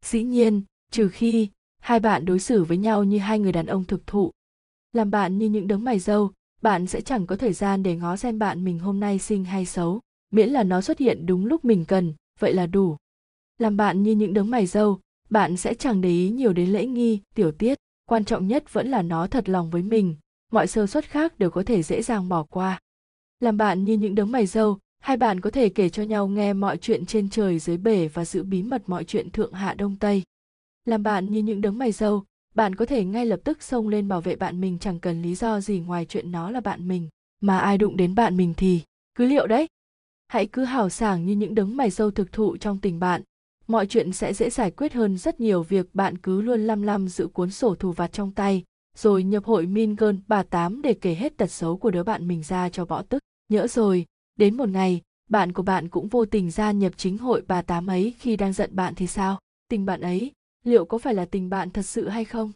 Dĩ 0.04 0.22
nhiên, 0.22 0.62
trừ 0.90 1.08
khi 1.08 1.48
hai 1.78 2.00
bạn 2.00 2.24
đối 2.24 2.38
xử 2.38 2.64
với 2.64 2.76
nhau 2.76 3.04
như 3.04 3.18
hai 3.18 3.38
người 3.38 3.52
đàn 3.52 3.66
ông 3.66 3.84
thực 3.84 4.06
thụ. 4.06 4.30
Làm 4.92 5.10
bạn 5.10 5.38
như 5.38 5.48
những 5.48 5.68
đấng 5.68 5.84
mày 5.84 5.98
dâu, 5.98 6.30
bạn 6.62 6.86
sẽ 6.86 7.00
chẳng 7.00 7.26
có 7.26 7.36
thời 7.36 7.52
gian 7.52 7.82
để 7.82 7.96
ngó 7.96 8.16
xem 8.16 8.38
bạn 8.38 8.64
mình 8.64 8.78
hôm 8.78 9.00
nay 9.00 9.18
xinh 9.18 9.44
hay 9.44 9.66
xấu, 9.66 10.00
miễn 10.32 10.48
là 10.48 10.62
nó 10.62 10.80
xuất 10.80 10.98
hiện 10.98 11.26
đúng 11.26 11.46
lúc 11.46 11.64
mình 11.64 11.84
cần, 11.84 12.14
vậy 12.38 12.54
là 12.54 12.66
đủ. 12.66 12.96
Làm 13.58 13.76
bạn 13.76 14.02
như 14.02 14.12
những 14.12 14.34
đấng 14.34 14.50
mày 14.50 14.66
dâu, 14.66 15.00
bạn 15.30 15.56
sẽ 15.56 15.74
chẳng 15.74 16.00
để 16.00 16.08
ý 16.08 16.30
nhiều 16.30 16.52
đến 16.52 16.70
lễ 16.70 16.86
nghi, 16.86 17.20
tiểu 17.34 17.52
tiết, 17.52 17.78
quan 18.06 18.24
trọng 18.24 18.46
nhất 18.46 18.72
vẫn 18.72 18.88
là 18.88 19.02
nó 19.02 19.26
thật 19.26 19.48
lòng 19.48 19.70
với 19.70 19.82
mình, 19.82 20.16
mọi 20.52 20.66
sơ 20.66 20.86
suất 20.86 21.04
khác 21.04 21.38
đều 21.38 21.50
có 21.50 21.62
thể 21.62 21.82
dễ 21.82 22.02
dàng 22.02 22.28
bỏ 22.28 22.42
qua 22.42 22.80
làm 23.42 23.56
bạn 23.56 23.84
như 23.84 23.92
những 23.92 24.14
đấng 24.14 24.32
mày 24.32 24.46
dâu, 24.46 24.78
hai 25.00 25.16
bạn 25.16 25.40
có 25.40 25.50
thể 25.50 25.68
kể 25.68 25.88
cho 25.88 26.02
nhau 26.02 26.28
nghe 26.28 26.52
mọi 26.52 26.76
chuyện 26.76 27.06
trên 27.06 27.30
trời 27.30 27.58
dưới 27.58 27.76
bể 27.76 28.08
và 28.08 28.24
giữ 28.24 28.42
bí 28.42 28.62
mật 28.62 28.82
mọi 28.86 29.04
chuyện 29.04 29.30
thượng 29.30 29.52
hạ 29.52 29.74
đông 29.74 29.96
tây. 29.96 30.22
Làm 30.84 31.02
bạn 31.02 31.26
như 31.26 31.42
những 31.42 31.60
đấng 31.60 31.78
mày 31.78 31.92
dâu, 31.92 32.24
bạn 32.54 32.74
có 32.74 32.86
thể 32.86 33.04
ngay 33.04 33.26
lập 33.26 33.40
tức 33.44 33.62
xông 33.62 33.88
lên 33.88 34.08
bảo 34.08 34.20
vệ 34.20 34.36
bạn 34.36 34.60
mình 34.60 34.78
chẳng 34.78 35.00
cần 35.00 35.22
lý 35.22 35.34
do 35.34 35.60
gì 35.60 35.78
ngoài 35.78 36.06
chuyện 36.08 36.32
nó 36.32 36.50
là 36.50 36.60
bạn 36.60 36.88
mình, 36.88 37.08
mà 37.40 37.58
ai 37.58 37.78
đụng 37.78 37.96
đến 37.96 38.14
bạn 38.14 38.36
mình 38.36 38.54
thì 38.56 38.80
cứ 39.14 39.26
liệu 39.26 39.46
đấy. 39.46 39.66
Hãy 40.28 40.46
cứ 40.46 40.64
hào 40.64 40.88
sảng 40.88 41.26
như 41.26 41.34
những 41.34 41.54
đấng 41.54 41.76
mày 41.76 41.90
dâu 41.90 42.10
thực 42.10 42.32
thụ 42.32 42.56
trong 42.56 42.78
tình 42.78 43.00
bạn, 43.00 43.22
mọi 43.66 43.86
chuyện 43.86 44.12
sẽ 44.12 44.34
dễ 44.34 44.50
giải 44.50 44.70
quyết 44.70 44.92
hơn 44.92 45.18
rất 45.18 45.40
nhiều 45.40 45.62
việc 45.62 45.94
bạn 45.94 46.18
cứ 46.18 46.40
luôn 46.42 46.60
lăm 46.60 46.82
lăm 46.82 47.08
giữ 47.08 47.26
cuốn 47.26 47.50
sổ 47.50 47.74
thù 47.74 47.92
vặt 47.92 48.12
trong 48.12 48.32
tay, 48.32 48.64
rồi 48.96 49.22
nhập 49.22 49.44
hội 49.44 49.66
min 49.66 49.96
gơn 49.96 50.20
bà 50.28 50.42
tám 50.42 50.82
để 50.82 50.94
kể 50.94 51.14
hết 51.14 51.36
tật 51.36 51.50
xấu 51.50 51.76
của 51.76 51.90
đứa 51.90 52.02
bạn 52.02 52.28
mình 52.28 52.42
ra 52.42 52.68
cho 52.68 52.84
bỏ 52.84 53.02
tức 53.02 53.22
nhỡ 53.52 53.66
rồi, 53.66 54.06
đến 54.36 54.56
một 54.56 54.68
ngày, 54.68 55.00
bạn 55.30 55.52
của 55.52 55.62
bạn 55.62 55.88
cũng 55.88 56.08
vô 56.08 56.24
tình 56.24 56.50
gia 56.50 56.72
nhập 56.72 56.92
chính 56.96 57.18
hội 57.18 57.42
bà 57.48 57.62
tám 57.62 57.86
ấy 57.86 58.14
khi 58.18 58.36
đang 58.36 58.52
giận 58.52 58.70
bạn 58.76 58.94
thì 58.94 59.06
sao? 59.06 59.38
Tình 59.68 59.86
bạn 59.86 60.00
ấy, 60.00 60.32
liệu 60.64 60.84
có 60.84 60.98
phải 60.98 61.14
là 61.14 61.24
tình 61.24 61.50
bạn 61.50 61.70
thật 61.70 61.82
sự 61.82 62.08
hay 62.08 62.24
không? 62.24 62.52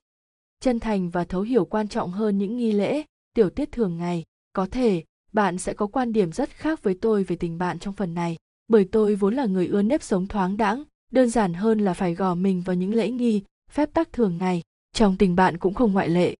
Chân 0.60 0.80
thành 0.80 1.10
và 1.10 1.24
thấu 1.24 1.42
hiểu 1.42 1.64
quan 1.64 1.88
trọng 1.88 2.10
hơn 2.10 2.38
những 2.38 2.56
nghi 2.56 2.72
lễ, 2.72 3.02
tiểu 3.34 3.50
tiết 3.50 3.72
thường 3.72 3.98
ngày. 3.98 4.24
Có 4.52 4.66
thể, 4.70 5.04
bạn 5.32 5.58
sẽ 5.58 5.72
có 5.74 5.86
quan 5.86 6.12
điểm 6.12 6.32
rất 6.32 6.50
khác 6.50 6.82
với 6.82 6.98
tôi 7.00 7.24
về 7.24 7.36
tình 7.36 7.58
bạn 7.58 7.78
trong 7.78 7.94
phần 7.94 8.14
này, 8.14 8.36
bởi 8.68 8.88
tôi 8.92 9.14
vốn 9.14 9.34
là 9.34 9.46
người 9.46 9.66
ưa 9.66 9.82
nếp 9.82 10.02
sống 10.02 10.26
thoáng 10.26 10.56
đãng, 10.56 10.84
đơn 11.12 11.30
giản 11.30 11.54
hơn 11.54 11.78
là 11.78 11.94
phải 11.94 12.14
gò 12.14 12.34
mình 12.34 12.62
vào 12.62 12.76
những 12.76 12.94
lễ 12.94 13.10
nghi, 13.10 13.42
phép 13.70 13.90
tắc 13.94 14.12
thường 14.12 14.38
ngày. 14.38 14.62
Trong 14.92 15.16
tình 15.16 15.36
bạn 15.36 15.58
cũng 15.58 15.74
không 15.74 15.92
ngoại 15.92 16.08
lệ. 16.08 16.34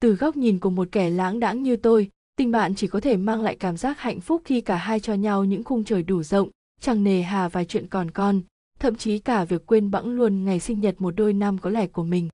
Từ 0.00 0.14
góc 0.14 0.36
nhìn 0.36 0.58
của 0.58 0.70
một 0.70 0.88
kẻ 0.92 1.10
lãng 1.10 1.40
đãng 1.40 1.62
như 1.62 1.76
tôi 1.76 2.10
tình 2.40 2.50
bạn 2.50 2.74
chỉ 2.74 2.86
có 2.86 3.00
thể 3.00 3.16
mang 3.16 3.42
lại 3.42 3.56
cảm 3.56 3.76
giác 3.76 4.00
hạnh 4.00 4.20
phúc 4.20 4.42
khi 4.44 4.60
cả 4.60 4.76
hai 4.76 5.00
cho 5.00 5.14
nhau 5.14 5.44
những 5.44 5.64
khung 5.64 5.84
trời 5.84 6.02
đủ 6.02 6.22
rộng, 6.22 6.48
chẳng 6.80 7.04
nề 7.04 7.22
hà 7.22 7.48
vài 7.48 7.64
chuyện 7.64 7.86
còn 7.86 8.10
con, 8.10 8.40
thậm 8.78 8.94
chí 8.94 9.18
cả 9.18 9.44
việc 9.44 9.66
quên 9.66 9.90
bẵng 9.90 10.06
luôn 10.06 10.44
ngày 10.44 10.60
sinh 10.60 10.80
nhật 10.80 11.00
một 11.00 11.10
đôi 11.16 11.32
năm 11.32 11.58
có 11.58 11.70
lẻ 11.70 11.86
của 11.86 12.04
mình. 12.04 12.28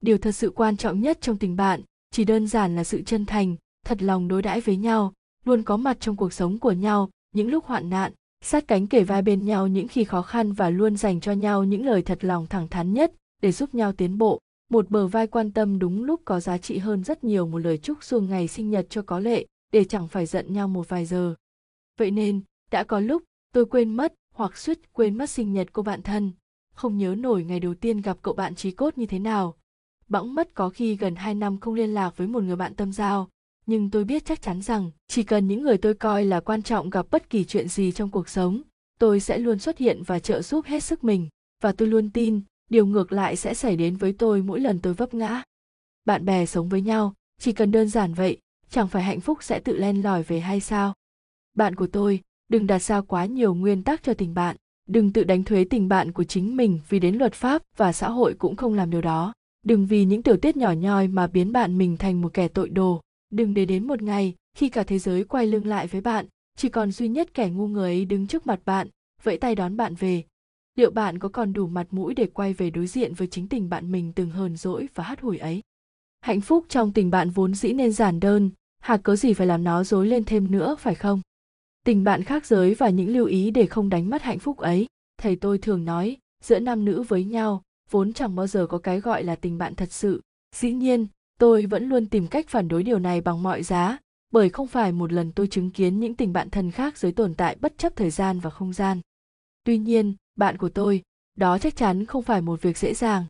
Điều 0.00 0.18
thật 0.18 0.32
sự 0.32 0.50
quan 0.50 0.76
trọng 0.76 1.00
nhất 1.00 1.18
trong 1.20 1.36
tình 1.36 1.56
bạn 1.56 1.80
chỉ 2.10 2.24
đơn 2.24 2.46
giản 2.46 2.76
là 2.76 2.84
sự 2.84 3.02
chân 3.02 3.26
thành, 3.26 3.56
thật 3.86 4.02
lòng 4.02 4.28
đối 4.28 4.42
đãi 4.42 4.60
với 4.60 4.76
nhau, 4.76 5.12
luôn 5.44 5.62
có 5.62 5.76
mặt 5.76 5.96
trong 6.00 6.16
cuộc 6.16 6.32
sống 6.32 6.58
của 6.58 6.72
nhau, 6.72 7.10
những 7.34 7.50
lúc 7.50 7.64
hoạn 7.64 7.90
nạn, 7.90 8.12
sát 8.44 8.68
cánh 8.68 8.86
kể 8.86 9.04
vai 9.04 9.22
bên 9.22 9.44
nhau 9.44 9.66
những 9.66 9.88
khi 9.88 10.04
khó 10.04 10.22
khăn 10.22 10.52
và 10.52 10.70
luôn 10.70 10.96
dành 10.96 11.20
cho 11.20 11.32
nhau 11.32 11.64
những 11.64 11.86
lời 11.86 12.02
thật 12.02 12.24
lòng 12.24 12.46
thẳng 12.46 12.68
thắn 12.68 12.92
nhất 12.92 13.12
để 13.42 13.52
giúp 13.52 13.74
nhau 13.74 13.92
tiến 13.92 14.18
bộ 14.18 14.40
một 14.70 14.90
bờ 14.90 15.06
vai 15.06 15.26
quan 15.26 15.52
tâm 15.52 15.78
đúng 15.78 16.04
lúc 16.04 16.20
có 16.24 16.40
giá 16.40 16.58
trị 16.58 16.78
hơn 16.78 17.04
rất 17.04 17.24
nhiều 17.24 17.46
một 17.46 17.58
lời 17.58 17.78
chúc 17.78 18.04
xuồng 18.04 18.28
ngày 18.28 18.48
sinh 18.48 18.70
nhật 18.70 18.86
cho 18.90 19.02
có 19.02 19.18
lệ, 19.18 19.46
để 19.72 19.84
chẳng 19.84 20.08
phải 20.08 20.26
giận 20.26 20.52
nhau 20.52 20.68
một 20.68 20.88
vài 20.88 21.06
giờ. 21.06 21.34
Vậy 21.98 22.10
nên, 22.10 22.40
đã 22.70 22.84
có 22.84 23.00
lúc, 23.00 23.22
tôi 23.52 23.66
quên 23.66 23.94
mất 23.94 24.14
hoặc 24.34 24.56
suýt 24.56 24.92
quên 24.92 25.18
mất 25.18 25.30
sinh 25.30 25.52
nhật 25.52 25.68
cô 25.72 25.82
bạn 25.82 26.02
thân. 26.02 26.32
Không 26.74 26.98
nhớ 26.98 27.14
nổi 27.18 27.44
ngày 27.44 27.60
đầu 27.60 27.74
tiên 27.74 28.00
gặp 28.00 28.16
cậu 28.22 28.34
bạn 28.34 28.54
trí 28.54 28.70
cốt 28.70 28.98
như 28.98 29.06
thế 29.06 29.18
nào. 29.18 29.54
Bỗng 30.08 30.34
mất 30.34 30.54
có 30.54 30.68
khi 30.68 30.96
gần 30.96 31.14
hai 31.14 31.34
năm 31.34 31.60
không 31.60 31.74
liên 31.74 31.94
lạc 31.94 32.16
với 32.16 32.26
một 32.26 32.42
người 32.42 32.56
bạn 32.56 32.74
tâm 32.74 32.92
giao. 32.92 33.28
Nhưng 33.66 33.90
tôi 33.90 34.04
biết 34.04 34.24
chắc 34.24 34.42
chắn 34.42 34.62
rằng, 34.62 34.90
chỉ 35.08 35.22
cần 35.22 35.48
những 35.48 35.62
người 35.62 35.78
tôi 35.78 35.94
coi 35.94 36.24
là 36.24 36.40
quan 36.40 36.62
trọng 36.62 36.90
gặp 36.90 37.06
bất 37.10 37.30
kỳ 37.30 37.44
chuyện 37.44 37.68
gì 37.68 37.92
trong 37.92 38.10
cuộc 38.10 38.28
sống, 38.28 38.62
tôi 38.98 39.20
sẽ 39.20 39.38
luôn 39.38 39.58
xuất 39.58 39.78
hiện 39.78 40.02
và 40.06 40.18
trợ 40.18 40.42
giúp 40.42 40.66
hết 40.66 40.82
sức 40.82 41.04
mình. 41.04 41.28
Và 41.62 41.72
tôi 41.72 41.88
luôn 41.88 42.10
tin 42.10 42.40
điều 42.70 42.86
ngược 42.86 43.12
lại 43.12 43.36
sẽ 43.36 43.54
xảy 43.54 43.76
đến 43.76 43.96
với 43.96 44.12
tôi 44.12 44.42
mỗi 44.42 44.60
lần 44.60 44.78
tôi 44.78 44.94
vấp 44.94 45.14
ngã. 45.14 45.42
Bạn 46.04 46.24
bè 46.24 46.46
sống 46.46 46.68
với 46.68 46.82
nhau, 46.82 47.14
chỉ 47.38 47.52
cần 47.52 47.70
đơn 47.70 47.88
giản 47.88 48.14
vậy, 48.14 48.38
chẳng 48.70 48.88
phải 48.88 49.02
hạnh 49.02 49.20
phúc 49.20 49.38
sẽ 49.42 49.60
tự 49.60 49.76
len 49.76 50.02
lỏi 50.02 50.22
về 50.22 50.40
hay 50.40 50.60
sao? 50.60 50.94
Bạn 51.54 51.74
của 51.74 51.86
tôi, 51.86 52.20
đừng 52.48 52.66
đặt 52.66 52.78
ra 52.78 53.00
quá 53.00 53.24
nhiều 53.24 53.54
nguyên 53.54 53.82
tắc 53.82 54.02
cho 54.02 54.14
tình 54.14 54.34
bạn. 54.34 54.56
Đừng 54.88 55.12
tự 55.12 55.24
đánh 55.24 55.44
thuế 55.44 55.64
tình 55.64 55.88
bạn 55.88 56.12
của 56.12 56.24
chính 56.24 56.56
mình 56.56 56.80
vì 56.88 56.98
đến 56.98 57.16
luật 57.16 57.32
pháp 57.32 57.62
và 57.76 57.92
xã 57.92 58.10
hội 58.10 58.34
cũng 58.38 58.56
không 58.56 58.74
làm 58.74 58.90
điều 58.90 59.00
đó. 59.00 59.32
Đừng 59.62 59.86
vì 59.86 60.04
những 60.04 60.22
tiểu 60.22 60.36
tiết 60.36 60.56
nhỏ 60.56 60.72
nhoi 60.72 61.08
mà 61.08 61.26
biến 61.26 61.52
bạn 61.52 61.78
mình 61.78 61.96
thành 61.96 62.20
một 62.20 62.34
kẻ 62.34 62.48
tội 62.48 62.68
đồ. 62.68 63.00
Đừng 63.30 63.54
để 63.54 63.64
đến 63.64 63.86
một 63.86 64.02
ngày, 64.02 64.34
khi 64.56 64.68
cả 64.68 64.82
thế 64.82 64.98
giới 64.98 65.24
quay 65.24 65.46
lưng 65.46 65.66
lại 65.66 65.86
với 65.86 66.00
bạn, 66.00 66.26
chỉ 66.56 66.68
còn 66.68 66.92
duy 66.92 67.08
nhất 67.08 67.34
kẻ 67.34 67.48
ngu 67.48 67.66
người 67.68 67.90
ấy 67.90 68.04
đứng 68.04 68.26
trước 68.26 68.46
mặt 68.46 68.60
bạn, 68.64 68.88
vẫy 69.22 69.38
tay 69.38 69.54
đón 69.54 69.76
bạn 69.76 69.94
về 69.94 70.24
liệu 70.80 70.90
bạn 70.90 71.18
có 71.18 71.28
còn 71.28 71.52
đủ 71.52 71.66
mặt 71.66 71.86
mũi 71.90 72.14
để 72.14 72.26
quay 72.26 72.52
về 72.52 72.70
đối 72.70 72.86
diện 72.86 73.14
với 73.14 73.28
chính 73.28 73.48
tình 73.48 73.68
bạn 73.68 73.92
mình 73.92 74.12
từng 74.12 74.30
hờn 74.30 74.56
dỗi 74.56 74.88
và 74.94 75.04
hắt 75.04 75.20
hủi 75.20 75.38
ấy? 75.38 75.60
Hạnh 76.20 76.40
phúc 76.40 76.66
trong 76.68 76.92
tình 76.92 77.10
bạn 77.10 77.30
vốn 77.30 77.54
dĩ 77.54 77.72
nên 77.72 77.92
giản 77.92 78.20
đơn 78.20 78.50
hạt 78.80 79.00
có 79.02 79.16
gì 79.16 79.34
phải 79.34 79.46
làm 79.46 79.64
nó 79.64 79.84
dối 79.84 80.06
lên 80.06 80.24
thêm 80.24 80.50
nữa, 80.50 80.76
phải 80.78 80.94
không? 80.94 81.20
Tình 81.84 82.04
bạn 82.04 82.24
khác 82.24 82.46
giới 82.46 82.74
và 82.74 82.88
những 82.88 83.08
lưu 83.08 83.26
ý 83.26 83.50
để 83.50 83.66
không 83.66 83.88
đánh 83.88 84.10
mất 84.10 84.22
hạnh 84.22 84.38
phúc 84.38 84.58
ấy. 84.58 84.86
Thầy 85.18 85.36
tôi 85.36 85.58
thường 85.58 85.84
nói, 85.84 86.16
giữa 86.44 86.58
nam 86.58 86.84
nữ 86.84 87.02
với 87.02 87.24
nhau, 87.24 87.62
vốn 87.90 88.12
chẳng 88.12 88.34
bao 88.34 88.46
giờ 88.46 88.66
có 88.66 88.78
cái 88.78 89.00
gọi 89.00 89.24
là 89.24 89.36
tình 89.36 89.58
bạn 89.58 89.74
thật 89.74 89.92
sự. 89.92 90.20
Dĩ 90.56 90.72
nhiên, 90.72 91.06
tôi 91.38 91.66
vẫn 91.66 91.88
luôn 91.88 92.06
tìm 92.06 92.26
cách 92.26 92.48
phản 92.48 92.68
đối 92.68 92.82
điều 92.82 92.98
này 92.98 93.20
bằng 93.20 93.42
mọi 93.42 93.62
giá, 93.62 93.98
bởi 94.32 94.48
không 94.48 94.66
phải 94.66 94.92
một 94.92 95.12
lần 95.12 95.32
tôi 95.32 95.46
chứng 95.46 95.70
kiến 95.70 96.00
những 96.00 96.14
tình 96.14 96.32
bạn 96.32 96.50
thân 96.50 96.70
khác 96.70 96.98
giới 96.98 97.12
tồn 97.12 97.34
tại 97.34 97.56
bất 97.60 97.78
chấp 97.78 97.96
thời 97.96 98.10
gian 98.10 98.40
và 98.40 98.50
không 98.50 98.72
gian. 98.72 99.00
Tuy 99.64 99.78
nhiên 99.78 100.14
bạn 100.40 100.58
của 100.58 100.68
tôi, 100.68 101.02
đó 101.36 101.58
chắc 101.58 101.76
chắn 101.76 102.04
không 102.04 102.22
phải 102.22 102.40
một 102.40 102.62
việc 102.62 102.78
dễ 102.78 102.94
dàng. 102.94 103.24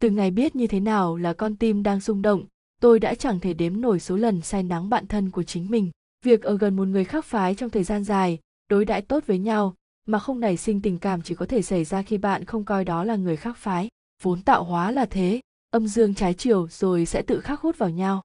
Từ 0.00 0.10
ngày 0.10 0.30
biết 0.30 0.56
như 0.56 0.66
thế 0.66 0.80
nào 0.80 1.16
là 1.16 1.32
con 1.32 1.56
tim 1.56 1.82
đang 1.82 2.00
rung 2.00 2.22
động, 2.22 2.44
tôi 2.80 2.98
đã 2.98 3.14
chẳng 3.14 3.40
thể 3.40 3.54
đếm 3.54 3.80
nổi 3.80 4.00
số 4.00 4.16
lần 4.16 4.40
say 4.40 4.62
nắng 4.62 4.88
bạn 4.88 5.06
thân 5.06 5.30
của 5.30 5.42
chính 5.42 5.70
mình. 5.70 5.90
Việc 6.24 6.42
ở 6.42 6.58
gần 6.58 6.76
một 6.76 6.88
người 6.88 7.04
khác 7.04 7.24
phái 7.24 7.54
trong 7.54 7.70
thời 7.70 7.84
gian 7.84 8.04
dài, 8.04 8.38
đối 8.68 8.84
đãi 8.84 9.02
tốt 9.02 9.26
với 9.26 9.38
nhau, 9.38 9.74
mà 10.06 10.18
không 10.18 10.40
nảy 10.40 10.56
sinh 10.56 10.82
tình 10.82 10.98
cảm 10.98 11.22
chỉ 11.22 11.34
có 11.34 11.46
thể 11.46 11.62
xảy 11.62 11.84
ra 11.84 12.02
khi 12.02 12.18
bạn 12.18 12.44
không 12.44 12.64
coi 12.64 12.84
đó 12.84 13.04
là 13.04 13.16
người 13.16 13.36
khác 13.36 13.56
phái, 13.56 13.88
vốn 14.22 14.42
tạo 14.42 14.64
hóa 14.64 14.90
là 14.90 15.06
thế, 15.06 15.40
âm 15.70 15.88
dương 15.88 16.14
trái 16.14 16.34
chiều 16.34 16.68
rồi 16.68 17.06
sẽ 17.06 17.22
tự 17.22 17.40
khắc 17.40 17.60
hút 17.60 17.78
vào 17.78 17.90
nhau. 17.90 18.22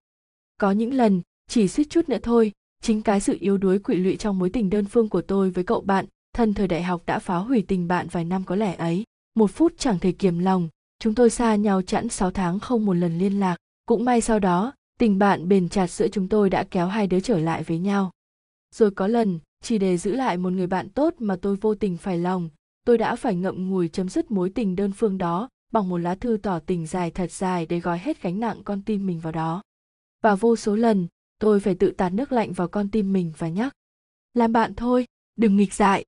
Có 0.57 0.71
những 0.71 0.93
lần, 0.93 1.21
chỉ 1.47 1.67
suýt 1.67 1.89
chút 1.89 2.09
nữa 2.09 2.19
thôi, 2.23 2.51
chính 2.81 3.01
cái 3.01 3.19
sự 3.19 3.37
yếu 3.39 3.57
đuối 3.57 3.79
quỵ 3.79 3.95
lụy 3.95 4.15
trong 4.15 4.39
mối 4.39 4.49
tình 4.49 4.69
đơn 4.69 4.85
phương 4.85 5.09
của 5.09 5.21
tôi 5.21 5.49
với 5.49 5.63
cậu 5.63 5.81
bạn 5.81 6.05
thân 6.35 6.53
thời 6.53 6.67
đại 6.67 6.83
học 6.83 7.03
đã 7.05 7.19
phá 7.19 7.37
hủy 7.37 7.63
tình 7.67 7.87
bạn 7.87 8.07
vài 8.11 8.25
năm 8.25 8.43
có 8.43 8.55
lẽ 8.55 8.75
ấy. 8.75 9.03
Một 9.35 9.51
phút 9.51 9.73
chẳng 9.77 9.99
thể 9.99 10.11
kiềm 10.11 10.39
lòng. 10.39 10.69
Chúng 10.99 11.15
tôi 11.15 11.29
xa 11.29 11.55
nhau 11.55 11.81
chẵn 11.81 12.09
6 12.09 12.31
tháng 12.31 12.59
không 12.59 12.85
một 12.85 12.93
lần 12.93 13.17
liên 13.17 13.39
lạc. 13.39 13.57
Cũng 13.85 14.05
may 14.05 14.21
sau 14.21 14.39
đó, 14.39 14.73
tình 14.99 15.19
bạn 15.19 15.47
bền 15.47 15.69
chặt 15.69 15.87
giữa 15.87 16.07
chúng 16.07 16.29
tôi 16.29 16.49
đã 16.49 16.63
kéo 16.71 16.87
hai 16.87 17.07
đứa 17.07 17.19
trở 17.19 17.39
lại 17.39 17.63
với 17.63 17.79
nhau. 17.79 18.11
Rồi 18.75 18.91
có 18.91 19.07
lần, 19.07 19.39
chỉ 19.63 19.77
để 19.77 19.97
giữ 19.97 20.11
lại 20.11 20.37
một 20.37 20.49
người 20.49 20.67
bạn 20.67 20.89
tốt 20.89 21.13
mà 21.19 21.35
tôi 21.41 21.55
vô 21.55 21.75
tình 21.75 21.97
phải 21.97 22.17
lòng. 22.17 22.49
Tôi 22.85 22.97
đã 22.97 23.15
phải 23.15 23.35
ngậm 23.35 23.69
ngùi 23.69 23.87
chấm 23.87 24.09
dứt 24.09 24.31
mối 24.31 24.49
tình 24.49 24.75
đơn 24.75 24.91
phương 24.91 25.17
đó 25.17 25.49
bằng 25.71 25.89
một 25.89 25.97
lá 25.97 26.15
thư 26.15 26.37
tỏ 26.43 26.59
tình 26.59 26.85
dài 26.87 27.11
thật 27.11 27.31
dài 27.31 27.65
để 27.65 27.79
gói 27.79 27.99
hết 27.99 28.21
gánh 28.21 28.39
nặng 28.39 28.61
con 28.63 28.81
tim 28.81 29.07
mình 29.07 29.19
vào 29.19 29.31
đó. 29.31 29.61
Và 30.23 30.35
vô 30.35 30.55
số 30.55 30.75
lần, 30.75 31.07
tôi 31.39 31.59
phải 31.59 31.75
tự 31.75 31.91
tạt 31.91 32.13
nước 32.13 32.31
lạnh 32.31 32.53
vào 32.53 32.67
con 32.67 32.89
tim 32.89 33.13
mình 33.13 33.33
và 33.37 33.47
nhắc, 33.47 33.73
làm 34.33 34.51
bạn 34.51 34.73
thôi, 34.73 35.05
đừng 35.37 35.55
nghịch 35.55 35.73
dại 35.73 36.05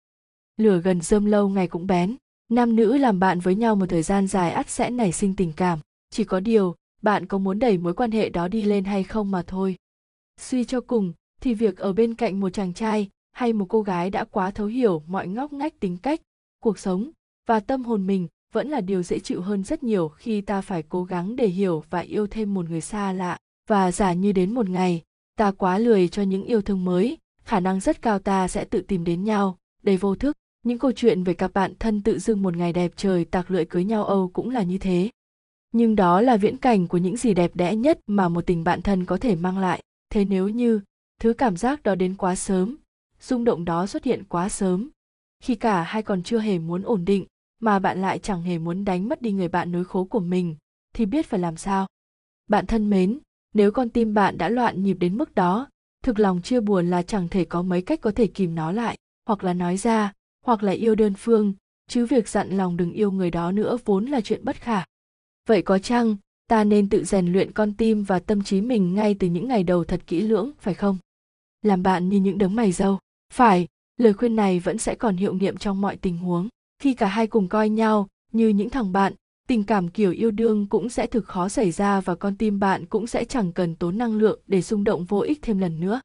lửa 0.58 0.82
gần 0.84 1.02
rơm 1.02 1.26
lâu 1.26 1.50
ngày 1.50 1.68
cũng 1.68 1.88
bén. 1.88 2.16
Nam 2.50 2.76
nữ 2.76 2.98
làm 2.98 3.20
bạn 3.20 3.40
với 3.40 3.56
nhau 3.56 3.76
một 3.76 3.86
thời 3.90 4.04
gian 4.04 4.28
dài 4.28 4.52
ắt 4.52 4.70
sẽ 4.70 4.90
nảy 4.90 5.12
sinh 5.12 5.36
tình 5.36 5.54
cảm. 5.54 5.80
Chỉ 6.10 6.24
có 6.24 6.40
điều, 6.40 6.76
bạn 7.02 7.26
có 7.26 7.38
muốn 7.38 7.60
đẩy 7.60 7.78
mối 7.78 7.94
quan 7.94 8.12
hệ 8.12 8.30
đó 8.30 8.48
đi 8.48 8.62
lên 8.62 8.84
hay 8.84 9.04
không 9.04 9.32
mà 9.32 9.44
thôi. 9.48 9.76
Suy 10.42 10.66
cho 10.66 10.82
cùng, 10.82 11.14
thì 11.42 11.54
việc 11.54 11.78
ở 11.78 11.94
bên 11.94 12.14
cạnh 12.14 12.40
một 12.40 12.50
chàng 12.50 12.74
trai 12.74 13.10
hay 13.32 13.54
một 13.54 13.66
cô 13.70 13.82
gái 13.82 14.10
đã 14.10 14.24
quá 14.24 14.52
thấu 14.52 14.68
hiểu 14.68 15.04
mọi 15.08 15.28
ngóc 15.28 15.54
ngách 15.54 15.80
tính 15.80 15.98
cách, 15.98 16.22
cuộc 16.60 16.80
sống 16.80 17.12
và 17.48 17.60
tâm 17.60 17.84
hồn 17.84 18.08
mình 18.08 18.28
vẫn 18.54 18.70
là 18.70 18.82
điều 18.82 19.04
dễ 19.04 19.20
chịu 19.20 19.42
hơn 19.42 19.64
rất 19.64 19.84
nhiều 19.84 20.08
khi 20.08 20.42
ta 20.42 20.62
phải 20.62 20.84
cố 20.84 21.04
gắng 21.04 21.36
để 21.36 21.48
hiểu 21.48 21.84
và 21.90 22.00
yêu 22.00 22.28
thêm 22.28 22.54
một 22.54 22.70
người 22.70 22.82
xa 22.82 23.14
lạ. 23.14 23.38
Và 23.68 23.92
giả 23.92 24.14
như 24.14 24.32
đến 24.32 24.54
một 24.54 24.70
ngày, 24.70 25.02
ta 25.36 25.52
quá 25.52 25.78
lười 25.78 26.08
cho 26.08 26.22
những 26.22 26.44
yêu 26.44 26.62
thương 26.62 26.86
mới, 26.86 27.18
khả 27.44 27.60
năng 27.60 27.80
rất 27.80 28.02
cao 28.02 28.20
ta 28.20 28.48
sẽ 28.48 28.66
tự 28.66 28.82
tìm 28.82 29.04
đến 29.04 29.24
nhau. 29.24 29.58
Đầy 29.84 29.98
vô 29.98 30.16
thức 30.16 30.38
những 30.68 30.80
câu 30.80 30.92
chuyện 30.92 31.24
về 31.24 31.34
cặp 31.34 31.54
bạn 31.54 31.74
thân 31.80 32.02
tự 32.02 32.20
dưng 32.20 32.42
một 32.42 32.58
ngày 32.58 32.74
đẹp 32.74 32.92
trời 32.96 33.26
tạc 33.26 33.52
lưỡi 33.52 33.66
cưới 33.66 33.84
nhau 33.84 34.06
âu 34.06 34.30
cũng 34.34 34.50
là 34.50 34.64
như 34.64 34.78
thế. 34.78 35.10
Nhưng 35.72 35.96
đó 35.96 36.22
là 36.22 36.38
viễn 36.38 36.58
cảnh 36.58 36.88
của 36.88 36.98
những 36.98 37.18
gì 37.18 37.34
đẹp 37.34 37.52
đẽ 37.56 37.76
nhất 37.76 38.00
mà 38.08 38.30
một 38.30 38.46
tình 38.46 38.64
bạn 38.64 38.82
thân 38.82 39.06
có 39.06 39.18
thể 39.18 39.36
mang 39.36 39.58
lại. 39.58 39.82
Thế 40.10 40.26
nếu 40.26 40.50
như 40.50 40.82
thứ 41.22 41.34
cảm 41.34 41.58
giác 41.58 41.84
đó 41.84 41.96
đến 41.96 42.16
quá 42.16 42.36
sớm, 42.36 42.78
rung 43.20 43.44
động 43.44 43.66
đó 43.66 43.88
xuất 43.88 44.04
hiện 44.04 44.24
quá 44.24 44.50
sớm, 44.50 44.90
khi 45.44 45.56
cả 45.56 45.82
hai 45.82 46.04
còn 46.04 46.24
chưa 46.24 46.40
hề 46.40 46.60
muốn 46.60 46.84
ổn 46.84 47.06
định 47.06 47.26
mà 47.60 47.80
bạn 47.80 48.02
lại 48.02 48.20
chẳng 48.20 48.42
hề 48.42 48.58
muốn 48.58 48.86
đánh 48.86 49.10
mất 49.10 49.22
đi 49.22 49.32
người 49.32 49.48
bạn 49.48 49.72
nối 49.72 49.84
khố 49.84 50.04
của 50.04 50.20
mình, 50.20 50.56
thì 50.94 51.06
biết 51.06 51.26
phải 51.26 51.40
làm 51.40 51.58
sao? 51.58 51.88
Bạn 52.50 52.66
thân 52.66 52.90
mến, 52.90 53.20
nếu 53.54 53.72
con 53.72 53.90
tim 53.90 54.14
bạn 54.14 54.38
đã 54.38 54.50
loạn 54.50 54.84
nhịp 54.84 54.94
đến 54.94 55.18
mức 55.18 55.36
đó, 55.36 55.70
thực 56.04 56.20
lòng 56.20 56.42
chia 56.42 56.60
buồn 56.60 56.90
là 56.90 57.04
chẳng 57.04 57.28
thể 57.28 57.46
có 57.46 57.62
mấy 57.62 57.82
cách 57.82 58.02
có 58.02 58.12
thể 58.12 58.28
kìm 58.28 58.56
nó 58.56 58.72
lại 58.72 58.98
hoặc 59.26 59.44
là 59.44 59.54
nói 59.54 59.78
ra 59.78 60.14
hoặc 60.48 60.64
là 60.64 60.72
yêu 60.72 60.96
đơn 60.96 61.14
phương, 61.18 61.54
chứ 61.90 62.06
việc 62.06 62.30
dặn 62.30 62.50
lòng 62.50 62.78
đừng 62.78 62.92
yêu 62.92 63.12
người 63.12 63.32
đó 63.32 63.52
nữa 63.52 63.78
vốn 63.86 64.06
là 64.06 64.22
chuyện 64.22 64.46
bất 64.46 64.56
khả. 64.56 64.84
Vậy 65.48 65.62
có 65.62 65.80
chăng, 65.80 66.16
ta 66.50 66.64
nên 66.64 66.90
tự 66.90 67.04
rèn 67.04 67.34
luyện 67.34 67.52
con 67.52 67.74
tim 67.74 68.04
và 68.04 68.20
tâm 68.20 68.44
trí 68.44 68.62
mình 68.62 68.94
ngay 68.94 69.16
từ 69.20 69.28
những 69.28 69.48
ngày 69.48 69.64
đầu 69.64 69.84
thật 69.84 70.02
kỹ 70.08 70.22
lưỡng, 70.22 70.52
phải 70.60 70.74
không? 70.74 70.98
Làm 71.62 71.84
bạn 71.84 72.10
như 72.10 72.20
những 72.20 72.38
đấng 72.38 72.56
mày 72.56 72.72
dâu. 72.72 73.00
Phải, 73.34 73.68
lời 73.98 74.14
khuyên 74.14 74.36
này 74.36 74.60
vẫn 74.60 74.78
sẽ 74.78 74.96
còn 74.96 75.18
hiệu 75.18 75.34
nghiệm 75.34 75.58
trong 75.58 75.82
mọi 75.82 75.98
tình 75.98 76.18
huống. 76.18 76.48
Khi 76.80 76.94
cả 76.94 77.08
hai 77.08 77.28
cùng 77.28 77.48
coi 77.48 77.70
nhau 77.70 78.08
như 78.32 78.48
những 78.48 78.70
thằng 78.70 78.92
bạn, 78.92 79.14
tình 79.48 79.64
cảm 79.64 79.88
kiểu 79.88 80.12
yêu 80.12 80.32
đương 80.32 80.68
cũng 80.68 80.90
sẽ 80.90 81.08
thực 81.08 81.26
khó 81.26 81.50
xảy 81.50 81.72
ra 81.72 82.02
và 82.02 82.16
con 82.16 82.38
tim 82.38 82.60
bạn 82.60 82.86
cũng 82.86 83.08
sẽ 83.08 83.26
chẳng 83.26 83.54
cần 83.54 83.76
tốn 83.76 83.98
năng 83.98 84.18
lượng 84.18 84.40
để 84.48 84.62
xung 84.62 84.84
động 84.84 85.06
vô 85.06 85.20
ích 85.20 85.40
thêm 85.42 85.60
lần 85.60 85.80
nữa. 85.80 86.02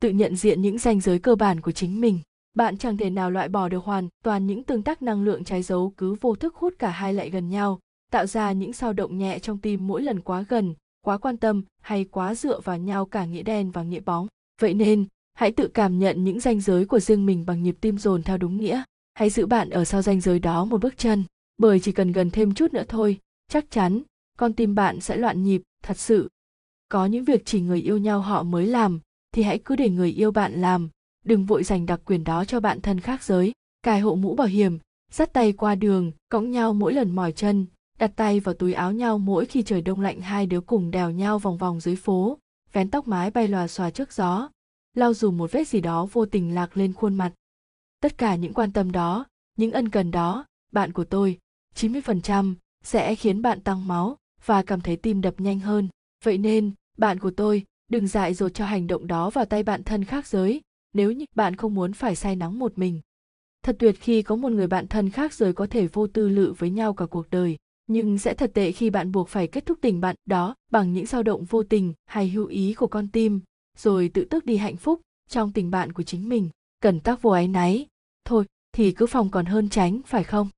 Tự 0.00 0.10
nhận 0.10 0.36
diện 0.36 0.62
những 0.62 0.78
ranh 0.78 1.00
giới 1.00 1.18
cơ 1.18 1.34
bản 1.34 1.60
của 1.60 1.72
chính 1.72 2.00
mình 2.00 2.18
bạn 2.54 2.78
chẳng 2.78 2.96
thể 2.96 3.10
nào 3.10 3.30
loại 3.30 3.48
bỏ 3.48 3.68
được 3.68 3.84
hoàn 3.84 4.08
toàn 4.24 4.46
những 4.46 4.64
tương 4.64 4.82
tác 4.82 5.02
năng 5.02 5.24
lượng 5.24 5.44
trái 5.44 5.62
dấu 5.62 5.92
cứ 5.96 6.14
vô 6.20 6.34
thức 6.34 6.54
hút 6.54 6.74
cả 6.78 6.90
hai 6.90 7.14
lại 7.14 7.30
gần 7.30 7.48
nhau, 7.48 7.80
tạo 8.10 8.26
ra 8.26 8.52
những 8.52 8.72
sao 8.72 8.92
động 8.92 9.18
nhẹ 9.18 9.38
trong 9.38 9.58
tim 9.58 9.86
mỗi 9.86 10.02
lần 10.02 10.20
quá 10.20 10.44
gần, 10.48 10.74
quá 11.04 11.18
quan 11.18 11.36
tâm 11.36 11.62
hay 11.80 12.04
quá 12.04 12.34
dựa 12.34 12.60
vào 12.60 12.78
nhau 12.78 13.06
cả 13.06 13.24
nghĩa 13.24 13.42
đen 13.42 13.70
và 13.70 13.82
nghĩa 13.82 14.00
bóng. 14.00 14.26
Vậy 14.60 14.74
nên, 14.74 15.06
hãy 15.34 15.52
tự 15.52 15.68
cảm 15.68 15.98
nhận 15.98 16.24
những 16.24 16.40
ranh 16.40 16.60
giới 16.60 16.84
của 16.84 17.00
riêng 17.00 17.26
mình 17.26 17.46
bằng 17.46 17.62
nhịp 17.62 17.76
tim 17.80 17.98
dồn 17.98 18.22
theo 18.22 18.38
đúng 18.38 18.56
nghĩa. 18.56 18.82
Hãy 19.14 19.30
giữ 19.30 19.46
bạn 19.46 19.70
ở 19.70 19.84
sau 19.84 20.02
ranh 20.02 20.20
giới 20.20 20.38
đó 20.38 20.64
một 20.64 20.80
bước 20.80 20.98
chân, 20.98 21.24
bởi 21.58 21.80
chỉ 21.80 21.92
cần 21.92 22.12
gần 22.12 22.30
thêm 22.30 22.54
chút 22.54 22.72
nữa 22.72 22.84
thôi, 22.88 23.18
chắc 23.48 23.70
chắn 23.70 24.02
con 24.38 24.52
tim 24.52 24.74
bạn 24.74 25.00
sẽ 25.00 25.16
loạn 25.16 25.42
nhịp, 25.42 25.62
thật 25.82 25.98
sự. 25.98 26.28
Có 26.88 27.06
những 27.06 27.24
việc 27.24 27.42
chỉ 27.44 27.60
người 27.60 27.80
yêu 27.80 27.98
nhau 27.98 28.20
họ 28.20 28.42
mới 28.42 28.66
làm, 28.66 29.00
thì 29.32 29.42
hãy 29.42 29.58
cứ 29.58 29.76
để 29.76 29.90
người 29.90 30.10
yêu 30.10 30.30
bạn 30.30 30.52
làm 30.60 30.88
đừng 31.24 31.44
vội 31.44 31.64
dành 31.64 31.86
đặc 31.86 32.00
quyền 32.04 32.24
đó 32.24 32.44
cho 32.44 32.60
bạn 32.60 32.80
thân 32.80 33.00
khác 33.00 33.22
giới. 33.22 33.52
Cài 33.82 34.00
hộ 34.00 34.14
mũ 34.14 34.34
bảo 34.34 34.46
hiểm, 34.46 34.78
dắt 35.12 35.32
tay 35.32 35.52
qua 35.52 35.74
đường, 35.74 36.12
cõng 36.28 36.50
nhau 36.50 36.74
mỗi 36.74 36.92
lần 36.92 37.10
mỏi 37.10 37.32
chân, 37.32 37.66
đặt 37.98 38.12
tay 38.16 38.40
vào 38.40 38.54
túi 38.54 38.72
áo 38.72 38.92
nhau 38.92 39.18
mỗi 39.18 39.46
khi 39.46 39.62
trời 39.62 39.82
đông 39.82 40.00
lạnh, 40.00 40.20
hai 40.20 40.46
đứa 40.46 40.60
cùng 40.60 40.90
đèo 40.90 41.10
nhau 41.10 41.38
vòng 41.38 41.58
vòng 41.58 41.80
dưới 41.80 41.96
phố, 41.96 42.38
vén 42.72 42.90
tóc 42.90 43.08
mái 43.08 43.30
bay 43.30 43.48
lòa 43.48 43.68
xòa 43.68 43.90
trước 43.90 44.12
gió, 44.12 44.48
lau 44.94 45.14
dù 45.14 45.30
một 45.30 45.52
vết 45.52 45.68
gì 45.68 45.80
đó 45.80 46.06
vô 46.12 46.26
tình 46.26 46.54
lạc 46.54 46.76
lên 46.76 46.92
khuôn 46.92 47.14
mặt. 47.14 47.32
Tất 48.00 48.18
cả 48.18 48.36
những 48.36 48.54
quan 48.54 48.72
tâm 48.72 48.92
đó, 48.92 49.26
những 49.56 49.72
ân 49.72 49.88
cần 49.88 50.10
đó, 50.10 50.46
bạn 50.72 50.92
của 50.92 51.04
tôi 51.04 51.38
90% 51.76 52.54
sẽ 52.84 53.14
khiến 53.14 53.42
bạn 53.42 53.60
tăng 53.60 53.88
máu 53.88 54.16
và 54.44 54.62
cảm 54.62 54.80
thấy 54.80 54.96
tim 54.96 55.20
đập 55.20 55.34
nhanh 55.38 55.60
hơn. 55.60 55.88
Vậy 56.24 56.38
nên, 56.38 56.72
bạn 56.98 57.18
của 57.18 57.30
tôi, 57.30 57.64
đừng 57.90 58.06
dại 58.06 58.34
dột 58.34 58.54
cho 58.54 58.66
hành 58.66 58.86
động 58.86 59.06
đó 59.06 59.30
vào 59.30 59.44
tay 59.44 59.62
bạn 59.62 59.82
thân 59.82 60.04
khác 60.04 60.26
giới 60.26 60.60
nếu 60.94 61.12
như 61.12 61.24
bạn 61.34 61.56
không 61.56 61.74
muốn 61.74 61.92
phải 61.92 62.16
say 62.16 62.36
nắng 62.36 62.58
một 62.58 62.78
mình. 62.78 63.00
Thật 63.62 63.76
tuyệt 63.78 63.96
khi 64.00 64.22
có 64.22 64.36
một 64.36 64.52
người 64.52 64.66
bạn 64.66 64.88
thân 64.88 65.10
khác 65.10 65.34
rồi 65.34 65.52
có 65.52 65.66
thể 65.66 65.86
vô 65.86 66.06
tư 66.06 66.28
lự 66.28 66.54
với 66.58 66.70
nhau 66.70 66.94
cả 66.94 67.06
cuộc 67.06 67.30
đời 67.30 67.56
nhưng 67.86 68.18
sẽ 68.18 68.34
thật 68.34 68.50
tệ 68.54 68.72
khi 68.72 68.90
bạn 68.90 69.12
buộc 69.12 69.28
phải 69.28 69.46
kết 69.46 69.66
thúc 69.66 69.78
tình 69.80 70.00
bạn 70.00 70.16
đó 70.26 70.54
bằng 70.70 70.92
những 70.92 71.06
dao 71.06 71.22
động 71.22 71.44
vô 71.44 71.62
tình 71.62 71.92
hay 72.06 72.28
hữu 72.28 72.46
ý 72.46 72.74
của 72.74 72.86
con 72.86 73.08
tim 73.08 73.40
rồi 73.76 74.10
tự 74.14 74.24
tước 74.24 74.46
đi 74.46 74.56
hạnh 74.56 74.76
phúc 74.76 75.00
trong 75.28 75.52
tình 75.52 75.70
bạn 75.70 75.92
của 75.92 76.02
chính 76.02 76.28
mình. 76.28 76.48
Cần 76.80 77.00
tác 77.00 77.22
vô 77.22 77.30
áy 77.30 77.48
náy. 77.48 77.86
Thôi 78.24 78.44
thì 78.72 78.92
cứ 78.92 79.06
phòng 79.06 79.30
còn 79.30 79.46
hơn 79.46 79.68
tránh 79.68 80.00
phải 80.06 80.24
không? 80.24 80.48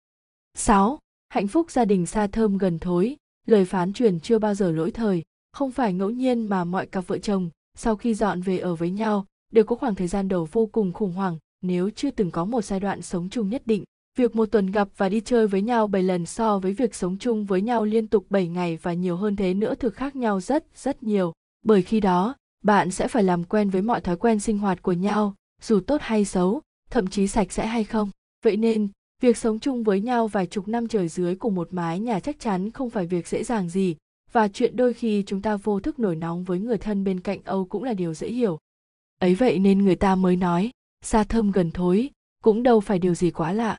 6. 0.55 0.99
Hạnh 1.29 1.49
phúc 1.49 1.70
gia 1.70 1.85
đình 1.85 2.07
xa 2.07 2.27
thơm 2.27 2.59
gần 2.59 2.79
thối, 2.79 3.16
lời 3.46 3.64
phán 3.64 3.92
truyền 3.92 4.20
chưa 4.20 4.38
bao 4.38 4.55
giờ 4.55 4.70
lỗi 4.70 4.90
thời, 4.90 5.25
không 5.53 5.72
phải 5.72 5.92
ngẫu 5.92 6.11
nhiên 6.11 6.46
mà 6.46 6.64
mọi 6.64 6.87
cặp 6.87 7.07
vợ 7.07 7.18
chồng 7.18 7.51
sau 7.75 7.96
khi 7.96 8.14
dọn 8.14 8.40
về 8.40 8.59
ở 8.59 8.75
với 8.75 8.90
nhau 8.90 9.27
đều 9.53 9.65
có 9.65 9.77
khoảng 9.77 9.95
thời 9.95 10.09
gian 10.09 10.29
đầu 10.29 10.49
vô 10.53 10.67
cùng 10.67 10.93
khủng 10.93 11.13
hoảng 11.13 11.39
nếu 11.63 11.91
chưa 11.91 12.11
từng 12.11 12.31
có 12.31 12.45
một 12.45 12.65
giai 12.65 12.81
đoạn 12.81 13.03
sống 13.03 13.29
chung 13.29 13.51
nhất 13.51 13.63
định. 13.67 13.85
Việc 14.19 14.37
một 14.37 14.47
tuần 14.47 14.67
gặp 14.67 14.89
và 14.97 15.09
đi 15.09 15.21
chơi 15.21 15.47
với 15.47 15.63
nhau 15.63 15.87
7 15.87 16.03
lần 16.03 16.27
so 16.27 16.59
với 16.59 16.73
việc 16.73 16.95
sống 16.95 17.17
chung 17.19 17.45
với 17.45 17.63
nhau 17.63 17.85
liên 17.85 18.09
tục 18.09 18.27
7 18.31 18.49
ngày 18.49 18.79
và 18.83 18.93
nhiều 18.93 19.17
hơn 19.17 19.37
thế 19.37 19.55
nữa 19.55 19.75
thực 19.75 19.95
khác 19.95 20.17
nhau 20.17 20.41
rất 20.41 20.65
rất 20.75 21.03
nhiều. 21.03 21.33
Bởi 21.65 21.83
khi 21.83 22.01
đó, 22.01 22.35
bạn 22.65 22.91
sẽ 22.91 23.09
phải 23.09 23.23
làm 23.23 23.45
quen 23.45 23.71
với 23.71 23.83
mọi 23.83 24.01
thói 24.01 24.17
quen 24.17 24.41
sinh 24.41 24.59
hoạt 24.59 24.83
của 24.83 24.93
nhau, 24.93 25.35
dù 25.63 25.81
tốt 25.81 26.01
hay 26.01 26.25
xấu, 26.25 26.63
thậm 26.91 27.07
chí 27.07 27.27
sạch 27.27 27.53
sẽ 27.53 27.67
hay 27.67 27.85
không. 27.85 28.11
Vậy 28.45 28.57
nên, 28.57 28.89
việc 29.23 29.37
sống 29.37 29.59
chung 29.59 29.83
với 29.83 30.01
nhau 30.01 30.29
vài 30.29 30.47
chục 30.47 30.69
năm 30.69 30.89
trời 30.89 31.09
dưới 31.09 31.35
cùng 31.35 31.55
một 31.55 31.69
mái 31.71 32.01
nhà 32.01 32.21
chắc 32.21 32.41
chắn 32.41 32.71
không 32.71 32.91
phải 32.91 33.07
việc 33.07 33.29
dễ 33.29 33.45
dàng 33.45 33.69
gì, 33.69 33.97
và 34.33 34.49
chuyện 34.49 34.77
đôi 34.77 34.95
khi 34.95 35.23
chúng 35.27 35.43
ta 35.43 35.57
vô 35.57 35.81
thức 35.81 35.99
nổi 35.99 36.17
nóng 36.17 36.45
với 36.45 36.59
người 36.59 36.79
thân 36.79 37.05
bên 37.05 37.21
cạnh 37.21 37.39
Âu 37.45 37.65
cũng 37.65 37.83
là 37.83 37.93
điều 37.93 38.15
dễ 38.15 38.29
hiểu 38.29 38.59
ấy 39.18 39.35
vậy 39.35 39.59
nên 39.59 39.85
người 39.85 39.96
ta 39.96 40.14
mới 40.14 40.37
nói 40.37 40.70
xa 41.07 41.24
thơm 41.24 41.50
gần 41.50 41.70
thối, 41.70 42.11
cũng 42.42 42.62
đâu 42.62 42.81
phải 42.81 42.98
điều 42.98 43.14
gì 43.14 43.31
quá 43.31 43.52
lạ. 43.52 43.79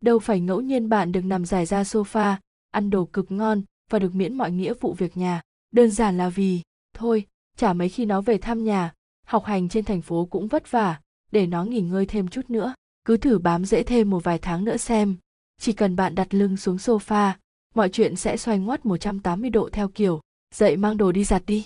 Đâu 0.00 0.18
phải 0.18 0.40
ngẫu 0.40 0.60
nhiên 0.60 0.88
bạn 0.88 1.12
được 1.12 1.24
nằm 1.24 1.44
dài 1.44 1.66
ra 1.66 1.82
sofa, 1.82 2.36
ăn 2.70 2.90
đồ 2.90 3.04
cực 3.04 3.32
ngon 3.32 3.62
và 3.90 3.98
được 3.98 4.14
miễn 4.14 4.34
mọi 4.34 4.52
nghĩa 4.52 4.74
vụ 4.80 4.92
việc 4.92 5.16
nhà. 5.16 5.40
Đơn 5.70 5.90
giản 5.90 6.18
là 6.18 6.28
vì, 6.28 6.62
thôi, 6.94 7.26
chả 7.56 7.72
mấy 7.72 7.88
khi 7.88 8.04
nó 8.04 8.20
về 8.20 8.38
thăm 8.38 8.64
nhà, 8.64 8.92
học 9.26 9.44
hành 9.44 9.68
trên 9.68 9.84
thành 9.84 10.02
phố 10.02 10.24
cũng 10.30 10.48
vất 10.48 10.70
vả, 10.70 11.00
để 11.32 11.46
nó 11.46 11.64
nghỉ 11.64 11.80
ngơi 11.80 12.06
thêm 12.06 12.28
chút 12.28 12.50
nữa. 12.50 12.74
Cứ 13.04 13.16
thử 13.16 13.38
bám 13.38 13.64
dễ 13.64 13.82
thêm 13.82 14.10
một 14.10 14.24
vài 14.24 14.38
tháng 14.38 14.64
nữa 14.64 14.76
xem. 14.76 15.16
Chỉ 15.60 15.72
cần 15.72 15.96
bạn 15.96 16.14
đặt 16.14 16.34
lưng 16.34 16.56
xuống 16.56 16.76
sofa, 16.76 17.32
mọi 17.74 17.88
chuyện 17.88 18.16
sẽ 18.16 18.36
xoay 18.36 18.58
ngoắt 18.58 18.86
180 18.86 19.50
độ 19.50 19.68
theo 19.72 19.88
kiểu, 19.88 20.20
dậy 20.54 20.76
mang 20.76 20.96
đồ 20.96 21.12
đi 21.12 21.24
giặt 21.24 21.42
đi. 21.46 21.64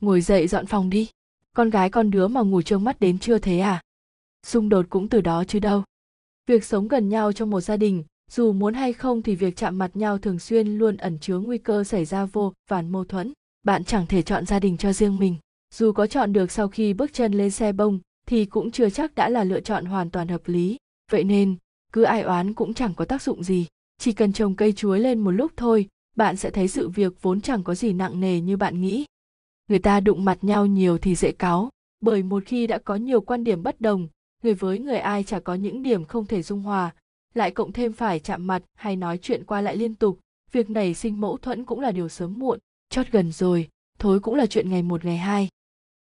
Ngồi 0.00 0.20
dậy 0.20 0.48
dọn 0.48 0.66
phòng 0.66 0.90
đi 0.90 1.10
con 1.54 1.70
gái 1.70 1.90
con 1.90 2.10
đứa 2.10 2.28
mà 2.28 2.40
ngủ 2.40 2.62
trông 2.62 2.84
mắt 2.84 3.00
đến 3.00 3.18
chưa 3.18 3.38
thế 3.38 3.58
à? 3.58 3.80
Xung 4.46 4.68
đột 4.68 4.86
cũng 4.90 5.08
từ 5.08 5.20
đó 5.20 5.44
chứ 5.44 5.58
đâu. 5.58 5.82
Việc 6.46 6.64
sống 6.64 6.88
gần 6.88 7.08
nhau 7.08 7.32
trong 7.32 7.50
một 7.50 7.60
gia 7.60 7.76
đình, 7.76 8.04
dù 8.30 8.52
muốn 8.52 8.74
hay 8.74 8.92
không 8.92 9.22
thì 9.22 9.34
việc 9.34 9.56
chạm 9.56 9.78
mặt 9.78 9.90
nhau 9.94 10.18
thường 10.18 10.38
xuyên 10.38 10.78
luôn 10.78 10.96
ẩn 10.96 11.18
chứa 11.18 11.38
nguy 11.38 11.58
cơ 11.58 11.84
xảy 11.84 12.04
ra 12.04 12.24
vô 12.24 12.52
vàn 12.70 12.92
mâu 12.92 13.04
thuẫn. 13.04 13.32
Bạn 13.62 13.84
chẳng 13.84 14.06
thể 14.06 14.22
chọn 14.22 14.46
gia 14.46 14.60
đình 14.60 14.76
cho 14.76 14.92
riêng 14.92 15.16
mình. 15.16 15.36
Dù 15.74 15.92
có 15.92 16.06
chọn 16.06 16.32
được 16.32 16.50
sau 16.50 16.68
khi 16.68 16.92
bước 16.92 17.12
chân 17.12 17.32
lên 17.32 17.50
xe 17.50 17.72
bông, 17.72 18.00
thì 18.26 18.44
cũng 18.44 18.70
chưa 18.70 18.90
chắc 18.90 19.14
đã 19.14 19.28
là 19.28 19.44
lựa 19.44 19.60
chọn 19.60 19.84
hoàn 19.84 20.10
toàn 20.10 20.28
hợp 20.28 20.42
lý. 20.46 20.76
Vậy 21.10 21.24
nên, 21.24 21.56
cứ 21.92 22.02
ai 22.02 22.22
oán 22.22 22.54
cũng 22.54 22.74
chẳng 22.74 22.94
có 22.94 23.04
tác 23.04 23.22
dụng 23.22 23.42
gì. 23.42 23.66
Chỉ 23.98 24.12
cần 24.12 24.32
trồng 24.32 24.56
cây 24.56 24.72
chuối 24.72 25.00
lên 25.00 25.20
một 25.20 25.30
lúc 25.30 25.52
thôi, 25.56 25.88
bạn 26.16 26.36
sẽ 26.36 26.50
thấy 26.50 26.68
sự 26.68 26.88
việc 26.88 27.22
vốn 27.22 27.40
chẳng 27.40 27.62
có 27.62 27.74
gì 27.74 27.92
nặng 27.92 28.20
nề 28.20 28.40
như 28.40 28.56
bạn 28.56 28.80
nghĩ 28.80 29.04
người 29.68 29.78
ta 29.78 30.00
đụng 30.00 30.24
mặt 30.24 30.38
nhau 30.42 30.66
nhiều 30.66 30.98
thì 30.98 31.14
dễ 31.14 31.32
cáu, 31.32 31.70
bởi 32.00 32.22
một 32.22 32.42
khi 32.46 32.66
đã 32.66 32.78
có 32.78 32.96
nhiều 32.96 33.20
quan 33.20 33.44
điểm 33.44 33.62
bất 33.62 33.80
đồng, 33.80 34.08
người 34.42 34.54
với 34.54 34.78
người 34.78 34.98
ai 34.98 35.24
chả 35.24 35.40
có 35.40 35.54
những 35.54 35.82
điểm 35.82 36.04
không 36.04 36.26
thể 36.26 36.42
dung 36.42 36.62
hòa, 36.62 36.94
lại 37.34 37.50
cộng 37.50 37.72
thêm 37.72 37.92
phải 37.92 38.18
chạm 38.18 38.46
mặt 38.46 38.62
hay 38.74 38.96
nói 38.96 39.18
chuyện 39.18 39.44
qua 39.44 39.60
lại 39.60 39.76
liên 39.76 39.94
tục, 39.94 40.18
việc 40.52 40.70
nảy 40.70 40.94
sinh 40.94 41.20
mâu 41.20 41.36
thuẫn 41.36 41.64
cũng 41.64 41.80
là 41.80 41.90
điều 41.90 42.08
sớm 42.08 42.38
muộn, 42.38 42.58
chót 42.90 43.06
gần 43.10 43.32
rồi, 43.32 43.68
thối 43.98 44.20
cũng 44.20 44.34
là 44.34 44.46
chuyện 44.46 44.70
ngày 44.70 44.82
một, 44.82 45.04
ngày 45.04 45.16
hai. 45.16 45.48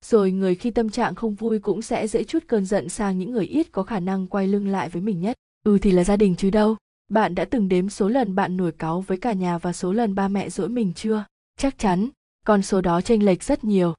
Rồi 0.06 0.32
người 0.32 0.56
khi 0.56 0.72
tâm 0.72 0.90
trạng 0.90 1.16
không 1.16 1.36
vui 1.36 1.60
cũng 1.60 1.82
sẽ 1.82 2.08
dễ 2.08 2.24
chút 2.24 2.44
cơn 2.48 2.66
giận 2.66 2.90
sang 2.90 3.20
những 3.20 3.32
người 3.32 3.46
ít 3.46 3.72
có 3.72 3.84
khả 3.84 4.00
năng 4.00 4.28
quay 4.28 4.48
lưng 4.48 4.68
lại 4.68 4.90
với 4.90 5.02
mình 5.02 5.22
nhất. 5.22 5.36
Ừ 5.64 5.78
thì 5.82 5.92
là 5.92 6.04
gia 6.04 6.18
đình 6.18 6.36
chứ 6.36 6.50
đâu? 6.50 6.76
Bạn 7.10 7.36
đã 7.36 7.46
từng 7.46 7.68
đếm 7.68 7.90
số 7.90 8.10
lần 8.10 8.36
bạn 8.36 8.58
nổi 8.58 8.72
cáu 8.72 9.02
với 9.02 9.18
cả 9.18 9.34
nhà 9.34 9.58
và 9.58 9.74
số 9.74 9.94
lần 9.94 10.16
ba 10.16 10.28
mẹ 10.28 10.50
dỗi 10.50 10.70
mình 10.70 10.94
chưa? 10.96 11.26
Chắc 11.58 11.78
chắn 11.78 12.10
con 12.46 12.62
số 12.62 12.82
đó 12.82 13.02
chênh 13.02 13.26
lệch 13.26 13.44
rất 13.44 13.64
nhiều. 13.64 13.94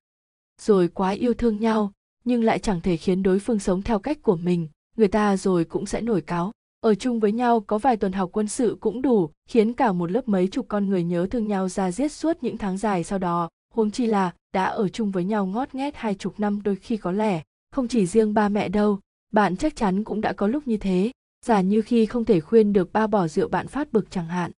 Rồi 0.61 0.89
quá 0.89 1.11
yêu 1.11 1.35
thương 1.35 1.61
nhau, 1.61 1.93
nhưng 2.25 2.45
lại 2.45 2.59
chẳng 2.59 2.81
thể 2.81 2.97
khiến 2.97 3.23
đối 3.23 3.39
phương 3.39 3.59
sống 3.59 3.83
theo 3.83 3.99
cách 3.99 4.23
của 4.23 4.37
mình. 4.37 4.69
Người 4.97 5.09
ta 5.09 5.37
rồi 5.37 5.65
cũng 5.65 5.87
sẽ 5.87 6.01
nổi 6.01 6.21
cáo 6.21 6.53
ở 6.87 6.95
chung 6.95 7.21
với 7.21 7.33
nhau 7.33 7.61
có 7.61 7.79
vài 7.79 7.97
tuần 7.97 8.13
học 8.13 8.31
quân 8.33 8.49
sự 8.49 8.77
cũng 8.81 9.03
đủ, 9.03 9.31
khiến 9.49 9.73
cả 9.73 9.93
một 9.93 10.11
lớp 10.11 10.29
mấy 10.29 10.49
chục 10.49 10.67
con 10.69 10.89
người 10.89 11.05
nhớ 11.05 11.27
thương 11.31 11.49
nhau 11.49 11.69
ra 11.69 11.93
giết 11.93 12.13
suốt 12.13 12.37
những 12.41 12.59
tháng 12.59 12.77
dài 12.77 13.05
sau 13.05 13.19
đó. 13.19 13.49
Huống 13.75 13.91
chi 13.91 14.07
là, 14.07 14.33
đã 14.53 14.65
ở 14.65 14.89
chung 14.89 15.11
với 15.11 15.25
nhau 15.25 15.47
ngót 15.47 15.75
nghét 15.75 15.97
hai 15.97 16.15
chục 16.15 16.41
năm 16.41 16.63
đôi 16.63 16.77
khi 16.77 16.97
có 16.97 17.13
lẽ, 17.13 17.43
không 17.73 17.89
chỉ 17.89 18.07
riêng 18.07 18.35
ba 18.35 18.49
mẹ 18.49 18.69
đâu, 18.69 19.01
bạn 19.33 19.57
chắc 19.57 19.77
chắn 19.77 20.05
cũng 20.05 20.21
đã 20.21 20.33
có 20.33 20.47
lúc 20.47 20.69
như 20.69 20.77
thế. 20.77 21.11
Giả 21.47 21.61
như 21.61 21.83
khi 21.83 22.07
không 22.07 22.25
thể 22.25 22.41
khuyên 22.41 22.73
được 22.73 22.93
ba 22.93 23.07
bỏ 23.07 23.29
rượu 23.29 23.49
bạn 23.49 23.69
phát 23.69 23.93
bực 23.93 24.11
chẳng 24.11 24.27
hạn. 24.27 24.51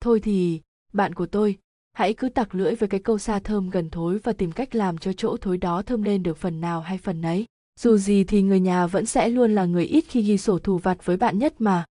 Thôi 0.00 0.20
thì, 0.20 0.60
bạn 0.92 1.14
của 1.14 1.26
tôi 1.26 1.58
hãy 1.92 2.14
cứ 2.14 2.28
tặc 2.28 2.54
lưỡi 2.54 2.74
với 2.74 2.88
cái 2.88 3.00
câu 3.00 3.18
xa 3.18 3.38
thơm 3.38 3.70
gần 3.70 3.90
thối 3.90 4.18
và 4.18 4.32
tìm 4.32 4.52
cách 4.52 4.74
làm 4.74 4.98
cho 4.98 5.12
chỗ 5.12 5.36
thối 5.40 5.56
đó 5.56 5.82
thơm 5.82 6.02
lên 6.02 6.22
được 6.22 6.36
phần 6.36 6.60
nào 6.60 6.80
hay 6.80 6.98
phần 6.98 7.20
nấy. 7.20 7.46
Dù 7.80 7.96
gì 7.96 8.24
thì 8.24 8.42
người 8.42 8.60
nhà 8.60 8.86
vẫn 8.86 9.06
sẽ 9.06 9.28
luôn 9.28 9.54
là 9.54 9.64
người 9.64 9.84
ít 9.84 10.04
khi 10.08 10.22
ghi 10.22 10.38
sổ 10.38 10.58
thù 10.58 10.78
vặt 10.78 11.06
với 11.06 11.16
bạn 11.16 11.38
nhất 11.38 11.54
mà. 11.58 11.84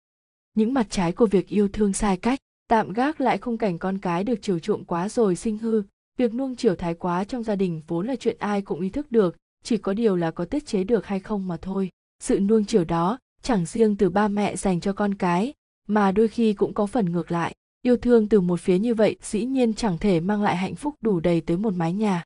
Những 0.54 0.74
mặt 0.74 0.86
trái 0.90 1.12
của 1.12 1.26
việc 1.26 1.48
yêu 1.48 1.68
thương 1.72 1.92
sai 1.92 2.16
cách, 2.16 2.38
tạm 2.68 2.92
gác 2.92 3.20
lại 3.20 3.38
khung 3.38 3.58
cảnh 3.58 3.78
con 3.78 3.98
cái 3.98 4.24
được 4.24 4.38
chiều 4.42 4.58
chuộng 4.58 4.84
quá 4.84 5.08
rồi 5.08 5.36
sinh 5.36 5.58
hư. 5.58 5.82
Việc 6.16 6.34
nuông 6.34 6.56
chiều 6.56 6.76
thái 6.76 6.94
quá 6.94 7.24
trong 7.24 7.42
gia 7.42 7.56
đình 7.56 7.82
vốn 7.86 8.06
là 8.06 8.16
chuyện 8.16 8.36
ai 8.38 8.62
cũng 8.62 8.80
ý 8.80 8.88
thức 8.88 9.12
được, 9.12 9.36
chỉ 9.62 9.76
có 9.76 9.92
điều 9.92 10.16
là 10.16 10.30
có 10.30 10.44
tiết 10.44 10.66
chế 10.66 10.84
được 10.84 11.06
hay 11.06 11.20
không 11.20 11.48
mà 11.48 11.56
thôi. 11.56 11.90
Sự 12.22 12.40
nuông 12.40 12.64
chiều 12.64 12.84
đó, 12.84 13.18
chẳng 13.42 13.66
riêng 13.66 13.96
từ 13.96 14.10
ba 14.10 14.28
mẹ 14.28 14.56
dành 14.56 14.80
cho 14.80 14.92
con 14.92 15.14
cái, 15.14 15.54
mà 15.88 16.12
đôi 16.12 16.28
khi 16.28 16.52
cũng 16.52 16.74
có 16.74 16.86
phần 16.86 17.12
ngược 17.12 17.32
lại 17.32 17.54
yêu 17.82 17.96
thương 17.96 18.28
từ 18.28 18.40
một 18.40 18.60
phía 18.60 18.78
như 18.78 18.94
vậy, 18.94 19.16
dĩ 19.22 19.44
nhiên 19.44 19.74
chẳng 19.74 19.98
thể 19.98 20.20
mang 20.20 20.42
lại 20.42 20.56
hạnh 20.56 20.74
phúc 20.74 20.94
đủ 21.00 21.20
đầy 21.20 21.40
tới 21.40 21.56
một 21.56 21.74
mái 21.74 21.92
nhà. 21.92 22.24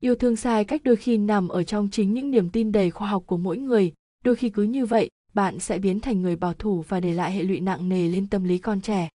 Yêu 0.00 0.14
thương 0.14 0.36
sai 0.36 0.64
cách 0.64 0.80
đôi 0.84 0.96
khi 0.96 1.16
nằm 1.16 1.48
ở 1.48 1.62
trong 1.62 1.88
chính 1.92 2.14
những 2.14 2.30
niềm 2.30 2.50
tin 2.50 2.72
đầy 2.72 2.90
khoa 2.90 3.08
học 3.08 3.22
của 3.26 3.36
mỗi 3.36 3.58
người. 3.58 3.92
Đôi 4.24 4.36
khi 4.36 4.50
cứ 4.50 4.62
như 4.62 4.86
vậy, 4.86 5.10
bạn 5.34 5.58
sẽ 5.58 5.78
biến 5.78 6.00
thành 6.00 6.22
người 6.22 6.36
bảo 6.36 6.54
thủ 6.54 6.84
và 6.88 7.00
để 7.00 7.12
lại 7.12 7.32
hệ 7.32 7.42
lụy 7.42 7.60
nặng 7.60 7.88
nề 7.88 8.08
lên 8.08 8.26
tâm 8.26 8.44
lý 8.44 8.58
con 8.58 8.80
trẻ. 8.80 9.08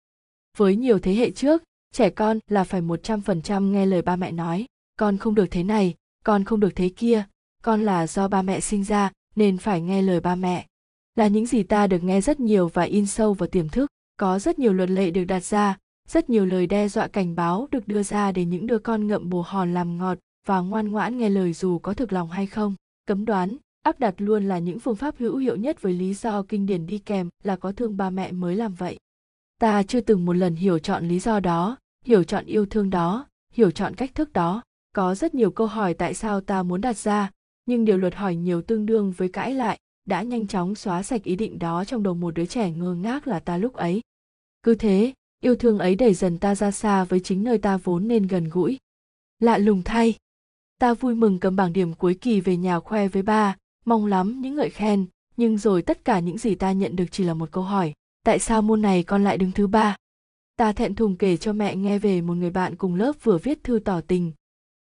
Với 0.57 0.77
nhiều 0.77 0.99
thế 0.99 1.15
hệ 1.15 1.31
trước, 1.31 1.63
trẻ 1.93 2.11
con 2.11 2.39
là 2.49 2.65
phải 2.65 2.81
một 2.81 3.03
trăm 3.03 3.21
phần 3.21 3.43
trăm 3.43 3.73
nghe 3.73 3.87
lời 3.87 4.03
ba 4.03 4.17
mẹ 4.17 4.33
nói, 4.33 4.67
con 4.99 5.19
không 5.19 5.35
được 5.35 5.47
thế 5.51 5.63
này, 5.63 5.95
con 6.25 6.45
không 6.45 6.61
được 6.61 6.77
thế 6.77 6.89
kia, 6.89 7.25
con 7.63 7.83
là 7.83 8.07
do 8.07 8.29
ba 8.29 8.43
mẹ 8.43 8.61
sinh 8.61 8.85
ra, 8.85 9.13
nên 9.37 9.59
phải 9.59 9.81
nghe 9.81 10.03
lời 10.03 10.21
ba 10.21 10.35
mẹ. 10.35 10.67
Là 11.17 11.27
những 11.27 11.47
gì 11.47 11.63
ta 11.63 11.87
được 11.87 12.05
nghe 12.05 12.21
rất 12.21 12.41
nhiều 12.41 12.69
và 12.69 12.83
in 12.83 13.07
sâu 13.07 13.35
vào 13.35 13.49
tiềm 13.49 13.69
thức 13.69 13.91
có 14.21 14.39
rất 14.39 14.59
nhiều 14.59 14.73
luật 14.73 14.91
lệ 14.91 15.11
được 15.11 15.25
đặt 15.25 15.45
ra, 15.45 15.79
rất 16.09 16.31
nhiều 16.31 16.47
lời 16.47 16.67
đe 16.67 16.89
dọa 16.89 17.09
cảnh 17.09 17.35
báo 17.35 17.69
được 17.71 17.89
đưa 17.89 18.03
ra 18.03 18.33
để 18.33 18.45
những 18.45 18.67
đứa 18.67 18.79
con 18.79 19.07
ngậm 19.07 19.29
bồ 19.31 19.43
hòn 19.43 19.75
làm 19.75 19.99
ngọt 19.99 20.19
và 20.47 20.61
ngoan 20.61 20.89
ngoãn 20.89 21.19
nghe 21.19 21.29
lời 21.29 21.53
dù 21.53 21.79
có 21.79 21.95
thực 21.95 22.13
lòng 22.13 22.31
hay 22.31 22.47
không. 22.47 22.75
Cấm 23.07 23.25
đoán, 23.25 23.57
áp 23.83 23.99
đặt 23.99 24.15
luôn 24.19 24.49
là 24.49 24.59
những 24.59 24.79
phương 24.79 24.97
pháp 24.97 25.15
hữu 25.19 25.37
hiệu 25.37 25.57
nhất 25.57 25.83
với 25.83 25.93
lý 25.93 26.15
do 26.15 26.43
kinh 26.43 26.67
điển 26.67 26.87
đi 26.87 26.99
kèm 26.99 27.29
là 27.45 27.57
có 27.57 27.73
thương 27.73 27.97
ba 27.97 28.11
mẹ 28.11 28.33
mới 28.33 28.57
làm 28.57 28.75
vậy. 28.75 28.99
Ta 29.59 29.83
chưa 29.83 30.01
từng 30.01 30.25
một 30.25 30.33
lần 30.33 30.55
hiểu 30.55 30.79
chọn 30.79 31.09
lý 31.09 31.19
do 31.19 31.41
đó, 31.41 31.77
hiểu 32.05 32.25
chọn 32.25 32.45
yêu 32.45 32.67
thương 32.67 32.91
đó, 32.91 33.27
hiểu 33.53 33.71
chọn 33.71 33.95
cách 33.95 34.15
thức 34.15 34.33
đó. 34.33 34.63
Có 34.95 35.15
rất 35.15 35.35
nhiều 35.35 35.51
câu 35.51 35.67
hỏi 35.67 35.95
tại 35.95 36.15
sao 36.15 36.41
ta 36.41 36.63
muốn 36.63 36.81
đặt 36.81 36.97
ra, 36.97 37.31
nhưng 37.67 37.85
điều 37.85 37.99
luật 37.99 38.15
hỏi 38.15 38.37
nhiều 38.37 38.63
tương 38.63 38.87
đương 38.87 39.13
với 39.17 39.29
cãi 39.29 39.55
lại, 39.55 39.79
đã 40.05 40.23
nhanh 40.23 40.47
chóng 40.47 40.75
xóa 40.75 41.03
sạch 41.03 41.25
ý 41.25 41.37
định 41.37 41.59
đó 41.59 41.85
trong 41.85 42.03
đầu 42.03 42.15
một 42.15 42.35
đứa 42.35 42.47
trẻ 42.47 42.71
ngơ 42.71 42.95
ngác 42.95 43.29
là 43.29 43.41
ta 43.41 43.57
lúc 43.57 43.75
ấy 43.75 44.01
cứ 44.63 44.75
thế, 44.75 45.13
yêu 45.41 45.57
thương 45.57 45.79
ấy 45.79 45.95
đẩy 45.95 46.15
dần 46.15 46.39
ta 46.39 46.55
ra 46.55 46.71
xa 46.71 47.05
với 47.05 47.21
chính 47.21 47.45
nơi 47.45 47.59
ta 47.59 47.77
vốn 47.77 48.09
nên 48.09 48.27
gần 48.27 48.49
gũi. 48.49 48.79
Lạ 49.39 49.59
lùng 49.59 49.83
thay, 49.83 50.15
ta 50.79 50.95
vui 50.95 51.15
mừng 51.15 51.39
cầm 51.39 51.57
bảng 51.57 51.73
điểm 51.73 51.95
cuối 51.95 52.15
kỳ 52.15 52.41
về 52.41 52.57
nhà 52.57 52.81
khoe 52.81 53.09
với 53.09 53.23
ba, 53.23 53.57
mong 53.85 54.07
lắm 54.07 54.41
những 54.41 54.55
ngợi 54.55 54.71
khen, 54.71 55.07
nhưng 55.37 55.59
rồi 55.59 55.83
tất 55.83 56.05
cả 56.05 56.21
những 56.21 56.39
gì 56.39 56.55
ta 56.55 56.73
nhận 56.73 56.97
được 56.97 57.05
chỉ 57.11 57.25
là 57.25 57.35
một 57.35 57.51
câu 57.53 57.65
hỏi, 57.65 57.93
tại 58.25 58.39
sao 58.39 58.63
môn 58.63 58.83
này 58.83 59.03
con 59.03 59.25
lại 59.25 59.39
đứng 59.39 59.53
thứ 59.53 59.67
ba? 59.67 59.97
Ta 60.57 60.73
thẹn 60.73 60.95
thùng 60.95 61.17
kể 61.17 61.37
cho 61.37 61.53
mẹ 61.53 61.77
nghe 61.77 61.99
về 61.99 62.21
một 62.21 62.35
người 62.35 62.51
bạn 62.51 62.77
cùng 62.77 62.95
lớp 62.95 63.13
vừa 63.23 63.39
viết 63.39 63.65
thư 63.65 63.79
tỏ 63.79 64.01
tình. 64.01 64.33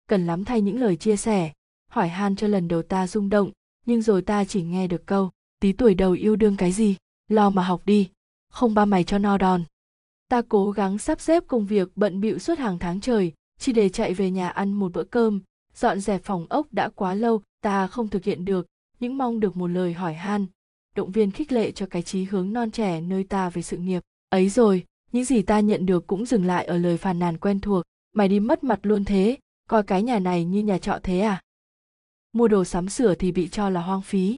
Cần 0.07 0.25
lắm 0.25 0.45
thay 0.45 0.61
những 0.61 0.79
lời 0.79 0.95
chia 0.95 1.15
sẻ, 1.15 1.51
hỏi 1.89 2.07
han 2.07 2.35
cho 2.35 2.47
lần 2.47 2.67
đầu 2.67 2.81
ta 2.81 3.07
rung 3.07 3.29
động, 3.29 3.51
nhưng 3.85 4.01
rồi 4.01 4.21
ta 4.21 4.45
chỉ 4.45 4.63
nghe 4.63 4.87
được 4.87 5.05
câu, 5.05 5.31
tí 5.59 5.71
tuổi 5.71 5.93
đầu 5.93 6.11
yêu 6.11 6.35
đương 6.35 6.57
cái 6.57 6.71
gì? 6.71 6.95
Lo 7.27 7.49
mà 7.49 7.63
học 7.63 7.81
đi 7.85 8.09
không 8.53 8.73
ba 8.73 8.85
mày 8.85 9.03
cho 9.03 9.17
no 9.17 9.37
đòn. 9.37 9.63
Ta 10.29 10.41
cố 10.49 10.71
gắng 10.71 10.97
sắp 10.97 11.21
xếp 11.21 11.43
công 11.47 11.65
việc 11.65 11.89
bận 11.95 12.21
bịu 12.21 12.39
suốt 12.39 12.59
hàng 12.59 12.79
tháng 12.79 13.01
trời, 13.01 13.33
chỉ 13.59 13.73
để 13.73 13.89
chạy 13.89 14.13
về 14.13 14.31
nhà 14.31 14.49
ăn 14.49 14.73
một 14.73 14.93
bữa 14.93 15.03
cơm. 15.03 15.41
Dọn 15.75 15.99
dẹp 15.99 16.23
phòng 16.23 16.45
ốc 16.49 16.67
đã 16.71 16.89
quá 16.89 17.13
lâu, 17.13 17.41
ta 17.61 17.87
không 17.87 18.07
thực 18.07 18.23
hiện 18.23 18.45
được. 18.45 18.67
Những 18.99 19.17
mong 19.17 19.39
được 19.39 19.57
một 19.57 19.67
lời 19.67 19.93
hỏi 19.93 20.13
han. 20.13 20.45
Động 20.95 21.11
viên 21.11 21.31
khích 21.31 21.51
lệ 21.51 21.71
cho 21.71 21.85
cái 21.85 22.01
chí 22.01 22.23
hướng 22.23 22.53
non 22.53 22.71
trẻ 22.71 23.01
nơi 23.01 23.23
ta 23.23 23.49
về 23.49 23.61
sự 23.61 23.77
nghiệp. 23.77 24.03
Ấy 24.29 24.49
rồi, 24.49 24.85
những 25.11 25.25
gì 25.25 25.41
ta 25.41 25.59
nhận 25.59 25.85
được 25.85 26.07
cũng 26.07 26.25
dừng 26.25 26.45
lại 26.45 26.65
ở 26.65 26.77
lời 26.77 26.97
phàn 26.97 27.19
nàn 27.19 27.37
quen 27.37 27.59
thuộc. 27.59 27.83
Mày 28.15 28.27
đi 28.27 28.39
mất 28.39 28.63
mặt 28.63 28.79
luôn 28.83 29.05
thế, 29.05 29.37
coi 29.69 29.83
cái 29.83 30.03
nhà 30.03 30.19
này 30.19 30.45
như 30.45 30.63
nhà 30.63 30.77
trọ 30.77 30.99
thế 31.03 31.19
à? 31.19 31.41
Mua 32.33 32.47
đồ 32.47 32.63
sắm 32.63 32.89
sửa 32.89 33.15
thì 33.15 33.31
bị 33.31 33.47
cho 33.47 33.69
là 33.69 33.81
hoang 33.81 34.01
phí. 34.01 34.35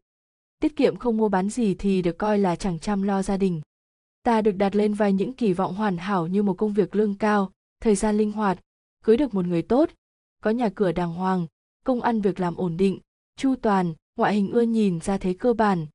Tiết 0.59 0.75
kiệm 0.75 0.95
không 0.95 1.17
mua 1.17 1.29
bán 1.29 1.49
gì 1.49 1.75
thì 1.75 2.01
được 2.01 2.17
coi 2.17 2.39
là 2.39 2.55
chẳng 2.55 2.79
chăm 2.79 3.01
lo 3.01 3.23
gia 3.23 3.37
đình 3.37 3.61
ta 4.25 4.41
được 4.41 4.51
đặt 4.51 4.75
lên 4.75 4.93
vai 4.93 5.13
những 5.13 5.33
kỳ 5.33 5.53
vọng 5.53 5.75
hoàn 5.75 5.97
hảo 5.97 6.27
như 6.27 6.43
một 6.43 6.53
công 6.53 6.73
việc 6.73 6.95
lương 6.95 7.15
cao, 7.15 7.51
thời 7.81 7.95
gian 7.95 8.17
linh 8.17 8.31
hoạt, 8.31 8.59
cưới 9.03 9.17
được 9.17 9.33
một 9.33 9.45
người 9.45 9.61
tốt. 9.61 9.89
Có 10.41 10.49
nhà 10.51 10.69
cửa 10.75 10.91
đàng 10.91 11.13
hoàng, 11.13 11.47
công 11.83 12.01
ăn 12.01 12.21
việc 12.21 12.39
làm 12.39 12.55
ổn 12.55 12.77
định, 12.77 12.99
chu 13.37 13.55
toàn, 13.55 13.93
ngoại 14.15 14.33
hình 14.33 14.51
ưa 14.51 14.61
nhìn 14.61 14.99
ra 14.99 15.17
thế 15.17 15.33
cơ 15.33 15.53
bản. 15.53 15.85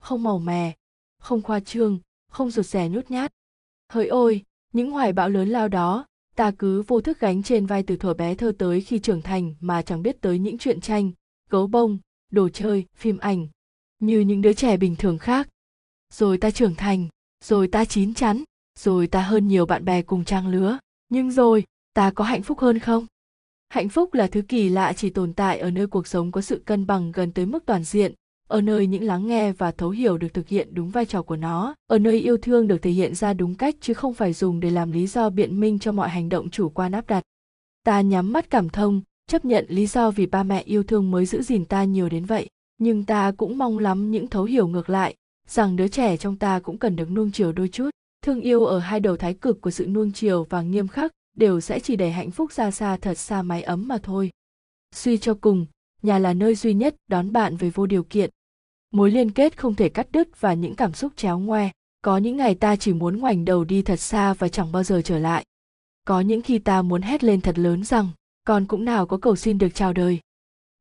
Không 0.00 0.22
màu 0.22 0.38
mè, 0.38 0.76
không 1.20 1.42
khoa 1.42 1.60
trương, 1.60 1.98
không 2.30 2.50
rụt 2.50 2.66
rè 2.66 2.88
nhút 2.88 3.10
nhát. 3.10 3.32
Hỡi 3.92 4.06
ôi, 4.06 4.44
những 4.72 4.90
hoài 4.90 5.12
bão 5.12 5.28
lớn 5.28 5.48
lao 5.48 5.68
đó, 5.68 6.06
ta 6.36 6.52
cứ 6.58 6.82
vô 6.82 7.00
thức 7.00 7.20
gánh 7.20 7.42
trên 7.42 7.66
vai 7.66 7.82
từ 7.82 7.96
thuở 7.96 8.14
bé 8.14 8.34
thơ 8.34 8.52
tới 8.58 8.80
khi 8.80 8.98
trưởng 8.98 9.22
thành 9.22 9.54
mà 9.60 9.82
chẳng 9.82 10.02
biết 10.02 10.20
tới 10.20 10.38
những 10.38 10.58
chuyện 10.58 10.80
tranh, 10.80 11.10
gấu 11.50 11.66
bông, 11.66 11.98
đồ 12.30 12.48
chơi, 12.48 12.86
phim 12.96 13.18
ảnh, 13.18 13.48
như 13.98 14.20
những 14.20 14.42
đứa 14.42 14.52
trẻ 14.52 14.76
bình 14.76 14.96
thường 14.96 15.18
khác. 15.18 15.48
Rồi 16.12 16.38
ta 16.38 16.50
trưởng 16.50 16.74
thành 16.74 17.08
rồi 17.44 17.68
ta 17.68 17.84
chín 17.84 18.14
chắn, 18.14 18.44
rồi 18.78 19.06
ta 19.06 19.22
hơn 19.22 19.48
nhiều 19.48 19.66
bạn 19.66 19.84
bè 19.84 20.02
cùng 20.02 20.24
trang 20.24 20.48
lứa. 20.48 20.78
Nhưng 21.08 21.30
rồi, 21.30 21.64
ta 21.94 22.10
có 22.10 22.24
hạnh 22.24 22.42
phúc 22.42 22.58
hơn 22.58 22.78
không? 22.78 23.06
Hạnh 23.68 23.88
phúc 23.88 24.14
là 24.14 24.26
thứ 24.26 24.42
kỳ 24.42 24.68
lạ 24.68 24.92
chỉ 24.92 25.10
tồn 25.10 25.32
tại 25.32 25.58
ở 25.58 25.70
nơi 25.70 25.86
cuộc 25.86 26.06
sống 26.06 26.32
có 26.32 26.40
sự 26.40 26.62
cân 26.64 26.86
bằng 26.86 27.12
gần 27.12 27.32
tới 27.32 27.46
mức 27.46 27.66
toàn 27.66 27.84
diện, 27.84 28.14
ở 28.48 28.60
nơi 28.60 28.86
những 28.86 29.02
lắng 29.02 29.26
nghe 29.26 29.52
và 29.52 29.70
thấu 29.70 29.90
hiểu 29.90 30.18
được 30.18 30.34
thực 30.34 30.48
hiện 30.48 30.74
đúng 30.74 30.90
vai 30.90 31.06
trò 31.06 31.22
của 31.22 31.36
nó, 31.36 31.74
ở 31.86 31.98
nơi 31.98 32.20
yêu 32.20 32.36
thương 32.36 32.68
được 32.68 32.82
thể 32.82 32.90
hiện 32.90 33.14
ra 33.14 33.32
đúng 33.32 33.54
cách 33.54 33.74
chứ 33.80 33.94
không 33.94 34.14
phải 34.14 34.32
dùng 34.32 34.60
để 34.60 34.70
làm 34.70 34.92
lý 34.92 35.06
do 35.06 35.30
biện 35.30 35.60
minh 35.60 35.78
cho 35.78 35.92
mọi 35.92 36.08
hành 36.08 36.28
động 36.28 36.50
chủ 36.50 36.68
quan 36.68 36.92
áp 36.92 37.06
đặt. 37.06 37.22
Ta 37.84 38.00
nhắm 38.00 38.32
mắt 38.32 38.50
cảm 38.50 38.68
thông, 38.68 39.02
chấp 39.26 39.44
nhận 39.44 39.66
lý 39.68 39.86
do 39.86 40.10
vì 40.10 40.26
ba 40.26 40.42
mẹ 40.42 40.62
yêu 40.62 40.82
thương 40.82 41.10
mới 41.10 41.26
giữ 41.26 41.42
gìn 41.42 41.64
ta 41.64 41.84
nhiều 41.84 42.08
đến 42.08 42.24
vậy, 42.24 42.48
nhưng 42.78 43.04
ta 43.04 43.32
cũng 43.36 43.58
mong 43.58 43.78
lắm 43.78 44.10
những 44.10 44.26
thấu 44.26 44.44
hiểu 44.44 44.68
ngược 44.68 44.90
lại 44.90 45.14
rằng 45.50 45.76
đứa 45.76 45.88
trẻ 45.88 46.16
trong 46.16 46.36
ta 46.36 46.60
cũng 46.60 46.78
cần 46.78 46.96
được 46.96 47.10
nuông 47.10 47.30
chiều 47.32 47.52
đôi 47.52 47.68
chút. 47.68 47.90
Thương 48.22 48.40
yêu 48.40 48.64
ở 48.64 48.78
hai 48.78 49.00
đầu 49.00 49.16
thái 49.16 49.34
cực 49.34 49.60
của 49.60 49.70
sự 49.70 49.86
nuông 49.86 50.12
chiều 50.12 50.46
và 50.50 50.62
nghiêm 50.62 50.88
khắc 50.88 51.12
đều 51.36 51.60
sẽ 51.60 51.80
chỉ 51.80 51.96
để 51.96 52.10
hạnh 52.10 52.30
phúc 52.30 52.52
ra 52.52 52.70
xa 52.70 52.96
thật 52.96 53.18
xa 53.18 53.42
mái 53.42 53.62
ấm 53.62 53.88
mà 53.88 53.98
thôi. 54.02 54.30
Suy 54.94 55.18
cho 55.18 55.34
cùng, 55.40 55.66
nhà 56.02 56.18
là 56.18 56.34
nơi 56.34 56.54
duy 56.54 56.74
nhất 56.74 56.96
đón 57.08 57.32
bạn 57.32 57.56
về 57.56 57.70
vô 57.70 57.86
điều 57.86 58.02
kiện. 58.02 58.30
Mối 58.90 59.10
liên 59.10 59.30
kết 59.30 59.58
không 59.58 59.74
thể 59.74 59.88
cắt 59.88 60.12
đứt 60.12 60.40
và 60.40 60.54
những 60.54 60.74
cảm 60.74 60.92
xúc 60.92 61.12
chéo 61.16 61.38
ngoe. 61.38 61.70
Có 62.02 62.18
những 62.18 62.36
ngày 62.36 62.54
ta 62.54 62.76
chỉ 62.76 62.92
muốn 62.92 63.18
ngoảnh 63.18 63.44
đầu 63.44 63.64
đi 63.64 63.82
thật 63.82 64.00
xa 64.00 64.34
và 64.34 64.48
chẳng 64.48 64.72
bao 64.72 64.82
giờ 64.82 65.00
trở 65.04 65.18
lại. 65.18 65.44
Có 66.04 66.20
những 66.20 66.42
khi 66.42 66.58
ta 66.58 66.82
muốn 66.82 67.02
hét 67.02 67.24
lên 67.24 67.40
thật 67.40 67.58
lớn 67.58 67.84
rằng, 67.84 68.08
con 68.44 68.66
cũng 68.66 68.84
nào 68.84 69.06
có 69.06 69.16
cầu 69.16 69.36
xin 69.36 69.58
được 69.58 69.68
chào 69.74 69.92
đời. 69.92 70.20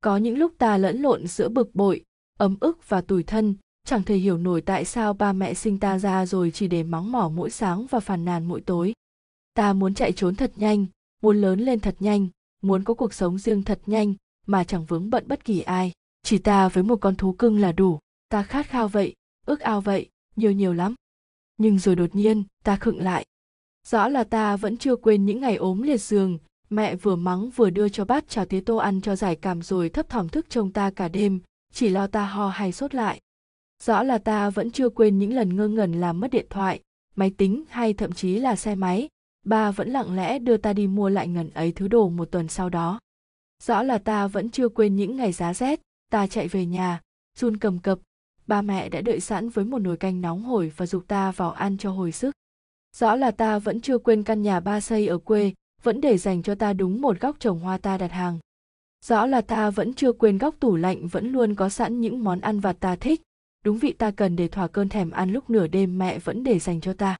Có 0.01 0.18
những 0.18 0.38
lúc 0.38 0.51
ta 0.57 0.78
lẫn 0.78 1.01
lộn 1.01 1.28
giữa 1.28 1.49
bực 1.49 1.76
bội, 1.76 2.03
ấm 2.38 2.57
ức 2.59 2.89
và 2.89 3.01
tủi 3.01 3.24
thân 3.24 3.55
chẳng 3.88 4.03
thể 4.03 4.15
hiểu 4.15 4.38
nổi 4.38 4.61
tại 4.61 4.85
sao 4.85 5.13
ba 5.13 5.33
mẹ 5.33 5.53
sinh 5.53 5.79
ta 5.79 5.99
ra 5.99 6.25
rồi 6.25 6.51
chỉ 6.51 6.67
để 6.67 6.83
mắng 6.83 7.11
mỏ 7.11 7.31
mỗi 7.35 7.49
sáng 7.49 7.85
và 7.89 7.99
phàn 7.99 8.25
nàn 8.25 8.45
mỗi 8.45 8.61
tối. 8.61 8.93
Ta 9.53 9.73
muốn 9.73 9.93
chạy 9.93 10.11
trốn 10.11 10.35
thật 10.35 10.51
nhanh, 10.55 10.85
muốn 11.21 11.41
lớn 11.41 11.59
lên 11.59 11.79
thật 11.79 11.95
nhanh, 11.99 12.27
muốn 12.61 12.83
có 12.83 12.93
cuộc 12.93 13.13
sống 13.13 13.38
riêng 13.38 13.63
thật 13.63 13.79
nhanh, 13.85 14.13
mà 14.47 14.63
chẳng 14.63 14.85
vướng 14.85 15.09
bận 15.09 15.23
bất 15.27 15.45
kỳ 15.45 15.61
ai. 15.61 15.91
Chỉ 16.23 16.38
ta 16.38 16.69
với 16.69 16.83
một 16.83 16.95
con 17.01 17.15
thú 17.15 17.33
cưng 17.33 17.59
là 17.59 17.71
đủ. 17.71 17.99
Ta 18.29 18.43
khát 18.43 18.67
khao 18.67 18.88
vậy, 18.88 19.13
ước 19.45 19.59
ao 19.59 19.81
vậy, 19.81 20.09
nhiều 20.35 20.51
nhiều 20.51 20.73
lắm. 20.73 20.95
Nhưng 21.57 21.79
rồi 21.79 21.95
đột 21.95 22.15
nhiên, 22.15 22.43
ta 22.63 22.75
khựng 22.75 23.01
lại. 23.01 23.25
Rõ 23.88 24.07
là 24.07 24.23
ta 24.23 24.55
vẫn 24.57 24.77
chưa 24.77 24.95
quên 24.95 25.25
những 25.25 25.41
ngày 25.41 25.55
ốm 25.55 25.81
liệt 25.81 26.01
giường, 26.01 26.38
mẹ 26.69 26.95
vừa 26.95 27.15
mắng 27.15 27.49
vừa 27.49 27.69
đưa 27.69 27.89
cho 27.89 28.05
bát 28.05 28.29
cháo 28.29 28.45
tía 28.45 28.61
tô 28.61 28.75
ăn 28.77 29.01
cho 29.01 29.15
giải 29.15 29.35
cảm 29.35 29.61
rồi 29.61 29.89
thấp 29.89 30.09
thỏm 30.09 30.29
thức 30.29 30.49
trông 30.49 30.71
ta 30.71 30.89
cả 30.89 31.07
đêm, 31.07 31.39
chỉ 31.73 31.89
lo 31.89 32.07
ta 32.07 32.25
ho 32.25 32.49
hay 32.49 32.71
sốt 32.71 32.95
lại 32.95 33.21
rõ 33.84 34.03
là 34.03 34.17
ta 34.17 34.49
vẫn 34.49 34.71
chưa 34.71 34.89
quên 34.89 35.17
những 35.17 35.34
lần 35.34 35.55
ngơ 35.55 35.67
ngẩn 35.67 35.91
làm 35.91 36.19
mất 36.19 36.32
điện 36.32 36.45
thoại, 36.49 36.80
máy 37.15 37.32
tính 37.38 37.63
hay 37.69 37.93
thậm 37.93 38.11
chí 38.11 38.39
là 38.39 38.55
xe 38.55 38.75
máy. 38.75 39.09
Ba 39.45 39.71
vẫn 39.71 39.89
lặng 39.89 40.15
lẽ 40.15 40.39
đưa 40.39 40.57
ta 40.57 40.73
đi 40.73 40.88
mua 40.88 41.09
lại 41.09 41.28
ngần 41.28 41.49
ấy 41.49 41.71
thứ 41.71 41.88
đồ 41.88 42.09
một 42.09 42.32
tuần 42.32 42.47
sau 42.47 42.69
đó. 42.69 42.99
Rõ 43.63 43.84
là 43.84 43.97
ta 43.97 44.28
vẫn 44.28 44.49
chưa 44.49 44.69
quên 44.69 44.95
những 44.95 45.15
ngày 45.15 45.32
giá 45.32 45.53
rét, 45.53 45.82
ta 46.11 46.28
chạy 46.28 46.47
về 46.47 46.65
nhà, 46.65 47.01
run 47.38 47.57
cầm 47.57 47.80
cập. 47.80 47.99
Ba 48.47 48.61
mẹ 48.61 48.89
đã 48.89 49.01
đợi 49.01 49.19
sẵn 49.19 49.49
với 49.49 49.65
một 49.65 49.80
nồi 49.80 49.97
canh 49.97 50.21
nóng 50.21 50.43
hổi 50.43 50.71
và 50.78 50.86
dục 50.86 51.07
ta 51.07 51.32
vào 51.32 51.51
ăn 51.51 51.78
cho 51.78 51.91
hồi 51.91 52.11
sức. 52.11 52.36
Rõ 52.95 53.15
là 53.15 53.32
ta 53.32 53.59
vẫn 53.59 53.82
chưa 53.82 53.97
quên 53.97 54.23
căn 54.23 54.41
nhà 54.41 54.59
ba 54.59 54.82
xây 54.82 55.07
ở 55.07 55.17
quê, 55.17 55.53
vẫn 55.84 56.01
để 56.01 56.17
dành 56.17 56.43
cho 56.43 56.55
ta 56.55 56.73
đúng 56.73 57.01
một 57.01 57.19
góc 57.19 57.36
trồng 57.39 57.59
hoa 57.59 57.78
ta 57.78 57.97
đặt 57.97 58.11
hàng. 58.11 58.39
Rõ 59.05 59.25
là 59.25 59.41
ta 59.41 59.69
vẫn 59.69 59.93
chưa 59.93 60.11
quên 60.11 60.38
góc 60.38 60.55
tủ 60.59 60.75
lạnh, 60.75 61.07
vẫn 61.07 61.32
luôn 61.32 61.55
có 61.55 61.69
sẵn 61.69 62.01
những 62.01 62.23
món 62.23 62.39
ăn 62.39 62.59
vặt 62.59 62.78
ta 62.80 62.95
thích 62.95 63.21
đúng 63.68 63.78
vị 63.78 63.91
ta 63.91 64.11
cần 64.11 64.36
để 64.36 64.47
thỏa 64.47 64.68
cơn 64.68 64.89
thèm 64.89 65.11
ăn 65.11 65.32
lúc 65.32 65.49
nửa 65.49 65.68
đêm 65.68 65.97
mẹ 65.97 66.20
vẫn 66.20 66.43
để 66.43 66.59
dành 66.59 66.82
cho 66.82 66.93
ta. 66.93 67.18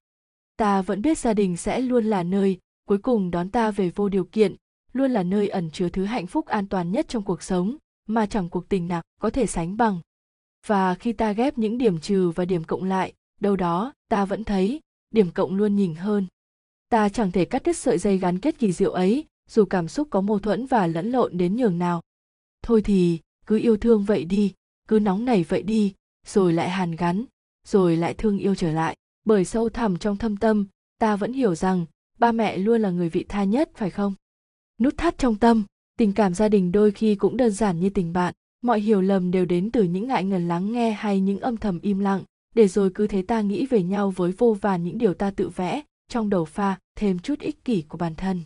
Ta 0.58 0.82
vẫn 0.82 1.02
biết 1.02 1.18
gia 1.18 1.34
đình 1.34 1.58
sẽ 1.58 1.82
luôn 1.82 2.06
là 2.06 2.24
nơi, 2.24 2.60
cuối 2.88 2.98
cùng 2.98 3.32
đón 3.32 3.50
ta 3.50 3.72
về 3.72 3.90
vô 3.96 4.10
điều 4.10 4.24
kiện, 4.24 4.56
luôn 4.94 5.12
là 5.12 5.24
nơi 5.24 5.48
ẩn 5.48 5.70
chứa 5.72 5.90
thứ 5.90 6.06
hạnh 6.06 6.28
phúc 6.28 6.46
an 6.46 6.68
toàn 6.68 6.92
nhất 6.92 7.06
trong 7.10 7.24
cuộc 7.24 7.44
sống, 7.44 7.78
mà 8.08 8.26
chẳng 8.26 8.50
cuộc 8.50 8.70
tình 8.70 8.88
nào 8.88 9.02
có 9.22 9.30
thể 9.30 9.46
sánh 9.46 9.78
bằng. 9.78 10.00
Và 10.68 10.96
khi 10.96 11.14
ta 11.14 11.32
ghép 11.32 11.58
những 11.58 11.78
điểm 11.78 12.00
trừ 12.00 12.30
và 12.30 12.46
điểm 12.46 12.64
cộng 12.64 12.84
lại, 12.84 13.14
đâu 13.40 13.56
đó, 13.56 13.94
ta 14.10 14.26
vẫn 14.26 14.44
thấy, 14.44 14.82
điểm 15.12 15.32
cộng 15.32 15.56
luôn 15.56 15.76
nhỉnh 15.76 15.96
hơn. 15.96 16.28
Ta 16.90 17.10
chẳng 17.10 17.32
thể 17.32 17.46
cắt 17.46 17.64
đứt 17.64 17.78
sợi 17.78 17.98
dây 17.98 18.18
gắn 18.18 18.40
kết 18.40 18.60
kỳ 18.60 18.72
diệu 18.72 18.92
ấy, 18.92 19.26
dù 19.50 19.66
cảm 19.66 19.88
xúc 19.88 20.08
có 20.12 20.22
mâu 20.22 20.40
thuẫn 20.40 20.66
và 20.66 20.88
lẫn 20.88 21.12
lộn 21.12 21.38
đến 21.38 21.56
nhường 21.56 21.80
nào. 21.80 22.02
Thôi 22.64 22.82
thì, 22.82 23.20
cứ 23.46 23.60
yêu 23.60 23.78
thương 23.78 24.04
vậy 24.04 24.26
đi, 24.26 24.54
cứ 24.88 25.00
nóng 25.00 25.26
nảy 25.26 25.44
vậy 25.44 25.62
đi 25.62 25.94
rồi 26.28 26.54
lại 26.54 26.70
hàn 26.70 26.92
gắn, 26.92 27.26
rồi 27.68 27.98
lại 27.98 28.14
thương 28.14 28.38
yêu 28.38 28.56
trở 28.56 28.72
lại. 28.72 28.96
Bởi 29.26 29.46
sâu 29.46 29.70
thẳm 29.70 29.98
trong 29.98 30.18
thâm 30.18 30.38
tâm, 30.38 30.68
ta 31.00 31.16
vẫn 31.16 31.34
hiểu 31.34 31.56
rằng 31.56 31.86
ba 32.20 32.32
mẹ 32.32 32.58
luôn 32.58 32.82
là 32.82 32.90
người 32.90 33.10
vị 33.10 33.26
tha 33.30 33.44
nhất, 33.44 33.72
phải 33.76 33.90
không? 33.90 34.14
Nút 34.82 34.98
thắt 34.98 35.18
trong 35.18 35.36
tâm, 35.36 35.64
tình 35.98 36.14
cảm 36.14 36.34
gia 36.34 36.50
đình 36.50 36.72
đôi 36.72 36.92
khi 36.92 37.16
cũng 37.16 37.38
đơn 37.38 37.52
giản 37.52 37.80
như 37.80 37.90
tình 37.90 38.14
bạn. 38.14 38.34
Mọi 38.62 38.80
hiểu 38.80 39.02
lầm 39.02 39.32
đều 39.32 39.46
đến 39.46 39.72
từ 39.72 39.84
những 39.84 40.08
ngại 40.08 40.24
ngần 40.24 40.48
lắng 40.48 40.72
nghe 40.72 40.92
hay 40.92 41.20
những 41.20 41.40
âm 41.40 41.58
thầm 41.58 41.80
im 41.80 42.00
lặng. 42.00 42.24
Để 42.56 42.68
rồi 42.68 42.92
cứ 42.96 43.08
thế 43.08 43.22
ta 43.22 43.42
nghĩ 43.42 43.66
về 43.66 43.84
nhau 43.84 44.12
với 44.12 44.32
vô 44.32 44.58
vàn 44.62 44.84
những 44.84 44.98
điều 44.98 45.14
ta 45.14 45.32
tự 45.32 45.50
vẽ 45.50 45.82
trong 46.10 46.30
đầu 46.30 46.46
pha 46.46 46.80
thêm 46.96 47.20
chút 47.20 47.40
ích 47.40 47.66
kỷ 47.66 47.82
của 47.82 47.98
bản 47.98 48.16
thân. 48.16 48.42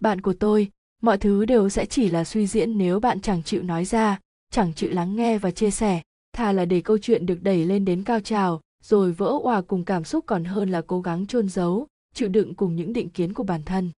Bạn 0.00 0.20
của 0.20 0.32
tôi, 0.32 0.70
mọi 1.02 1.18
thứ 1.18 1.44
đều 1.44 1.68
sẽ 1.68 1.86
chỉ 1.86 2.10
là 2.10 2.24
suy 2.24 2.46
diễn 2.46 2.78
nếu 2.78 3.00
bạn 3.00 3.20
chẳng 3.20 3.42
chịu 3.42 3.62
nói 3.62 3.84
ra, 3.84 4.18
chẳng 4.50 4.74
chịu 4.74 4.90
lắng 4.90 5.16
nghe 5.16 5.38
và 5.38 5.50
chia 5.50 5.70
sẻ 5.70 6.02
thà 6.32 6.52
là 6.52 6.64
để 6.64 6.80
câu 6.80 6.98
chuyện 6.98 7.26
được 7.26 7.42
đẩy 7.42 7.64
lên 7.64 7.84
đến 7.84 8.04
cao 8.04 8.20
trào, 8.20 8.60
rồi 8.82 9.12
vỡ 9.12 9.38
òa 9.42 9.60
cùng 9.60 9.84
cảm 9.84 10.04
xúc 10.04 10.24
còn 10.26 10.44
hơn 10.44 10.70
là 10.70 10.82
cố 10.86 11.00
gắng 11.00 11.26
chôn 11.26 11.48
giấu, 11.48 11.86
chịu 12.14 12.28
đựng 12.28 12.54
cùng 12.54 12.76
những 12.76 12.92
định 12.92 13.08
kiến 13.08 13.32
của 13.32 13.42
bản 13.42 13.62
thân. 13.62 13.90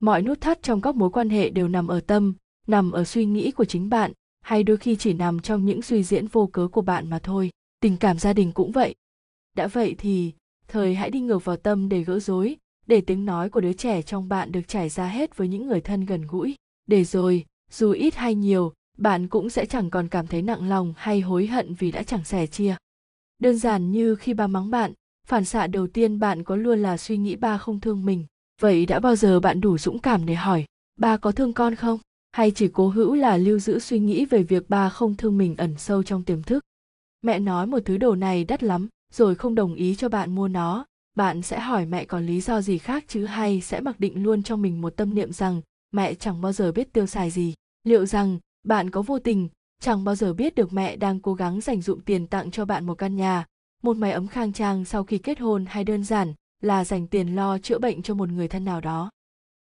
Mọi 0.00 0.22
nút 0.22 0.40
thắt 0.40 0.62
trong 0.62 0.80
các 0.80 0.96
mối 0.96 1.10
quan 1.10 1.28
hệ 1.28 1.50
đều 1.50 1.68
nằm 1.68 1.88
ở 1.88 2.00
tâm, 2.00 2.34
nằm 2.66 2.90
ở 2.92 3.04
suy 3.04 3.24
nghĩ 3.24 3.50
của 3.50 3.64
chính 3.64 3.88
bạn, 3.88 4.12
hay 4.40 4.62
đôi 4.62 4.76
khi 4.76 4.96
chỉ 4.96 5.12
nằm 5.12 5.40
trong 5.40 5.64
những 5.64 5.82
suy 5.82 6.02
diễn 6.02 6.26
vô 6.26 6.46
cớ 6.46 6.68
của 6.68 6.82
bạn 6.82 7.10
mà 7.10 7.18
thôi. 7.18 7.50
Tình 7.80 7.96
cảm 7.96 8.18
gia 8.18 8.32
đình 8.32 8.52
cũng 8.52 8.72
vậy. 8.72 8.94
Đã 9.56 9.66
vậy 9.66 9.94
thì, 9.98 10.32
thời 10.68 10.94
hãy 10.94 11.10
đi 11.10 11.20
ngược 11.20 11.44
vào 11.44 11.56
tâm 11.56 11.88
để 11.88 12.02
gỡ 12.02 12.18
rối, 12.18 12.56
để 12.86 13.00
tiếng 13.00 13.24
nói 13.24 13.50
của 13.50 13.60
đứa 13.60 13.72
trẻ 13.72 14.02
trong 14.02 14.28
bạn 14.28 14.52
được 14.52 14.68
trải 14.68 14.88
ra 14.88 15.06
hết 15.06 15.36
với 15.36 15.48
những 15.48 15.66
người 15.66 15.80
thân 15.80 16.04
gần 16.04 16.22
gũi. 16.22 16.54
Để 16.86 17.04
rồi, 17.04 17.44
dù 17.70 17.90
ít 17.90 18.14
hay 18.14 18.34
nhiều 18.34 18.72
bạn 18.96 19.28
cũng 19.28 19.50
sẽ 19.50 19.66
chẳng 19.66 19.90
còn 19.90 20.08
cảm 20.08 20.26
thấy 20.26 20.42
nặng 20.42 20.68
lòng 20.68 20.94
hay 20.96 21.20
hối 21.20 21.46
hận 21.46 21.74
vì 21.74 21.92
đã 21.92 22.02
chẳng 22.02 22.24
sẻ 22.24 22.46
chia. 22.46 22.76
Đơn 23.38 23.58
giản 23.58 23.90
như 23.90 24.14
khi 24.14 24.34
ba 24.34 24.46
mắng 24.46 24.70
bạn, 24.70 24.92
phản 25.26 25.44
xạ 25.44 25.66
đầu 25.66 25.86
tiên 25.86 26.18
bạn 26.18 26.44
có 26.44 26.56
luôn 26.56 26.82
là 26.82 26.96
suy 26.96 27.16
nghĩ 27.16 27.36
ba 27.36 27.58
không 27.58 27.80
thương 27.80 28.04
mình. 28.04 28.26
Vậy 28.60 28.86
đã 28.86 29.00
bao 29.00 29.16
giờ 29.16 29.40
bạn 29.40 29.60
đủ 29.60 29.78
dũng 29.78 29.98
cảm 29.98 30.26
để 30.26 30.34
hỏi, 30.34 30.64
ba 30.98 31.16
có 31.16 31.32
thương 31.32 31.52
con 31.52 31.74
không? 31.74 31.98
Hay 32.32 32.50
chỉ 32.50 32.68
cố 32.68 32.88
hữu 32.88 33.14
là 33.14 33.36
lưu 33.36 33.58
giữ 33.58 33.78
suy 33.78 33.98
nghĩ 33.98 34.24
về 34.24 34.42
việc 34.42 34.70
ba 34.70 34.88
không 34.88 35.14
thương 35.14 35.38
mình 35.38 35.56
ẩn 35.56 35.74
sâu 35.78 36.02
trong 36.02 36.22
tiềm 36.24 36.42
thức? 36.42 36.64
Mẹ 37.22 37.38
nói 37.38 37.66
một 37.66 37.78
thứ 37.84 37.96
đồ 37.96 38.14
này 38.14 38.44
đắt 38.44 38.62
lắm, 38.62 38.88
rồi 39.12 39.34
không 39.34 39.54
đồng 39.54 39.74
ý 39.74 39.94
cho 39.94 40.08
bạn 40.08 40.34
mua 40.34 40.48
nó. 40.48 40.86
Bạn 41.14 41.42
sẽ 41.42 41.60
hỏi 41.60 41.86
mẹ 41.86 42.04
còn 42.04 42.26
lý 42.26 42.40
do 42.40 42.60
gì 42.60 42.78
khác 42.78 43.04
chứ 43.08 43.24
hay 43.24 43.60
sẽ 43.60 43.80
mặc 43.80 44.00
định 44.00 44.22
luôn 44.22 44.42
trong 44.42 44.62
mình 44.62 44.80
một 44.80 44.96
tâm 44.96 45.14
niệm 45.14 45.32
rằng 45.32 45.60
mẹ 45.92 46.14
chẳng 46.14 46.40
bao 46.40 46.52
giờ 46.52 46.72
biết 46.72 46.92
tiêu 46.92 47.06
xài 47.06 47.30
gì. 47.30 47.54
Liệu 47.84 48.06
rằng 48.06 48.38
bạn 48.66 48.90
có 48.90 49.02
vô 49.02 49.18
tình, 49.18 49.48
chẳng 49.80 50.04
bao 50.04 50.14
giờ 50.14 50.32
biết 50.32 50.54
được 50.54 50.72
mẹ 50.72 50.96
đang 50.96 51.20
cố 51.20 51.34
gắng 51.34 51.60
dành 51.60 51.82
dụm 51.82 52.00
tiền 52.00 52.26
tặng 52.26 52.50
cho 52.50 52.64
bạn 52.64 52.86
một 52.86 52.94
căn 52.94 53.16
nhà. 53.16 53.44
Một 53.82 53.96
mái 53.96 54.12
ấm 54.12 54.26
khang 54.26 54.52
trang 54.52 54.84
sau 54.84 55.04
khi 55.04 55.18
kết 55.18 55.40
hôn 55.40 55.64
hay 55.68 55.84
đơn 55.84 56.04
giản 56.04 56.34
là 56.62 56.84
dành 56.84 57.06
tiền 57.06 57.34
lo 57.34 57.58
chữa 57.58 57.78
bệnh 57.78 58.02
cho 58.02 58.14
một 58.14 58.28
người 58.28 58.48
thân 58.48 58.64
nào 58.64 58.80
đó. 58.80 59.10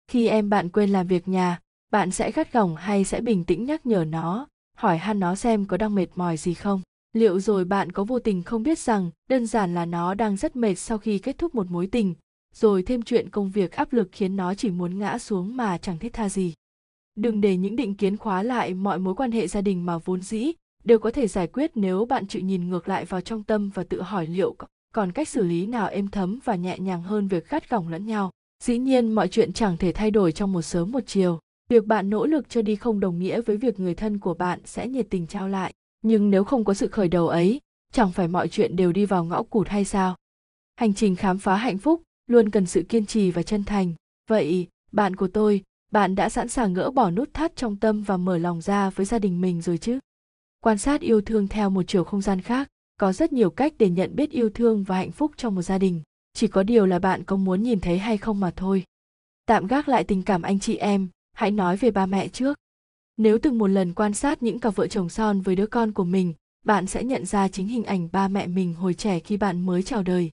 Khi 0.07 0.27
em 0.27 0.49
bạn 0.49 0.69
quên 0.69 0.89
làm 0.89 1.07
việc 1.07 1.27
nhà, 1.27 1.59
bạn 1.91 2.11
sẽ 2.11 2.31
gắt 2.31 2.53
gỏng 2.53 2.75
hay 2.75 3.03
sẽ 3.03 3.21
bình 3.21 3.43
tĩnh 3.43 3.65
nhắc 3.65 3.85
nhở 3.85 4.05
nó, 4.05 4.47
hỏi 4.77 4.97
han 4.97 5.19
nó 5.19 5.35
xem 5.35 5.65
có 5.65 5.77
đang 5.77 5.95
mệt 5.95 6.07
mỏi 6.15 6.37
gì 6.37 6.53
không. 6.53 6.81
Liệu 7.13 7.39
rồi 7.39 7.65
bạn 7.65 7.91
có 7.91 8.03
vô 8.03 8.19
tình 8.19 8.43
không 8.43 8.63
biết 8.63 8.79
rằng 8.79 9.11
đơn 9.29 9.47
giản 9.47 9.73
là 9.73 9.85
nó 9.85 10.13
đang 10.13 10.37
rất 10.37 10.55
mệt 10.55 10.75
sau 10.75 10.97
khi 10.97 11.19
kết 11.19 11.37
thúc 11.37 11.55
một 11.55 11.71
mối 11.71 11.87
tình, 11.87 12.15
rồi 12.53 12.83
thêm 12.83 13.01
chuyện 13.01 13.29
công 13.29 13.49
việc 13.49 13.71
áp 13.71 13.93
lực 13.93 14.09
khiến 14.11 14.35
nó 14.35 14.53
chỉ 14.53 14.69
muốn 14.69 14.99
ngã 14.99 15.17
xuống 15.17 15.57
mà 15.57 15.77
chẳng 15.77 15.99
thiết 15.99 16.13
tha 16.13 16.29
gì? 16.29 16.53
Đừng 17.15 17.41
để 17.41 17.57
những 17.57 17.75
định 17.75 17.95
kiến 17.95 18.17
khóa 18.17 18.43
lại 18.43 18.73
mọi 18.73 18.99
mối 18.99 19.15
quan 19.15 19.31
hệ 19.31 19.47
gia 19.47 19.61
đình 19.61 19.85
mà 19.85 19.97
vốn 19.97 20.21
dĩ 20.21 20.51
đều 20.83 20.99
có 20.99 21.11
thể 21.11 21.27
giải 21.27 21.47
quyết 21.47 21.71
nếu 21.75 22.05
bạn 22.05 22.27
chịu 22.27 22.41
nhìn 22.41 22.69
ngược 22.69 22.87
lại 22.87 23.05
vào 23.05 23.21
trong 23.21 23.43
tâm 23.43 23.69
và 23.69 23.83
tự 23.83 24.01
hỏi 24.01 24.27
liệu 24.27 24.55
còn 24.93 25.11
cách 25.11 25.27
xử 25.27 25.43
lý 25.43 25.65
nào 25.65 25.87
êm 25.87 26.07
thấm 26.07 26.39
và 26.43 26.55
nhẹ 26.55 26.79
nhàng 26.79 27.03
hơn 27.03 27.27
việc 27.27 27.49
gắt 27.49 27.69
gỏng 27.69 27.87
lẫn 27.87 28.05
nhau. 28.05 28.31
Dĩ 28.63 28.77
nhiên, 28.77 29.11
mọi 29.11 29.27
chuyện 29.27 29.53
chẳng 29.53 29.77
thể 29.77 29.91
thay 29.91 30.11
đổi 30.11 30.31
trong 30.31 30.51
một 30.51 30.61
sớm 30.61 30.91
một 30.91 30.99
chiều. 31.07 31.39
Việc 31.69 31.85
bạn 31.85 32.09
nỗ 32.09 32.25
lực 32.25 32.49
cho 32.49 32.61
đi 32.61 32.75
không 32.75 32.99
đồng 32.99 33.19
nghĩa 33.19 33.41
với 33.41 33.57
việc 33.57 33.79
người 33.79 33.95
thân 33.95 34.19
của 34.19 34.33
bạn 34.33 34.59
sẽ 34.65 34.87
nhiệt 34.87 35.07
tình 35.09 35.27
trao 35.27 35.47
lại. 35.47 35.73
Nhưng 36.01 36.29
nếu 36.29 36.43
không 36.43 36.65
có 36.65 36.73
sự 36.73 36.87
khởi 36.87 37.07
đầu 37.07 37.27
ấy, 37.27 37.61
chẳng 37.93 38.11
phải 38.11 38.27
mọi 38.27 38.47
chuyện 38.47 38.75
đều 38.75 38.91
đi 38.91 39.05
vào 39.05 39.25
ngõ 39.25 39.43
cụt 39.43 39.67
hay 39.67 39.85
sao? 39.85 40.15
Hành 40.75 40.93
trình 40.93 41.15
khám 41.15 41.37
phá 41.37 41.55
hạnh 41.55 41.77
phúc 41.77 42.01
luôn 42.27 42.49
cần 42.49 42.65
sự 42.65 42.83
kiên 42.89 43.05
trì 43.05 43.31
và 43.31 43.43
chân 43.43 43.63
thành. 43.63 43.93
Vậy, 44.29 44.67
bạn 44.91 45.15
của 45.15 45.27
tôi 45.27 45.63
bạn 45.93 46.15
đã 46.15 46.29
sẵn 46.29 46.47
sàng 46.47 46.73
gỡ 46.73 46.91
bỏ 46.91 47.11
nút 47.11 47.33
thắt 47.33 47.55
trong 47.55 47.75
tâm 47.75 48.03
và 48.03 48.17
mở 48.17 48.37
lòng 48.37 48.61
ra 48.61 48.89
với 48.89 49.05
gia 49.05 49.19
đình 49.19 49.41
mình 49.41 49.61
rồi 49.61 49.77
chứ? 49.77 49.99
Quan 50.63 50.77
sát 50.77 51.01
yêu 51.01 51.21
thương 51.21 51.47
theo 51.47 51.69
một 51.69 51.83
chiều 51.87 52.03
không 52.03 52.21
gian 52.21 52.41
khác, 52.41 52.67
có 52.99 53.13
rất 53.13 53.33
nhiều 53.33 53.49
cách 53.49 53.73
để 53.77 53.89
nhận 53.89 54.15
biết 54.15 54.31
yêu 54.31 54.49
thương 54.49 54.83
và 54.83 54.95
hạnh 54.95 55.11
phúc 55.11 55.31
trong 55.37 55.55
một 55.55 55.61
gia 55.61 55.77
đình. 55.77 56.01
Chỉ 56.33 56.47
có 56.47 56.63
điều 56.63 56.85
là 56.85 56.99
bạn 56.99 57.23
có 57.23 57.35
muốn 57.35 57.63
nhìn 57.63 57.79
thấy 57.79 57.97
hay 57.97 58.17
không 58.17 58.39
mà 58.39 58.51
thôi. 58.55 58.83
Tạm 59.45 59.67
gác 59.67 59.87
lại 59.87 60.03
tình 60.03 60.23
cảm 60.23 60.41
anh 60.41 60.59
chị 60.59 60.75
em, 60.75 61.07
hãy 61.33 61.51
nói 61.51 61.77
về 61.77 61.91
ba 61.91 62.05
mẹ 62.05 62.27
trước. 62.27 62.57
Nếu 63.17 63.37
từng 63.37 63.57
một 63.57 63.67
lần 63.67 63.93
quan 63.93 64.13
sát 64.13 64.43
những 64.43 64.59
cặp 64.59 64.75
vợ 64.75 64.87
chồng 64.87 65.09
son 65.09 65.41
với 65.41 65.55
đứa 65.55 65.67
con 65.67 65.91
của 65.91 66.03
mình, 66.03 66.33
bạn 66.65 66.87
sẽ 66.87 67.03
nhận 67.03 67.25
ra 67.25 67.47
chính 67.47 67.67
hình 67.67 67.83
ảnh 67.83 68.09
ba 68.11 68.27
mẹ 68.27 68.47
mình 68.47 68.73
hồi 68.73 68.93
trẻ 68.93 69.19
khi 69.19 69.37
bạn 69.37 69.65
mới 69.65 69.83
chào 69.83 70.03
đời. 70.03 70.31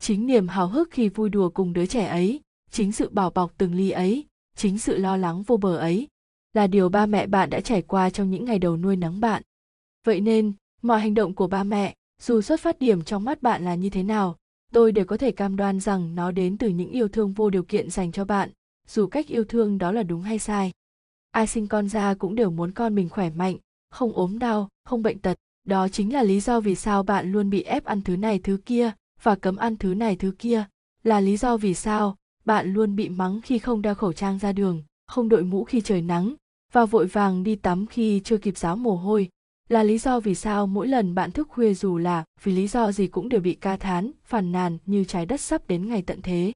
Chính 0.00 0.26
niềm 0.26 0.48
hào 0.48 0.68
hức 0.68 0.88
khi 0.90 1.08
vui 1.08 1.28
đùa 1.28 1.50
cùng 1.50 1.72
đứa 1.72 1.86
trẻ 1.86 2.06
ấy, 2.06 2.40
chính 2.70 2.92
sự 2.92 3.08
bảo 3.08 3.30
bọc 3.30 3.52
từng 3.58 3.74
ly 3.74 3.90
ấy 3.90 4.26
chính 4.60 4.78
sự 4.78 4.96
lo 4.96 5.16
lắng 5.16 5.42
vô 5.42 5.56
bờ 5.56 5.76
ấy 5.76 6.08
là 6.54 6.66
điều 6.66 6.88
ba 6.88 7.06
mẹ 7.06 7.26
bạn 7.26 7.50
đã 7.50 7.60
trải 7.60 7.82
qua 7.82 8.10
trong 8.10 8.30
những 8.30 8.44
ngày 8.44 8.58
đầu 8.58 8.76
nuôi 8.76 8.96
nấng 8.96 9.20
bạn. 9.20 9.42
Vậy 10.04 10.20
nên, 10.20 10.52
mọi 10.82 11.00
hành 11.00 11.14
động 11.14 11.34
của 11.34 11.46
ba 11.46 11.64
mẹ, 11.64 11.94
dù 12.22 12.40
xuất 12.40 12.60
phát 12.60 12.78
điểm 12.78 13.02
trong 13.02 13.24
mắt 13.24 13.42
bạn 13.42 13.64
là 13.64 13.74
như 13.74 13.90
thế 13.90 14.02
nào, 14.02 14.36
tôi 14.72 14.92
đều 14.92 15.04
có 15.04 15.16
thể 15.16 15.32
cam 15.32 15.56
đoan 15.56 15.80
rằng 15.80 16.14
nó 16.14 16.30
đến 16.30 16.58
từ 16.58 16.68
những 16.68 16.90
yêu 16.90 17.08
thương 17.08 17.32
vô 17.32 17.50
điều 17.50 17.62
kiện 17.62 17.90
dành 17.90 18.12
cho 18.12 18.24
bạn, 18.24 18.50
dù 18.88 19.06
cách 19.06 19.26
yêu 19.26 19.44
thương 19.44 19.78
đó 19.78 19.92
là 19.92 20.02
đúng 20.02 20.22
hay 20.22 20.38
sai. 20.38 20.72
Ai 21.30 21.46
sinh 21.46 21.66
con 21.66 21.88
ra 21.88 22.14
cũng 22.14 22.34
đều 22.34 22.50
muốn 22.50 22.72
con 22.72 22.94
mình 22.94 23.08
khỏe 23.08 23.30
mạnh, 23.30 23.56
không 23.90 24.12
ốm 24.12 24.38
đau, 24.38 24.68
không 24.84 25.02
bệnh 25.02 25.18
tật. 25.18 25.38
Đó 25.66 25.88
chính 25.88 26.12
là 26.12 26.22
lý 26.22 26.40
do 26.40 26.60
vì 26.60 26.74
sao 26.74 27.02
bạn 27.02 27.32
luôn 27.32 27.50
bị 27.50 27.62
ép 27.62 27.84
ăn 27.84 28.02
thứ 28.02 28.16
này 28.16 28.38
thứ 28.38 28.58
kia 28.66 28.92
và 29.22 29.34
cấm 29.34 29.56
ăn 29.56 29.76
thứ 29.76 29.94
này 29.94 30.16
thứ 30.16 30.34
kia, 30.38 30.64
là 31.02 31.20
lý 31.20 31.36
do 31.36 31.56
vì 31.56 31.74
sao 31.74 32.16
bạn 32.44 32.72
luôn 32.72 32.96
bị 32.96 33.08
mắng 33.08 33.40
khi 33.40 33.58
không 33.58 33.82
đeo 33.82 33.94
khẩu 33.94 34.12
trang 34.12 34.38
ra 34.38 34.52
đường, 34.52 34.82
không 35.06 35.28
đội 35.28 35.42
mũ 35.42 35.64
khi 35.64 35.80
trời 35.80 36.02
nắng, 36.02 36.34
và 36.72 36.84
vội 36.84 37.06
vàng 37.06 37.42
đi 37.42 37.56
tắm 37.56 37.86
khi 37.86 38.20
chưa 38.24 38.38
kịp 38.38 38.58
ráo 38.58 38.76
mồ 38.76 38.96
hôi. 38.96 39.28
Là 39.68 39.82
lý 39.82 39.98
do 39.98 40.20
vì 40.20 40.34
sao 40.34 40.66
mỗi 40.66 40.88
lần 40.88 41.14
bạn 41.14 41.30
thức 41.30 41.48
khuya 41.48 41.74
dù 41.74 41.98
là, 41.98 42.24
vì 42.42 42.52
lý 42.52 42.66
do 42.68 42.92
gì 42.92 43.06
cũng 43.06 43.28
đều 43.28 43.40
bị 43.40 43.54
ca 43.54 43.76
thán, 43.76 44.10
phàn 44.24 44.52
nàn 44.52 44.78
như 44.86 45.04
trái 45.04 45.26
đất 45.26 45.40
sắp 45.40 45.68
đến 45.68 45.88
ngày 45.88 46.02
tận 46.02 46.22
thế. 46.22 46.52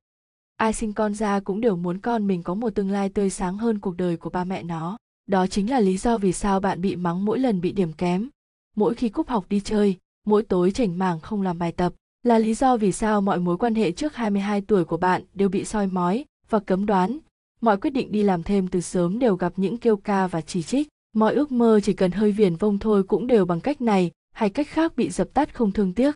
Ai 0.57 0.72
sinh 0.72 0.93
con 0.93 1.14
ra 1.14 1.41
cũng 1.41 1.61
đều 1.61 1.76
muốn 1.76 1.99
con 1.99 2.26
mình 2.26 2.43
có 2.43 2.55
một 2.55 2.70
tương 2.70 2.91
lai 2.91 3.09
tươi 3.09 3.30
sáng 3.30 3.59
hơn 3.59 3.78
cuộc 3.78 3.97
đời 3.97 4.16
của 4.16 4.30
ba 4.30 4.45
mẹ 4.45 4.62
nó. 4.62 4.97
Đó 5.26 5.47
chính 5.47 5.70
là 5.70 5.80
lý 5.80 5.97
do 5.97 6.18
vì 6.18 6.32
sao 6.32 6.61
bạn 6.61 6.80
bị 6.80 6.97
mắng 6.97 7.24
mỗi 7.24 7.39
lần 7.39 7.61
bị 7.61 7.72
điểm 7.72 7.93
kém. 7.93 8.28
Mỗi 8.76 8.95
khi 8.95 9.09
cúp 9.09 9.28
học 9.28 9.47
đi 9.49 9.61
chơi, 9.61 9.97
mỗi 10.26 10.43
tối 10.43 10.70
chảnh 10.70 10.99
mảng 10.99 11.20
không 11.20 11.43
làm 11.43 11.59
bài 11.59 11.72
tập 11.72 11.95
là 12.25 12.39
lý 12.39 12.55
do 12.55 12.77
vì 12.77 12.93
sao 12.93 13.20
mọi 13.20 13.39
mối 13.39 13.57
quan 13.57 13.75
hệ 13.75 13.93
trước 13.93 14.14
22 14.14 14.61
tuổi 14.61 14.85
của 14.85 14.97
bạn 14.97 15.22
đều 15.35 15.49
bị 15.49 15.64
soi 15.64 15.87
mói 15.87 16.25
và 16.51 16.59
cấm 16.59 16.87
đoán. 16.87 17.18
Mọi 17.61 17.77
quyết 17.77 17.91
định 17.91 18.12
đi 18.12 18.22
làm 18.22 18.43
thêm 18.43 18.68
từ 18.68 18.81
sớm 18.81 19.18
đều 19.18 19.37
gặp 19.37 19.53
những 19.57 19.77
kêu 19.77 19.97
ca 19.97 20.27
và 20.27 20.41
chỉ 20.41 20.62
trích. 20.62 20.89
Mọi 21.14 21.35
ước 21.35 21.53
mơ 21.53 21.81
chỉ 21.83 21.93
cần 21.93 22.11
hơi 22.11 22.33
viền 22.33 22.57
vông 22.57 22.79
thôi 22.79 23.03
cũng 23.03 23.27
đều 23.27 23.45
bằng 23.45 23.61
cách 23.61 23.81
này 23.81 24.11
hay 24.33 24.51
cách 24.51 24.68
khác 24.68 24.97
bị 24.97 25.11
dập 25.11 25.29
tắt 25.35 25.55
không 25.55 25.72
thương 25.72 25.93
tiếc. 25.93 26.14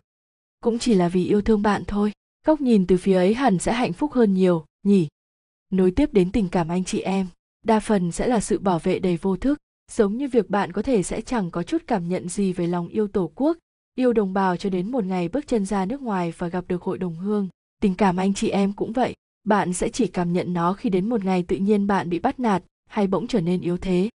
Cũng 0.63 0.79
chỉ 0.79 0.93
là 0.93 1.09
vì 1.09 1.25
yêu 1.25 1.41
thương 1.41 1.61
bạn 1.61 1.83
thôi. 1.87 2.11
Góc 2.45 2.61
nhìn 2.61 2.87
từ 2.87 2.97
phía 2.97 3.15
ấy 3.15 3.33
hẳn 3.33 3.59
sẽ 3.59 3.73
hạnh 3.73 3.93
phúc 3.93 4.11
hơn 4.11 4.33
nhiều, 4.33 4.65
nhỉ? 4.83 5.07
Nối 5.71 5.91
tiếp 5.91 6.13
đến 6.13 6.31
tình 6.31 6.49
cảm 6.49 6.69
anh 6.69 6.83
chị 6.83 6.99
em, 6.99 7.27
đa 7.65 7.79
phần 7.79 8.11
sẽ 8.11 8.27
là 8.27 8.39
sự 8.39 8.59
bảo 8.59 8.79
vệ 8.79 8.99
đầy 8.99 9.17
vô 9.17 9.37
thức, 9.37 9.57
giống 9.91 10.17
như 10.17 10.27
việc 10.27 10.49
bạn 10.49 10.71
có 10.71 10.81
thể 10.81 11.03
sẽ 11.03 11.21
chẳng 11.21 11.51
có 11.51 11.63
chút 11.63 11.83
cảm 11.87 12.09
nhận 12.09 12.29
gì 12.29 12.53
về 12.53 12.67
lòng 12.67 12.87
yêu 12.87 13.07
tổ 13.07 13.31
quốc, 13.35 13.57
yêu 13.99 14.13
đồng 14.13 14.33
bào 14.33 14.57
cho 14.57 14.69
đến 14.69 14.91
một 14.91 15.05
ngày 15.05 15.29
bước 15.29 15.47
chân 15.47 15.65
ra 15.65 15.85
nước 15.85 16.01
ngoài 16.01 16.33
và 16.37 16.47
gặp 16.47 16.65
được 16.67 16.81
hội 16.81 16.97
đồng 16.97 17.15
hương. 17.15 17.47
Tình 17.81 17.95
cảm 17.95 18.17
anh 18.17 18.33
chị 18.33 18.49
em 18.49 18.73
cũng 18.73 18.93
vậy. 18.93 19.13
Bạn 19.43 19.73
sẽ 19.73 19.89
chỉ 19.89 20.07
cảm 20.07 20.33
nhận 20.33 20.53
nó 20.53 20.73
khi 20.73 20.89
đến 20.89 21.09
một 21.09 21.25
ngày 21.25 21.43
tự 21.43 21.55
nhiên 21.55 21.87
bạn 21.87 22.09
bị 22.09 22.19
bắt 22.19 22.39
nạt 22.39 22.63
hay 22.89 23.07
bỗng 23.07 23.27
trở 23.27 23.41
nên 23.41 23.61
yếu 23.61 23.77
thế. 23.77 24.09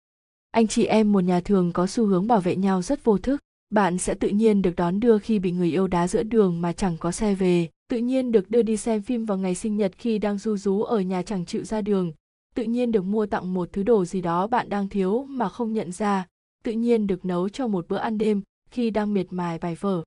Anh 0.51 0.67
chị 0.67 0.85
em 0.85 1.13
một 1.13 1.21
nhà 1.21 1.41
thường 1.41 1.73
có 1.73 1.87
xu 1.87 2.07
hướng 2.07 2.27
bảo 2.27 2.41
vệ 2.41 2.57
nhau 2.57 2.83
rất 2.83 3.05
vô 3.05 3.19
thức. 3.19 3.41
Bạn 3.71 3.99
sẽ 3.99 4.15
tự 4.15 4.29
nhiên 4.29 4.63
được 4.63 4.77
đón 4.77 5.01
đưa 5.01 5.19
khi 5.19 5.39
bị 5.39 5.53
người 5.53 5.71
yêu 5.71 5.87
đá 5.87 6.09
giữa 6.09 6.23
đường 6.23 6.61
mà 6.61 6.73
chẳng 6.73 6.97
có 6.99 7.13
xe 7.13 7.35
về. 7.35 7.69
Tự 7.89 7.99
nhiên 7.99 8.33
được 8.33 8.51
đưa 8.51 8.63
đi 8.63 8.77
xem 8.77 9.03
phim 9.03 9.25
vào 9.25 9.39
ngày 9.39 9.55
sinh 9.55 9.77
nhật 9.77 9.93
khi 9.99 10.19
đang 10.19 10.39
du 10.39 10.57
rú 10.57 10.83
ở 10.83 11.01
nhà 11.01 11.23
chẳng 11.23 11.45
chịu 11.45 11.65
ra 11.65 11.81
đường. 11.81 12.13
Tự 12.55 12.63
nhiên 12.63 12.93
được 12.93 13.05
mua 13.05 13.27
tặng 13.27 13.55
một 13.55 13.69
thứ 13.73 13.83
đồ 13.83 14.05
gì 14.05 14.21
đó 14.21 14.47
bạn 14.47 14.69
đang 14.69 14.89
thiếu 14.89 15.25
mà 15.29 15.49
không 15.49 15.73
nhận 15.73 15.93
ra. 15.93 16.27
Tự 16.65 16.73
nhiên 16.73 17.07
được 17.07 17.25
nấu 17.25 17.49
cho 17.49 17.67
một 17.67 17.89
bữa 17.89 17.97
ăn 17.97 18.19
đêm 18.19 18.43
khi 18.71 18.91
đang 18.91 19.15
miệt 19.15 19.27
mài 19.31 19.59
bài 19.59 19.77
vở. 19.81 20.03